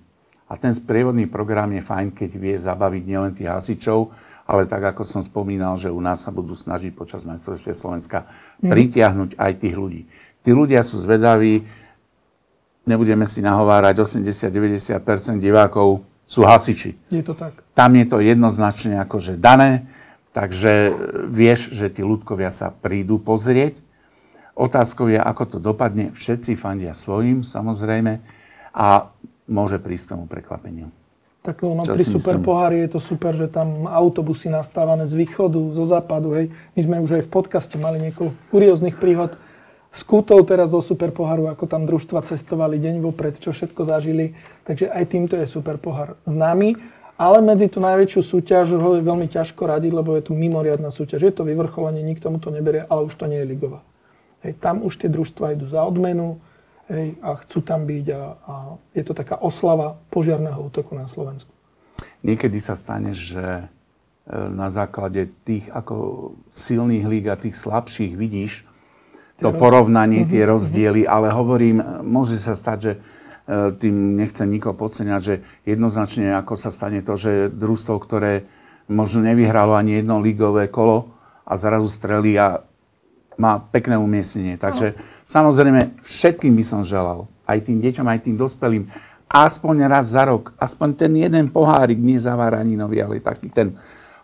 A 0.47 0.55
ten 0.55 0.71
sprievodný 0.71 1.27
program 1.27 1.67
je 1.75 1.83
fajn, 1.83 2.15
keď 2.15 2.31
vie 2.39 2.55
zabaviť 2.55 3.03
nielen 3.03 3.31
tých 3.35 3.51
hasičov, 3.51 4.13
ale 4.47 4.63
tak, 4.63 4.95
ako 4.95 5.03
som 5.03 5.19
spomínal, 5.19 5.75
že 5.75 5.91
u 5.91 5.99
nás 5.99 6.23
sa 6.23 6.31
budú 6.31 6.55
snažiť 6.55 6.95
počas 6.95 7.27
majstrovstvia 7.27 7.75
Slovenska 7.75 8.23
mm. 8.63 8.71
pritiahnuť 8.71 9.29
aj 9.35 9.51
tých 9.59 9.75
ľudí. 9.75 10.01
Tí 10.39 10.55
ľudia 10.55 10.79
sú 10.87 11.03
zvedaví, 11.03 11.67
nebudeme 12.87 13.27
si 13.27 13.43
nahovárať, 13.43 13.99
80-90% 13.99 15.37
divákov 15.37 16.01
sú 16.23 16.47
hasiči. 16.47 16.95
Je 17.11 17.23
to 17.23 17.35
tak. 17.35 17.53
Tam 17.75 17.91
je 17.93 18.05
to 18.07 18.23
jednoznačne 18.23 18.97
akože 19.03 19.35
dané, 19.37 19.85
takže 20.31 20.95
vieš, 21.27 21.75
že 21.75 21.91
tí 21.91 22.01
ľudkovia 22.01 22.49
sa 22.49 22.71
prídu 22.71 23.19
pozrieť 23.19 23.85
Otázkou 24.57 25.13
je, 25.13 25.21
ako 25.21 25.43
to 25.45 25.57
dopadne. 25.61 26.09
Všetci 26.17 26.57
fandia 26.57 26.97
svojim, 26.97 27.45
samozrejme, 27.45 28.17
a 28.73 29.13
môže 29.45 29.77
prísť 29.77 30.03
k 30.09 30.11
tomu 30.17 30.25
prekvapeniu. 30.25 30.89
Tak 31.45 31.63
no, 31.63 31.85
pri 31.85 32.03
super 32.03 32.41
pohári 32.41 32.83
je 32.83 32.97
to 32.97 32.99
super, 32.99 33.31
že 33.31 33.47
tam 33.47 33.87
autobusy 33.87 34.49
nastávané 34.49 35.05
z 35.07 35.13
východu, 35.15 35.61
zo 35.71 35.85
západu. 35.87 36.33
Hej. 36.35 36.51
My 36.73 36.81
sme 36.83 36.95
už 37.05 37.21
aj 37.21 37.23
v 37.29 37.31
podcaste 37.31 37.77
mali 37.77 38.01
niekoľko 38.09 38.35
kurióznych 38.51 38.97
príhod 38.97 39.37
s 39.97 40.05
kútou 40.05 40.37
teraz 40.45 40.69
zo 40.69 40.81
super 40.85 41.09
poháru, 41.09 41.49
ako 41.49 41.65
tam 41.65 41.89
družstva 41.89 42.21
cestovali 42.21 42.77
deň 42.77 43.01
vopred, 43.01 43.41
čo 43.41 43.49
všetko 43.49 43.81
zažili. 43.81 44.37
Takže 44.69 44.93
aj 44.93 45.03
týmto 45.09 45.33
je 45.41 45.49
super 45.49 45.81
pohár 45.81 46.21
známy. 46.29 46.77
Ale 47.17 47.41
medzi 47.41 47.65
tú 47.65 47.81
najväčšiu 47.81 48.21
súťaž 48.21 48.77
ho 48.77 48.93
je 48.93 49.01
veľmi 49.01 49.25
ťažko 49.25 49.65
radiť, 49.65 49.89
lebo 49.89 50.13
je 50.13 50.29
tu 50.29 50.37
mimoriadná 50.37 50.93
súťaž. 50.93 51.25
Je 51.25 51.33
to 51.33 51.41
vyvrcholenie, 51.41 52.05
nikto 52.05 52.29
mu 52.29 52.37
to 52.37 52.53
neberie, 52.53 52.85
ale 52.85 53.09
už 53.09 53.17
to 53.17 53.25
nie 53.25 53.41
je 53.41 53.49
ligová. 53.49 53.81
Hej, 54.45 54.61
tam 54.61 54.85
už 54.85 55.01
tie 55.01 55.09
družstva 55.09 55.57
idú 55.57 55.65
za 55.65 55.81
odmenu 55.81 56.37
hej, 56.93 57.17
a 57.25 57.33
chcú 57.41 57.65
tam 57.65 57.89
byť 57.89 58.05
a, 58.13 58.21
a 58.37 58.55
je 58.93 59.01
to 59.01 59.17
taká 59.17 59.41
oslava 59.41 59.97
požiarného 60.13 60.61
útoku 60.61 60.93
na 60.93 61.09
Slovensku. 61.09 61.49
Niekedy 62.21 62.61
sa 62.61 62.77
stane, 62.77 63.17
že 63.17 63.65
e, 63.65 63.65
na 64.53 64.69
základe 64.69 65.33
tých 65.41 65.73
ako 65.73 66.37
silných 66.53 67.05
líg 67.09 67.25
a 67.33 67.41
tých 67.41 67.57
slabších 67.57 68.13
vidíš 68.13 68.66
to 69.37 69.53
porovnanie, 69.53 70.25
tie 70.25 70.43
mhm, 70.43 70.49
rozdiely, 70.49 71.01
mhm. 71.05 71.09
ale 71.09 71.27
hovorím, 71.29 71.77
môže 72.01 72.41
sa 72.41 72.57
stať, 72.57 72.77
že 72.81 72.91
e, 72.93 72.99
tým 73.77 74.17
nechcem 74.17 74.49
nikoho 74.49 74.73
podceňať, 74.73 75.21
že 75.21 75.35
jednoznačne 75.65 76.33
ako 76.37 76.57
sa 76.57 76.73
stane 76.73 77.05
to, 77.05 77.13
že 77.13 77.53
družstvo, 77.53 77.95
ktoré 78.01 78.49
možno 78.87 79.23
nevyhralo 79.27 79.75
ani 79.75 79.99
jedno 79.99 80.23
ligové 80.23 80.71
kolo 80.71 81.11
a 81.43 81.53
zrazu 81.59 81.91
strelí 81.91 82.39
a 82.39 82.63
má 83.37 83.61
pekné 83.61 83.95
umiestnenie. 83.99 84.57
Takže 84.57 84.97
samozrejme 85.27 86.01
všetkým 86.01 86.51
by 86.57 86.63
som 86.65 86.81
želal, 86.81 87.29
aj 87.45 87.69
tým 87.69 87.79
deťom, 87.79 88.07
aj 88.09 88.19
tým 88.25 88.35
dospelým, 88.35 88.89
aspoň 89.29 89.75
raz 89.91 90.15
za 90.15 90.25
rok, 90.25 90.55
aspoň 90.57 90.89
ten 90.95 91.11
jeden 91.13 91.51
pohárik, 91.51 91.99
nie 91.99 92.17
nový, 92.79 93.03
ale 93.03 93.19
taký 93.19 93.51
ten 93.51 93.75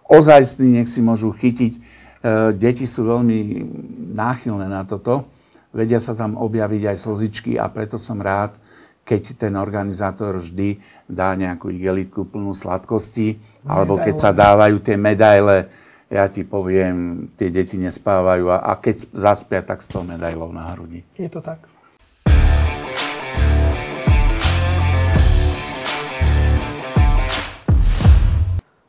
ozajstný, 0.07 0.81
nech 0.81 0.89
si 0.89 1.03
môžu 1.03 1.31
chytiť. 1.31 1.92
E, 2.23 2.55
deti 2.55 2.87
sú 2.87 3.03
veľmi 3.03 3.67
náchylné 4.15 4.71
na 4.71 4.87
toto. 4.87 5.27
Vedia 5.75 5.99
sa 5.99 6.15
tam 6.15 6.39
objaviť 6.39 6.95
aj 6.95 6.97
slzičky 7.03 7.59
a 7.59 7.67
preto 7.67 7.99
som 7.99 8.23
rád, 8.23 8.55
keď 9.03 9.35
ten 9.35 9.53
organizátor 9.59 10.39
vždy 10.39 10.79
dá 11.03 11.35
nejakú 11.35 11.67
igelitku 11.67 12.23
plnú 12.23 12.55
sladkosti, 12.55 13.35
alebo 13.67 13.99
keď 13.99 14.15
sa 14.15 14.31
dávajú 14.31 14.79
tie 14.79 14.95
medaile, 14.95 15.67
ja 16.07 16.29
ti 16.31 16.47
poviem, 16.47 17.27
tie 17.35 17.51
deti 17.51 17.75
nespávajú 17.75 18.47
a, 18.47 18.71
a 18.71 18.79
keď 18.79 19.11
zaspia, 19.11 19.59
tak 19.65 19.83
s 19.83 19.91
tou 19.91 20.05
medailou 20.07 20.53
na 20.55 20.71
hrudi. 20.71 21.03
Je 21.19 21.27
to 21.27 21.43
tak. 21.43 21.72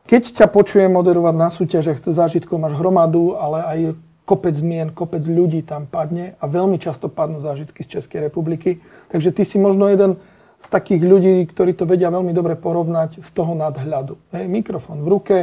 Keď 0.05 0.37
ťa 0.37 0.47
počujem 0.53 0.93
moderovať 0.93 1.35
na 1.35 1.49
súťažiach, 1.49 1.97
to 1.97 2.13
zážitkov 2.13 2.61
máš 2.61 2.77
hromadu, 2.77 3.41
ale 3.41 3.59
aj 3.65 3.79
kopec 4.29 4.53
zmien, 4.53 4.93
kopec 4.93 5.25
ľudí 5.25 5.65
tam 5.65 5.89
padne 5.89 6.37
a 6.41 6.45
veľmi 6.45 6.77
často 6.77 7.09
padnú 7.09 7.41
zážitky 7.41 7.81
z 7.85 8.01
Českej 8.01 8.29
republiky. 8.29 8.85
Takže 9.09 9.33
ty 9.33 9.49
si 9.49 9.57
možno 9.57 9.89
jeden 9.89 10.21
z 10.61 10.69
takých 10.69 11.05
ľudí, 11.05 11.45
ktorí 11.49 11.77
to 11.77 11.89
vedia 11.89 12.13
veľmi 12.13 12.33
dobre 12.33 12.57
porovnať 12.57 13.21
z 13.21 13.31
toho 13.33 13.53
nadhľadu. 13.57 14.17
Hej, 14.33 14.45
mikrofón 14.49 15.05
v 15.05 15.09
ruke 15.09 15.37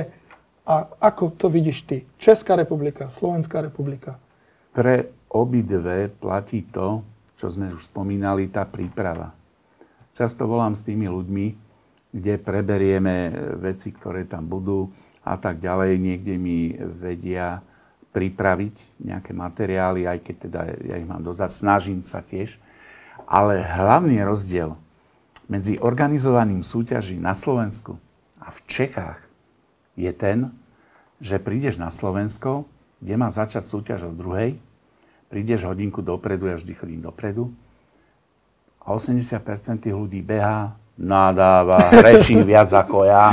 a 0.66 0.76
ako 0.98 1.38
to 1.38 1.50
vidíš 1.50 1.86
ty? 1.86 1.98
Česká 2.22 2.58
republika, 2.58 3.10
Slovenská 3.10 3.66
republika. 3.66 4.18
Pre 4.74 5.10
obidve 5.34 6.10
platí 6.10 6.66
to, 6.70 7.02
čo 7.38 7.50
sme 7.50 7.74
už 7.74 7.90
spomínali, 7.90 8.50
tá 8.50 8.66
príprava. 8.66 9.34
Často 10.14 10.46
volám 10.46 10.78
s 10.78 10.86
tými 10.86 11.10
ľuďmi, 11.10 11.71
kde 12.12 12.36
preberieme 12.38 13.32
veci, 13.60 13.96
ktoré 13.96 14.28
tam 14.28 14.48
budú 14.48 14.92
a 15.24 15.40
tak 15.40 15.64
ďalej. 15.64 15.96
Niekde 15.96 16.36
mi 16.36 16.76
vedia 16.76 17.64
pripraviť 18.12 19.02
nejaké 19.08 19.32
materiály, 19.32 20.04
aj 20.04 20.20
keď 20.20 20.36
teda 20.48 20.62
ja 20.92 20.96
ich 21.00 21.08
mám 21.08 21.24
dosť, 21.24 21.48
snažím 21.48 22.04
sa 22.04 22.20
tiež. 22.20 22.60
Ale 23.24 23.64
hlavný 23.64 24.20
rozdiel 24.28 24.76
medzi 25.48 25.80
organizovaným 25.80 26.68
súťaží 26.68 27.16
na 27.16 27.32
Slovensku 27.32 27.96
a 28.44 28.52
v 28.52 28.60
Čechách 28.68 29.20
je 29.96 30.12
ten, 30.12 30.52
že 31.24 31.40
prídeš 31.40 31.80
na 31.80 31.88
Slovensko, 31.88 32.68
kde 33.00 33.16
má 33.16 33.32
začať 33.32 33.64
súťaž 33.64 34.12
od 34.12 34.16
druhej, 34.20 34.60
prídeš 35.32 35.64
hodinku 35.64 36.04
dopredu, 36.04 36.52
ja 36.52 36.60
vždy 36.60 36.74
chodím 36.76 37.02
dopredu, 37.04 37.56
a 38.82 38.98
80% 38.98 39.86
tých 39.86 39.96
ľudí 39.96 40.26
beha, 40.26 40.74
nadáva, 41.00 41.92
reší 42.04 42.42
viac 42.44 42.72
ako 42.72 43.08
ja, 43.08 43.32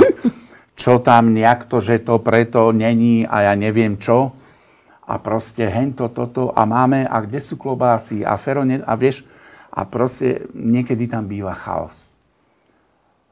čo 0.79 1.03
tam 1.03 1.35
nejak 1.35 1.67
to, 1.67 1.83
že 1.83 2.03
to 2.03 2.23
preto 2.23 2.71
není 2.71 3.27
a 3.27 3.51
ja 3.51 3.53
neviem 3.57 3.99
čo 3.99 4.31
a 5.09 5.17
proste 5.17 5.65
hento, 5.65 6.05
toto 6.13 6.53
a 6.53 6.69
máme, 6.69 7.09
a 7.09 7.17
kde 7.25 7.41
sú 7.41 7.57
klobásy 7.57 8.21
a 8.21 8.37
fero, 8.37 8.61
a 8.61 8.93
vieš, 8.93 9.25
a 9.73 9.81
proste 9.89 10.45
niekedy 10.53 11.09
tam 11.09 11.25
býva 11.25 11.57
chaos. 11.57 12.13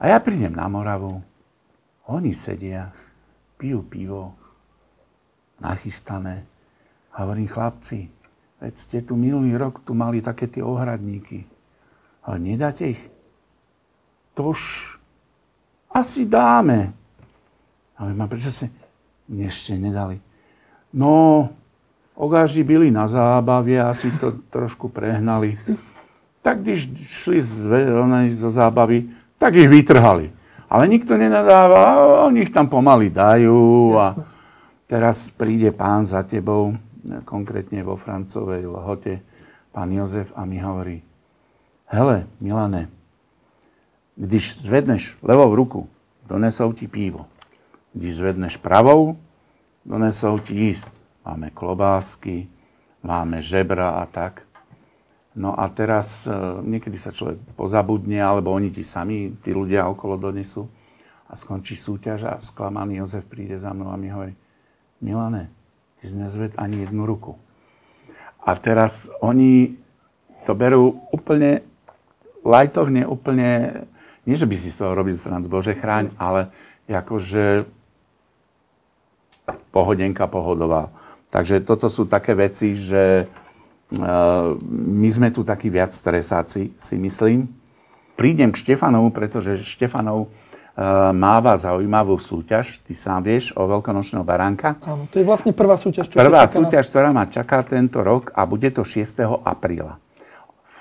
A 0.01 0.09
ja 0.09 0.17
prídem 0.17 0.57
na 0.57 0.65
Moravu, 0.65 1.21
oni 2.09 2.33
sedia, 2.33 2.89
pijú 3.61 3.85
pivo, 3.85 4.33
nachystané. 5.61 6.45
A 7.13 7.25
hovorím, 7.25 7.49
chlapci, 7.49 8.09
veď 8.61 8.73
ste 8.77 8.97
tu 9.01 9.17
minulý 9.17 9.57
rok 9.57 9.81
tu 9.81 9.97
mali 9.97 10.21
také 10.21 10.49
tie 10.49 10.61
ohradníky. 10.61 11.45
Ale 12.25 12.37
nedáte 12.41 12.93
ich? 12.93 13.01
Tož 14.37 14.85
asi 15.89 16.29
dáme. 16.29 16.93
Ale 17.97 18.13
ma 18.13 18.29
prečo 18.29 18.53
ste 18.53 18.69
ešte 19.25 19.73
nedali? 19.73 20.21
No, 20.93 21.49
Ogáži 22.17 22.63
byli 22.63 22.93
na 22.93 23.07
zábavě, 23.09 23.81
asi 23.81 24.11
to 24.21 24.31
trošku 24.53 24.89
prehnali. 24.93 25.57
Tak 26.41 26.61
když 26.61 26.89
šli 27.05 27.41
z, 27.41 27.69
zo 28.29 28.49
zábavy, 28.53 29.09
tak 29.37 29.55
ich 29.57 29.69
vytrhali. 29.69 30.33
Ale 30.69 30.87
nikto 30.87 31.17
nenadáva, 31.17 32.25
oni 32.27 32.43
ich 32.43 32.51
tam 32.51 32.67
pomaly 32.67 33.07
dajú 33.07 33.95
a 33.95 34.19
teraz 34.83 35.31
príde 35.31 35.71
pán 35.71 36.03
za 36.03 36.27
tebou, 36.27 36.75
konkrétne 37.23 37.79
vo 37.87 37.95
Francovej 37.95 38.67
Lhote, 38.67 39.23
pán 39.71 39.95
Jozef 39.95 40.35
a 40.35 40.43
mi 40.43 40.59
hovorí, 40.59 40.99
hele, 41.87 42.27
Milane, 42.43 42.91
když 44.17 44.57
zvedneš 44.57 45.17
levou 45.21 45.55
ruku, 45.55 45.89
donesou 46.27 46.73
ti 46.73 46.87
pivo. 46.87 47.25
Když 47.93 48.15
zvedneš 48.15 48.57
pravou, 48.57 49.17
donesou 49.85 50.39
ti 50.39 50.53
jíst 50.53 50.97
máme 51.27 51.51
klobásky, 51.51 52.47
máme 53.03 53.43
žebra 53.43 53.99
a 53.99 54.07
tak. 54.07 54.47
No 55.35 55.53
a 55.53 55.67
teraz 55.67 56.23
e, 56.23 56.31
niekedy 56.63 56.95
sa 56.95 57.11
človek 57.11 57.37
pozabudne, 57.59 58.17
alebo 58.23 58.55
oni 58.55 58.71
ti 58.71 58.81
sami, 58.81 59.35
tí 59.43 59.51
ľudia 59.51 59.85
okolo 59.91 60.17
donesú 60.17 60.65
a 61.27 61.35
skončí 61.35 61.75
súťaž 61.75 62.19
a 62.31 62.33
sklamaný 62.39 63.03
Jozef 63.03 63.27
príde 63.27 63.59
za 63.59 63.75
mnou 63.75 63.91
a 63.91 63.99
mi 63.99 64.09
hovorí, 64.09 64.33
Milane, 65.03 65.51
ty 65.99 66.09
si 66.09 66.15
nezved 66.17 66.57
ani 66.57 66.87
jednu 66.87 67.05
ruku. 67.05 67.37
A 68.41 68.55
teraz 68.57 69.11
oni 69.21 69.77
to 70.47 70.55
berú 70.55 71.05
úplne 71.11 71.61
lajtovne, 72.41 73.03
úplne, 73.03 73.83
nie 74.27 74.35
že 74.35 74.43
by 74.43 74.55
si 74.59 74.69
z 74.69 74.83
toho 74.83 74.91
robil 74.91 75.15
srandu, 75.15 75.47
Bože 75.47 75.71
chráň, 75.71 76.11
ale 76.19 76.51
akože 76.91 77.63
pohodenka 79.71 80.27
pohodová. 80.27 80.91
Takže 81.27 81.63
toto 81.63 81.91
sú 81.91 82.07
také 82.07 82.35
veci, 82.35 82.75
že 82.75 83.27
eh, 83.27 84.47
my 84.71 85.09
sme 85.11 85.29
tu 85.31 85.43
takí 85.43 85.67
viac 85.67 85.91
stresáci, 85.91 86.75
si 86.75 86.95
myslím. 86.99 87.47
Prídem 88.17 88.49
k 88.49 88.59
Štefanovu, 88.63 89.11
pretože 89.11 89.59
Štefanov 89.59 90.27
eh, 90.27 90.31
máva 91.11 91.59
zaujímavú 91.59 92.15
súťaž, 92.15 92.79
ty 92.83 92.95
sám 92.95 93.27
vieš, 93.27 93.51
o 93.59 93.67
veľkonočného 93.67 94.23
baránka. 94.23 94.79
Áno, 94.87 95.07
to 95.11 95.19
je 95.19 95.25
vlastne 95.27 95.51
prvá 95.51 95.75
súťaž, 95.75 96.11
čo 96.11 96.15
Prvá 96.15 96.47
súťaž, 96.47 96.87
nás... 96.87 96.91
ktorá 96.91 97.09
ma 97.11 97.27
čaká 97.27 97.63
tento 97.63 97.99
rok 98.03 98.31
a 98.35 98.47
bude 98.47 98.71
to 98.71 98.87
6. 98.87 99.03
apríla. 99.43 99.99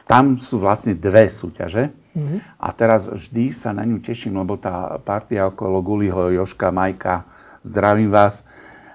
Tam 0.07 0.39
sú 0.39 0.63
vlastne 0.63 0.95
dve 0.95 1.27
súťaže 1.27 1.91
mm-hmm. 1.91 2.63
a 2.63 2.69
teraz 2.71 3.11
vždy 3.11 3.51
sa 3.51 3.75
na 3.75 3.83
ňu 3.83 3.99
teším, 3.99 4.39
lebo 4.39 4.55
tá 4.55 5.03
partia 5.03 5.51
okolo 5.51 5.83
Guliho, 5.83 6.31
Joška, 6.31 6.71
Majka, 6.71 7.27
zdravím 7.67 8.15
vás. 8.15 8.47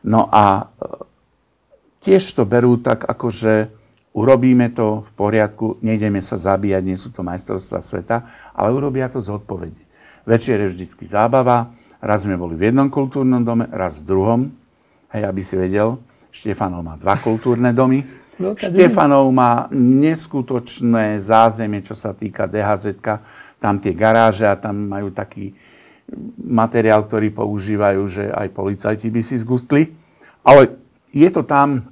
No 0.01 0.31
a 0.31 0.71
tiež 1.99 2.31
to 2.31 2.47
berú 2.47 2.79
tak, 2.79 3.03
ako 3.03 3.27
že 3.27 3.53
urobíme 4.15 4.71
to 4.71 5.03
v 5.03 5.11
poriadku, 5.19 5.83
nejdeme 5.83 6.23
sa 6.23 6.39
zabíjať, 6.39 6.83
nie 6.83 6.95
sú 6.95 7.11
to 7.11 7.27
majstrovstvá 7.27 7.79
sveta, 7.83 8.17
ale 8.55 8.71
urobia 8.71 9.11
to 9.11 9.19
z 9.19 9.35
odpovede. 9.35 9.83
Večer 10.23 10.63
je 10.63 10.71
vždycky 10.71 11.03
zábava, 11.03 11.75
raz 11.99 12.23
sme 12.23 12.39
boli 12.39 12.55
v 12.55 12.71
jednom 12.71 12.87
kultúrnom 12.87 13.43
dome, 13.43 13.67
raz 13.67 13.99
v 13.99 14.07
druhom. 14.07 14.41
Hej, 15.11 15.27
aby 15.27 15.41
si 15.43 15.59
vedel, 15.59 15.99
Štefanov 16.31 16.87
má 16.87 16.95
dva 16.95 17.19
kultúrne 17.19 17.75
domy. 17.75 18.07
No, 18.39 18.55
Štefanov 18.55 19.27
má 19.33 19.67
neskutočné 19.75 21.19
zázemie, 21.19 21.83
čo 21.83 21.97
sa 21.97 22.15
týka 22.15 22.47
DHZ. 22.47 23.01
Tam 23.59 23.77
tie 23.77 23.93
garáže 23.93 24.47
a 24.47 24.57
tam 24.57 24.87
majú 24.87 25.11
taký 25.11 25.53
materiál, 26.41 27.05
ktorý 27.05 27.31
používajú, 27.31 28.01
že 28.07 28.23
aj 28.31 28.47
policajti 28.51 29.07
by 29.11 29.21
si 29.21 29.35
zgustli. 29.39 29.91
Ale 30.41 30.79
je 31.11 31.29
to 31.29 31.43
tam, 31.43 31.91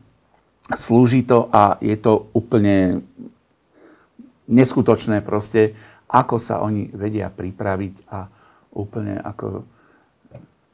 slúži 0.73 1.27
to 1.27 1.47
a 1.51 1.77
je 1.83 1.95
to 1.99 2.31
úplne 2.33 3.03
neskutočné 4.49 5.21
proste, 5.21 5.77
ako 6.09 6.41
sa 6.41 6.65
oni 6.65 6.89
vedia 6.89 7.29
pripraviť 7.29 8.09
a 8.09 8.25
úplne 8.73 9.21
ako 9.21 9.67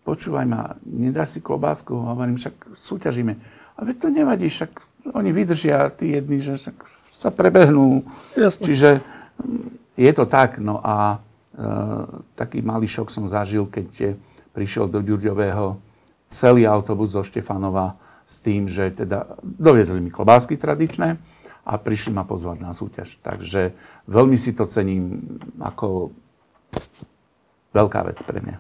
počúvaj 0.05 0.45
ma, 0.45 0.77
nedáš 0.85 1.35
si 1.35 1.39
klobásku? 1.41 1.91
Hovorím, 1.91 2.37
však 2.37 2.77
súťažíme. 2.77 3.33
Ale 3.81 3.97
to 3.97 4.13
nevadí, 4.13 4.47
však 4.47 4.71
oni 5.13 5.29
vydržia, 5.29 5.93
tí 5.93 6.17
jedni, 6.17 6.41
že 6.41 6.57
sa 7.13 7.29
prebehnú. 7.29 8.05
Jasne. 8.33 8.63
Čiže 8.65 8.89
mm, 9.37 9.99
je 9.99 10.11
to 10.15 10.25
tak. 10.25 10.57
No 10.57 10.81
a 10.81 11.17
e, 11.55 11.67
taký 12.33 12.65
malý 12.65 12.89
šok 12.89 13.13
som 13.13 13.29
zažil, 13.29 13.69
keď 13.69 14.17
prišiel 14.55 14.87
do 14.87 15.03
Ďurďového 15.03 15.77
celý 16.31 16.65
autobus 16.65 17.13
zo 17.13 17.21
Štefanova 17.21 17.99
s 18.25 18.41
tým, 18.41 18.65
že 18.65 18.89
teda 18.89 19.37
doviezli 19.43 20.01
mi 20.01 20.09
klobásky 20.09 20.57
tradičné 20.57 21.21
a 21.65 21.73
prišli 21.77 22.13
ma 22.13 22.25
pozvať 22.25 22.57
na 22.61 22.73
súťaž. 22.73 23.21
Takže 23.21 23.73
veľmi 24.09 24.37
si 24.37 24.53
to 24.53 24.65
cením 24.65 25.21
ako 25.61 26.13
veľká 27.73 28.01
vec 28.05 28.17
pre 28.25 28.41
mňa. 28.41 28.57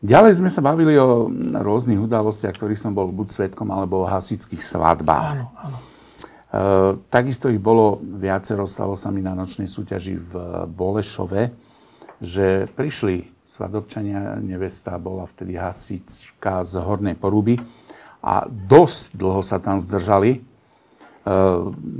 Ďalej 0.00 0.40
sme 0.40 0.48
sa 0.48 0.64
bavili 0.64 0.96
o 0.96 1.28
rôznych 1.60 2.00
udalostiach, 2.00 2.56
ktorých 2.56 2.80
som 2.80 2.96
bol 2.96 3.12
buď 3.12 3.28
svetkom, 3.36 3.68
alebo 3.68 4.04
o 4.04 4.08
hasických 4.08 4.64
svadbách. 4.64 5.44
Áno, 5.44 5.46
áno. 5.60 5.78
E, 6.50 6.60
takisto 7.12 7.52
ich 7.52 7.60
bolo 7.60 8.00
viacero, 8.00 8.64
stalo 8.64 8.96
sa 8.96 9.12
mi 9.12 9.20
na 9.20 9.36
nočnej 9.36 9.68
súťaži 9.68 10.16
v 10.16 10.32
Bolešove, 10.72 11.52
že 12.16 12.64
prišli 12.72 13.28
svadobčania, 13.44 14.40
nevesta 14.40 14.96
bola 14.96 15.28
vtedy 15.28 15.60
hasička 15.60 16.64
z 16.64 16.80
Hornej 16.80 17.20
Poruby 17.20 17.60
a 18.24 18.48
dosť 18.48 19.20
dlho 19.20 19.44
sa 19.44 19.60
tam 19.60 19.76
zdržali. 19.76 20.32
E, 20.32 20.40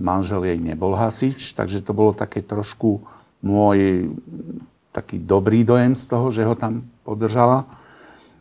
manžel 0.00 0.48
jej 0.48 0.56
nebol 0.56 0.96
hasič, 0.96 1.52
takže 1.52 1.84
to 1.84 1.92
bolo 1.92 2.16
také 2.16 2.40
trošku 2.40 3.04
môj 3.44 4.08
taký 4.90 5.20
dobrý 5.20 5.68
dojem 5.68 5.92
z 5.92 6.04
toho, 6.08 6.32
že 6.32 6.48
ho 6.48 6.56
tam 6.56 6.88
podržala. 7.04 7.79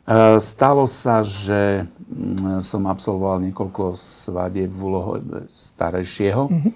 E, 0.09 0.41
stalo 0.41 0.89
sa, 0.89 1.21
že 1.21 1.85
mm, 1.85 2.65
som 2.65 2.89
absolvoval 2.89 3.45
niekoľko 3.45 3.93
svadieb 3.93 4.73
v 4.73 4.81
úlohe 4.81 5.21
starejšieho 5.45 6.49
mm-hmm. 6.49 6.71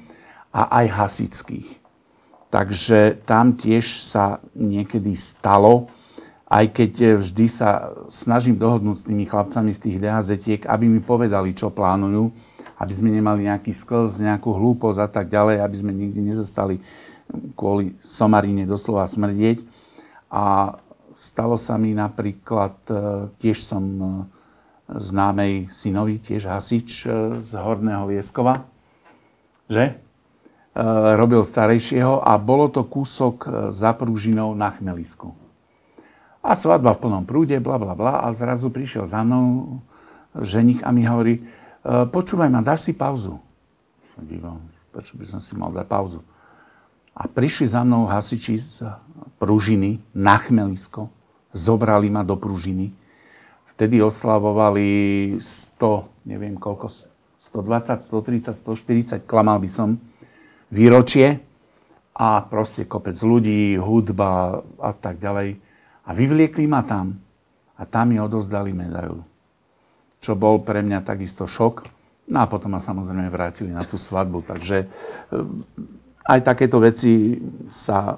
a 0.53 0.61
aj 0.83 0.85
hasických. 0.93 1.69
Takže 2.53 3.25
tam 3.25 3.57
tiež 3.57 4.05
sa 4.05 4.37
niekedy 4.53 5.17
stalo, 5.17 5.89
aj 6.45 6.69
keď 6.69 7.17
vždy 7.17 7.49
sa 7.49 7.89
snažím 8.13 8.61
dohodnúť 8.61 8.97
s 9.01 9.07
tými 9.09 9.25
chlapcami 9.25 9.73
z 9.73 9.79
tých 9.81 9.97
dhz 9.97 10.29
aby 10.69 10.85
mi 10.85 11.01
povedali, 11.01 11.49
čo 11.57 11.73
plánujú, 11.73 12.29
aby 12.77 12.93
sme 12.93 13.09
nemali 13.09 13.49
nejaký 13.49 13.73
sklz, 13.73 14.21
nejakú 14.21 14.53
hlúposť 14.53 14.99
a 15.01 15.09
tak 15.09 15.33
ďalej, 15.33 15.65
aby 15.65 15.75
sme 15.81 15.91
nikdy 15.97 16.21
nezostali 16.21 16.77
kvôli 17.57 17.97
somarine 18.05 18.69
doslova 18.69 19.09
smrdieť. 19.09 19.65
A 20.29 20.77
stalo 21.23 21.55
sa 21.55 21.79
mi 21.79 21.95
napríklad, 21.95 22.75
e, 22.91 22.95
tiež 23.39 23.63
som 23.63 23.83
e, 23.87 24.07
známej 24.91 25.71
synovi, 25.71 26.19
tiež 26.19 26.51
hasič 26.51 27.07
e, 27.07 27.39
z 27.39 27.51
Horného 27.55 28.11
Vieskova, 28.11 28.67
že? 29.71 30.03
Robil 31.13 31.45
starejšieho 31.45 32.25
a 32.25 32.33
bolo 32.41 32.65
to 32.65 32.81
kúsok 32.81 33.69
za 33.69 33.93
prúžinou 33.93 34.57
na 34.57 34.73
chmelisku. 34.73 35.29
A 36.41 36.57
svadba 36.57 36.97
v 36.97 37.01
plnom 37.05 37.29
prúde, 37.29 37.53
bla 37.61 37.77
bla 37.77 37.93
bla. 37.93 38.25
A 38.25 38.33
zrazu 38.33 38.73
prišiel 38.73 39.05
za 39.05 39.21
mnou 39.21 39.77
ženich 40.33 40.81
a 40.81 40.89
mi 40.89 41.05
hovorí, 41.05 41.45
počúvaj 41.85 42.49
ma, 42.49 42.65
dáš 42.65 42.89
si 42.89 42.97
pauzu? 42.97 43.37
Dívam, 44.17 44.65
prečo 44.89 45.13
by 45.13 45.37
som 45.37 45.45
si 45.45 45.53
mal 45.53 45.69
dať 45.69 45.85
pauzu? 45.85 46.25
A 47.13 47.29
prišli 47.29 47.69
za 47.69 47.85
mnou 47.85 48.09
hasiči 48.09 48.57
z 48.57 48.89
pružiny 49.37 50.01
na 50.17 50.41
chmelisko, 50.41 51.13
zobrali 51.53 52.09
ma 52.09 52.25
do 52.25 52.33
pružiny. 52.33 52.89
Vtedy 53.73 54.01
oslavovali 54.01 54.87
100, 55.37 56.29
neviem 56.29 56.57
koľko, 56.57 56.89
120, 57.53 58.01
130, 58.01 58.57
140, 58.65 59.29
klamal 59.29 59.61
by 59.61 59.69
som, 59.69 60.01
výročie 60.73 61.37
a 62.17 62.41
proste 62.45 62.89
kopec 62.89 63.17
ľudí, 63.17 63.77
hudba 63.77 64.61
a 64.81 64.91
tak 64.93 65.21
ďalej. 65.21 65.57
A 66.05 66.09
vyvliekli 66.13 66.65
ma 66.65 66.81
tam 66.81 67.17
a 67.77 67.85
tam 67.85 68.13
mi 68.13 68.17
odozdali 68.17 68.73
medailu. 68.73 69.21
Čo 70.17 70.33
bol 70.33 70.61
pre 70.61 70.81
mňa 70.81 71.05
takisto 71.05 71.45
šok. 71.45 71.89
No 72.31 72.41
a 72.41 72.47
potom 72.47 72.71
ma 72.71 72.79
samozrejme 72.79 73.27
vrátili 73.27 73.69
na 73.75 73.83
tú 73.83 73.99
svadbu. 73.99 74.45
Takže 74.47 74.87
aj 76.23 76.39
takéto 76.43 76.79
veci 76.79 77.35
sa, 77.67 78.15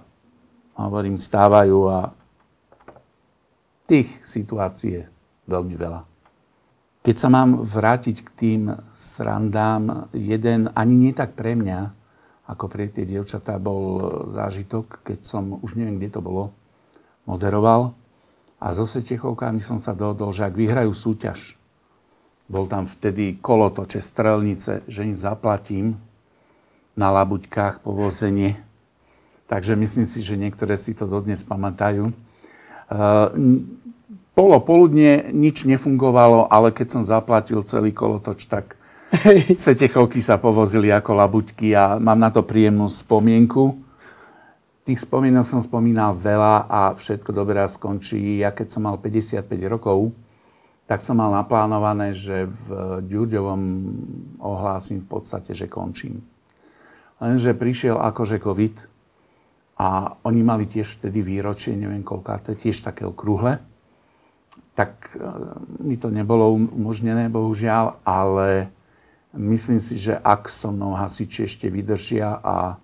hovorím, 0.78 1.18
stávajú 1.18 1.80
a 1.90 2.00
tých 3.86 4.10
situácií 4.26 4.92
je 5.02 5.04
veľmi 5.50 5.76
veľa. 5.78 6.02
Keď 7.06 7.16
sa 7.22 7.30
mám 7.30 7.62
vrátiť 7.62 8.18
k 8.26 8.30
tým 8.34 8.62
srandám, 8.90 10.10
jeden 10.10 10.74
ani 10.74 10.94
nie 10.98 11.14
tak 11.14 11.38
pre 11.38 11.54
mňa, 11.54 11.94
ako 12.50 12.66
pre 12.66 12.90
tie 12.90 13.06
dievčatá, 13.06 13.62
bol 13.62 14.02
zážitok, 14.34 15.06
keď 15.06 15.20
som, 15.22 15.62
už 15.62 15.78
neviem, 15.78 16.02
kde 16.02 16.18
to 16.18 16.22
bolo, 16.22 16.54
moderoval. 17.30 17.94
A 18.58 18.74
so 18.74 18.90
Setechovkami 18.90 19.62
som 19.62 19.78
sa 19.78 19.94
dohodol, 19.94 20.34
že 20.34 20.50
ak 20.50 20.58
vyhrajú 20.58 20.94
súťaž, 20.94 21.58
bol 22.46 22.70
tam 22.70 22.86
vtedy 22.86 23.38
kolotoče, 23.38 24.02
strelnice, 24.02 24.86
že 24.86 25.06
im 25.06 25.18
zaplatím 25.18 25.98
na 26.96 27.12
labuťkách 27.12 27.84
povozenie. 27.84 28.58
Takže 29.46 29.78
myslím 29.78 30.08
si, 30.10 30.26
že 30.26 30.40
niektoré 30.40 30.74
si 30.80 30.98
to 30.98 31.06
dodnes 31.06 31.46
pamätajú. 31.46 32.10
Polo 34.36 34.58
poludne 34.64 35.30
nič 35.32 35.64
nefungovalo, 35.64 36.50
ale 36.50 36.74
keď 36.74 36.88
som 36.98 37.04
zaplatil 37.06 37.62
celý 37.62 37.94
kolotoč, 37.94 38.50
tak 38.50 38.76
Setechovky 39.56 40.20
sa 40.20 40.36
povozili 40.36 40.92
ako 40.92 41.16
labuťky 41.16 41.72
a 41.72 41.96
mám 42.02 42.20
na 42.20 42.28
to 42.34 42.44
príjemnú 42.44 42.90
spomienku. 42.92 43.80
Tých 44.86 45.02
spomienok 45.02 45.48
som 45.48 45.62
spomínal 45.64 46.14
veľa 46.14 46.68
a 46.68 46.82
všetko 46.94 47.32
dobré 47.32 47.64
skončí. 47.66 48.44
Ja 48.44 48.52
keď 48.52 48.76
som 48.76 48.86
mal 48.86 49.00
55 49.00 49.46
rokov, 49.72 50.12
tak 50.86 51.02
som 51.02 51.18
mal 51.18 51.34
naplánované, 51.34 52.14
že 52.14 52.46
v 52.46 53.02
Ďurďovom 53.10 53.62
ohlásim 54.38 55.02
v 55.02 55.08
podstate, 55.10 55.58
že 55.58 55.66
končím. 55.66 56.22
Lenže 57.20 57.56
prišiel 57.56 57.96
akože 57.96 58.44
COVID 58.44 58.76
a 59.80 60.20
oni 60.24 60.42
mali 60.44 60.68
tiež 60.68 61.00
vtedy 61.00 61.24
výročie, 61.24 61.76
neviem 61.76 62.04
koľká, 62.04 62.40
to 62.44 62.56
je 62.56 62.68
tiež 62.68 62.84
také 62.84 63.08
okrúhle. 63.08 63.60
Tak 64.76 65.16
e, 65.16 65.20
mi 65.84 65.96
to 65.96 66.12
nebolo 66.12 66.52
umožnené, 66.52 67.32
bohužiaľ, 67.32 68.04
ale 68.04 68.68
myslím 69.36 69.80
si, 69.80 69.96
že 69.96 70.16
ak 70.20 70.52
so 70.52 70.72
mnou 70.72 70.96
hasiči 70.96 71.48
ešte 71.48 71.72
vydržia 71.72 72.40
a 72.40 72.80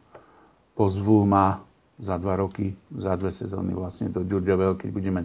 pozvú 0.76 1.28
ma 1.28 1.64
za 2.00 2.16
dva 2.16 2.40
roky, 2.40 2.76
za 2.92 3.16
dve 3.20 3.32
sezóny 3.32 3.76
vlastne 3.76 4.08
do 4.12 4.24
Ďurďového, 4.24 4.80
keď 4.80 4.90
budeme 4.92 5.22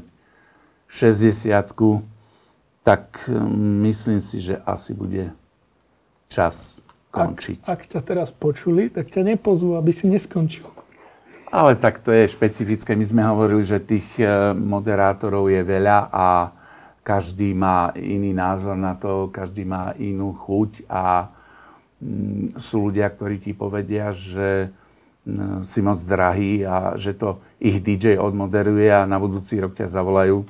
60 0.91 1.51
tak 2.87 3.27
hm, 3.27 3.83
myslím 3.91 4.23
si, 4.23 4.39
že 4.39 4.63
asi 4.63 4.95
bude 4.95 5.35
čas 6.31 6.79
končiť. 7.17 7.59
Ak, 7.65 7.87
ak 7.87 7.91
ťa 7.97 8.01
teraz 8.05 8.29
počuli, 8.35 8.93
tak 8.93 9.09
ťa 9.09 9.37
nepozvú, 9.37 9.81
aby 9.81 9.93
si 9.95 10.05
neskončil. 10.11 10.69
Ale 11.49 11.79
tak 11.79 12.03
to 12.03 12.11
je 12.13 12.29
špecifické. 12.29 12.93
My 12.99 13.07
sme 13.07 13.23
hovorili, 13.25 13.63
že 13.65 13.81
tých 13.81 14.07
eh, 14.19 14.53
moderátorov 14.53 15.49
je 15.49 15.63
veľa 15.65 16.13
a 16.13 16.27
každý 17.07 17.55
má 17.55 17.95
iný 17.95 18.35
názor 18.35 18.75
na 18.75 18.99
to, 18.99 19.31
každý 19.31 19.63
má 19.63 19.95
inú 19.95 20.35
chuť 20.35 20.91
a 20.91 21.31
mm, 22.03 22.59
sú 22.59 22.91
ľudia, 22.91 23.07
ktorí 23.07 23.39
ti 23.39 23.55
povedia, 23.55 24.11
že 24.11 24.75
si 25.67 25.83
moc 25.83 25.99
drahý 26.07 26.63
a 26.63 26.95
že 26.95 27.19
to 27.19 27.43
ich 27.59 27.83
DJ 27.83 28.15
odmoderuje 28.15 28.87
a 28.95 29.09
na 29.11 29.19
budúci 29.19 29.59
rok 29.59 29.75
ťa 29.75 29.91
zavolajú, 29.91 30.47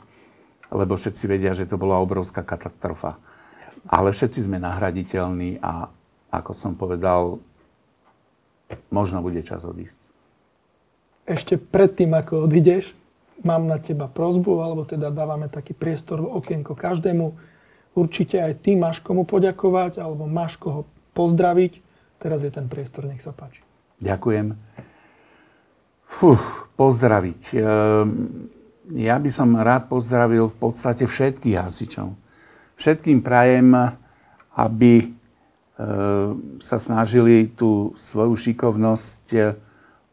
lebo 0.69 0.93
všetci 0.93 1.25
vedia, 1.25 1.57
že 1.57 1.65
to 1.65 1.81
bola 1.81 1.97
obrovská 1.97 2.45
katastrofa. 2.45 3.17
Ale 3.89 4.13
všetci 4.13 4.45
sme 4.45 4.61
nahraditeľní 4.61 5.65
a 5.65 5.89
ako 6.37 6.53
som 6.53 6.73
povedal, 6.77 7.41
možno 8.91 9.23
bude 9.23 9.41
čas 9.43 9.65
odísť. 9.65 9.99
Ešte 11.27 11.59
predtým, 11.59 12.15
ako 12.15 12.47
odídeš, 12.47 12.95
mám 13.43 13.67
na 13.67 13.83
teba 13.83 14.07
prozbu, 14.07 14.63
alebo 14.63 14.87
teda 14.87 15.11
dávame 15.11 15.51
taký 15.51 15.75
priestor 15.75 16.23
v 16.23 16.33
okienko 16.39 16.79
každému. 16.79 17.35
Určite 17.97 18.39
aj 18.39 18.63
ty 18.63 18.79
máš 18.79 19.03
komu 19.03 19.27
poďakovať, 19.27 19.99
alebo 19.99 20.29
máš 20.29 20.55
koho 20.61 20.87
pozdraviť. 21.17 21.83
Teraz 22.23 22.45
je 22.45 22.53
ten 22.53 22.71
priestor, 22.71 23.09
nech 23.09 23.21
sa 23.21 23.35
páči. 23.35 23.61
Ďakujem. 24.01 24.55
Fuh, 26.07 26.43
pozdraviť. 26.79 27.43
Ehm, 27.57 28.49
ja 28.95 29.19
by 29.19 29.31
som 29.33 29.59
rád 29.59 29.91
pozdravil 29.91 30.47
v 30.47 30.57
podstate 30.57 31.09
všetkých 31.09 31.57
hasičov. 31.59 32.15
Všetkým 32.77 33.25
prajem, 33.25 33.73
aby 34.55 35.16
sa 36.57 36.77
snažili 36.81 37.53
tú 37.53 37.93
svoju 38.01 38.33
šikovnosť 38.33 39.25
eh, 39.37 39.53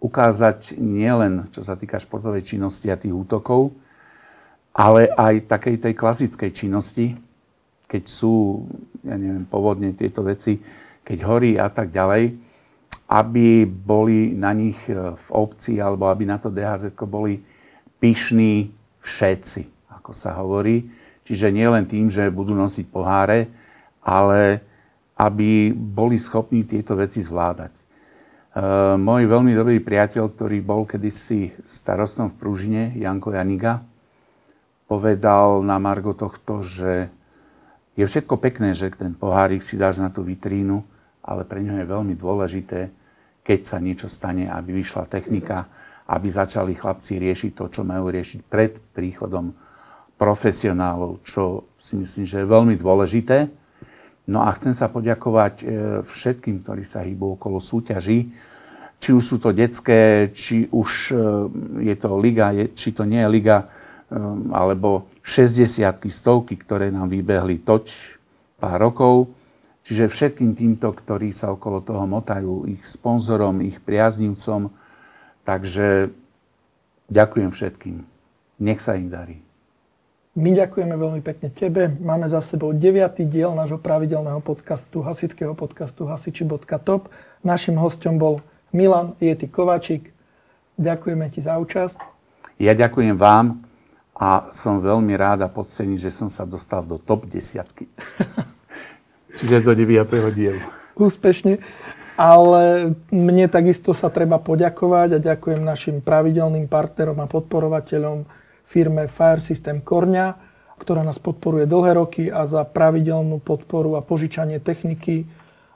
ukázať 0.04 0.76
nielen 0.76 1.48
čo 1.56 1.64
sa 1.64 1.80
týka 1.80 1.96
športovej 1.96 2.44
činnosti 2.44 2.92
a 2.92 3.00
tých 3.00 3.16
útokov, 3.16 3.72
ale 4.76 5.08
aj 5.08 5.48
takej 5.48 5.80
tej 5.80 5.94
klasickej 5.96 6.52
činnosti, 6.52 7.16
keď 7.88 8.04
sú, 8.04 8.68
ja 9.08 9.16
neviem, 9.16 9.48
povodne 9.48 9.96
tieto 9.96 10.28
veci, 10.28 10.60
keď 11.08 11.18
horí 11.24 11.52
a 11.56 11.72
tak 11.72 11.96
ďalej 11.96 12.54
aby 13.14 13.70
boli 13.70 14.34
na 14.34 14.50
nich 14.58 14.78
e, 14.90 14.96
v 15.14 15.28
obci 15.30 15.78
alebo 15.78 16.10
aby 16.10 16.26
na 16.26 16.42
to 16.42 16.50
DHZ 16.50 16.98
boli 17.06 17.46
pyšní 18.02 18.74
všetci, 19.06 19.94
ako 20.02 20.12
sa 20.18 20.34
hovorí. 20.42 20.90
Čiže 21.24 21.54
nie 21.54 21.68
len 21.70 21.86
tým, 21.86 22.10
že 22.10 22.34
budú 22.34 22.58
nosiť 22.58 22.90
poháre, 22.90 23.48
ale 24.02 24.66
aby 25.18 25.74
boli 25.74 26.18
schopní 26.18 26.66
tieto 26.66 26.98
veci 26.98 27.22
zvládať. 27.22 27.74
E, 27.74 27.82
môj 28.98 29.30
veľmi 29.30 29.54
dobrý 29.54 29.78
priateľ, 29.82 30.34
ktorý 30.34 30.58
bol 30.66 30.90
kedysi 30.90 31.54
starostom 31.66 32.34
v 32.34 32.38
Pružine, 32.38 32.84
Janko 32.98 33.34
Janiga, 33.34 33.86
povedal 34.90 35.62
na 35.66 35.78
Margo 35.82 36.14
tohto, 36.14 36.62
že 36.62 37.10
je 37.94 38.06
všetko 38.06 38.42
pekné, 38.42 38.74
že 38.74 38.90
ten 38.94 39.14
pohárik 39.14 39.62
si 39.62 39.78
dáš 39.78 40.02
na 40.02 40.10
tú 40.10 40.26
vitrínu, 40.26 40.82
ale 41.22 41.46
pre 41.46 41.62
ňo 41.62 41.78
je 41.78 41.86
veľmi 41.86 42.14
dôležité, 42.18 42.90
keď 43.46 43.60
sa 43.64 43.78
niečo 43.78 44.10
stane, 44.10 44.50
aby 44.50 44.82
vyšla 44.82 45.06
technika, 45.06 45.70
aby 46.10 46.28
začali 46.28 46.76
chlapci 46.76 47.22
riešiť 47.22 47.52
to, 47.54 47.66
čo 47.70 47.82
majú 47.86 48.12
riešiť 48.12 48.40
pred 48.44 48.76
príchodom 48.92 49.56
profesionálov, 50.20 51.24
čo 51.24 51.74
si 51.80 51.96
myslím, 52.00 52.26
že 52.28 52.44
je 52.44 52.48
veľmi 52.48 52.76
dôležité. 52.76 53.63
No 54.24 54.44
a 54.44 54.56
chcem 54.56 54.72
sa 54.72 54.88
poďakovať 54.88 55.54
e, 55.60 55.66
všetkým, 56.08 56.64
ktorí 56.64 56.84
sa 56.88 57.04
hýbu 57.04 57.36
okolo 57.36 57.60
súťaží, 57.60 58.32
či 59.04 59.10
už 59.12 59.24
sú 59.24 59.36
to 59.36 59.52
detské, 59.52 60.32
či 60.32 60.72
už 60.72 60.90
e, 61.12 61.16
je 61.92 61.96
to 62.00 62.16
liga, 62.16 62.56
či 62.72 62.96
to 62.96 63.04
nie 63.04 63.20
je 63.20 63.30
liga, 63.30 63.58
e, 63.64 63.66
alebo 64.56 65.12
60 65.28 66.08
stovky, 66.08 66.56
ktoré 66.56 66.88
nám 66.88 67.12
vybehli 67.12 67.60
toť 67.68 67.92
pár 68.64 68.80
rokov 68.80 69.28
Čiže 69.84 70.08
všetkým 70.08 70.56
týmto, 70.56 70.96
ktorí 70.96 71.36
sa 71.36 71.52
okolo 71.52 71.84
toho 71.84 72.08
motajú, 72.08 72.72
ich 72.72 72.88
sponzorom, 72.88 73.60
ich 73.60 73.84
priaznivcom. 73.84 74.72
Takže 75.44 76.08
ďakujem 77.12 77.52
všetkým. 77.52 77.98
Nech 78.64 78.80
sa 78.80 78.96
im 78.96 79.12
darí. 79.12 79.44
My 80.34 80.50
ďakujeme 80.50 80.98
veľmi 80.98 81.22
pekne 81.22 81.54
tebe. 81.54 81.94
Máme 82.02 82.26
za 82.26 82.42
sebou 82.42 82.74
9. 82.74 83.22
diel 83.30 83.54
nášho 83.54 83.78
pravidelného 83.78 84.42
podcastu, 84.42 85.06
hasického 85.06 85.54
podcastu 85.54 86.10
hasiči.top. 86.10 87.06
Našim 87.46 87.78
hostom 87.78 88.18
bol 88.18 88.42
Milan 88.74 89.14
Jety 89.22 89.46
Kovačík. 89.46 90.10
Ďakujeme 90.82 91.30
ti 91.30 91.46
za 91.46 91.62
účasť. 91.62 92.02
Ja 92.58 92.74
ďakujem 92.74 93.14
vám 93.14 93.62
a 94.18 94.50
som 94.50 94.82
veľmi 94.82 95.14
rád 95.14 95.46
a 95.46 95.54
podcený, 95.54 96.02
že 96.02 96.10
som 96.10 96.26
sa 96.26 96.50
dostal 96.50 96.82
do 96.82 96.98
top 96.98 97.30
desiatky. 97.30 97.86
Čiže 99.38 99.62
do 99.62 99.78
9. 99.78 100.02
dielu. 100.34 100.66
Úspešne. 100.98 101.62
Ale 102.18 102.94
mne 103.14 103.46
takisto 103.54 103.94
sa 103.94 104.10
treba 104.10 104.42
poďakovať 104.42 105.10
a 105.14 105.26
ďakujem 105.30 105.62
našim 105.62 106.02
pravidelným 106.02 106.66
partnerom 106.66 107.22
a 107.22 107.30
podporovateľom, 107.30 108.26
firme 108.74 109.06
Fire 109.06 109.38
System 109.38 109.86
Korňa, 109.86 110.34
ktorá 110.82 111.06
nás 111.06 111.22
podporuje 111.22 111.70
dlhé 111.70 111.94
roky 111.94 112.24
a 112.34 112.50
za 112.50 112.66
pravidelnú 112.66 113.38
podporu 113.38 113.94
a 113.94 114.02
požičanie 114.02 114.58
techniky 114.58 115.30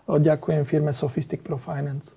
ďakujem 0.09 0.65
firme 0.65 0.89
Sophistic 0.89 1.45
Pro 1.45 1.61
Finance. 1.61 2.16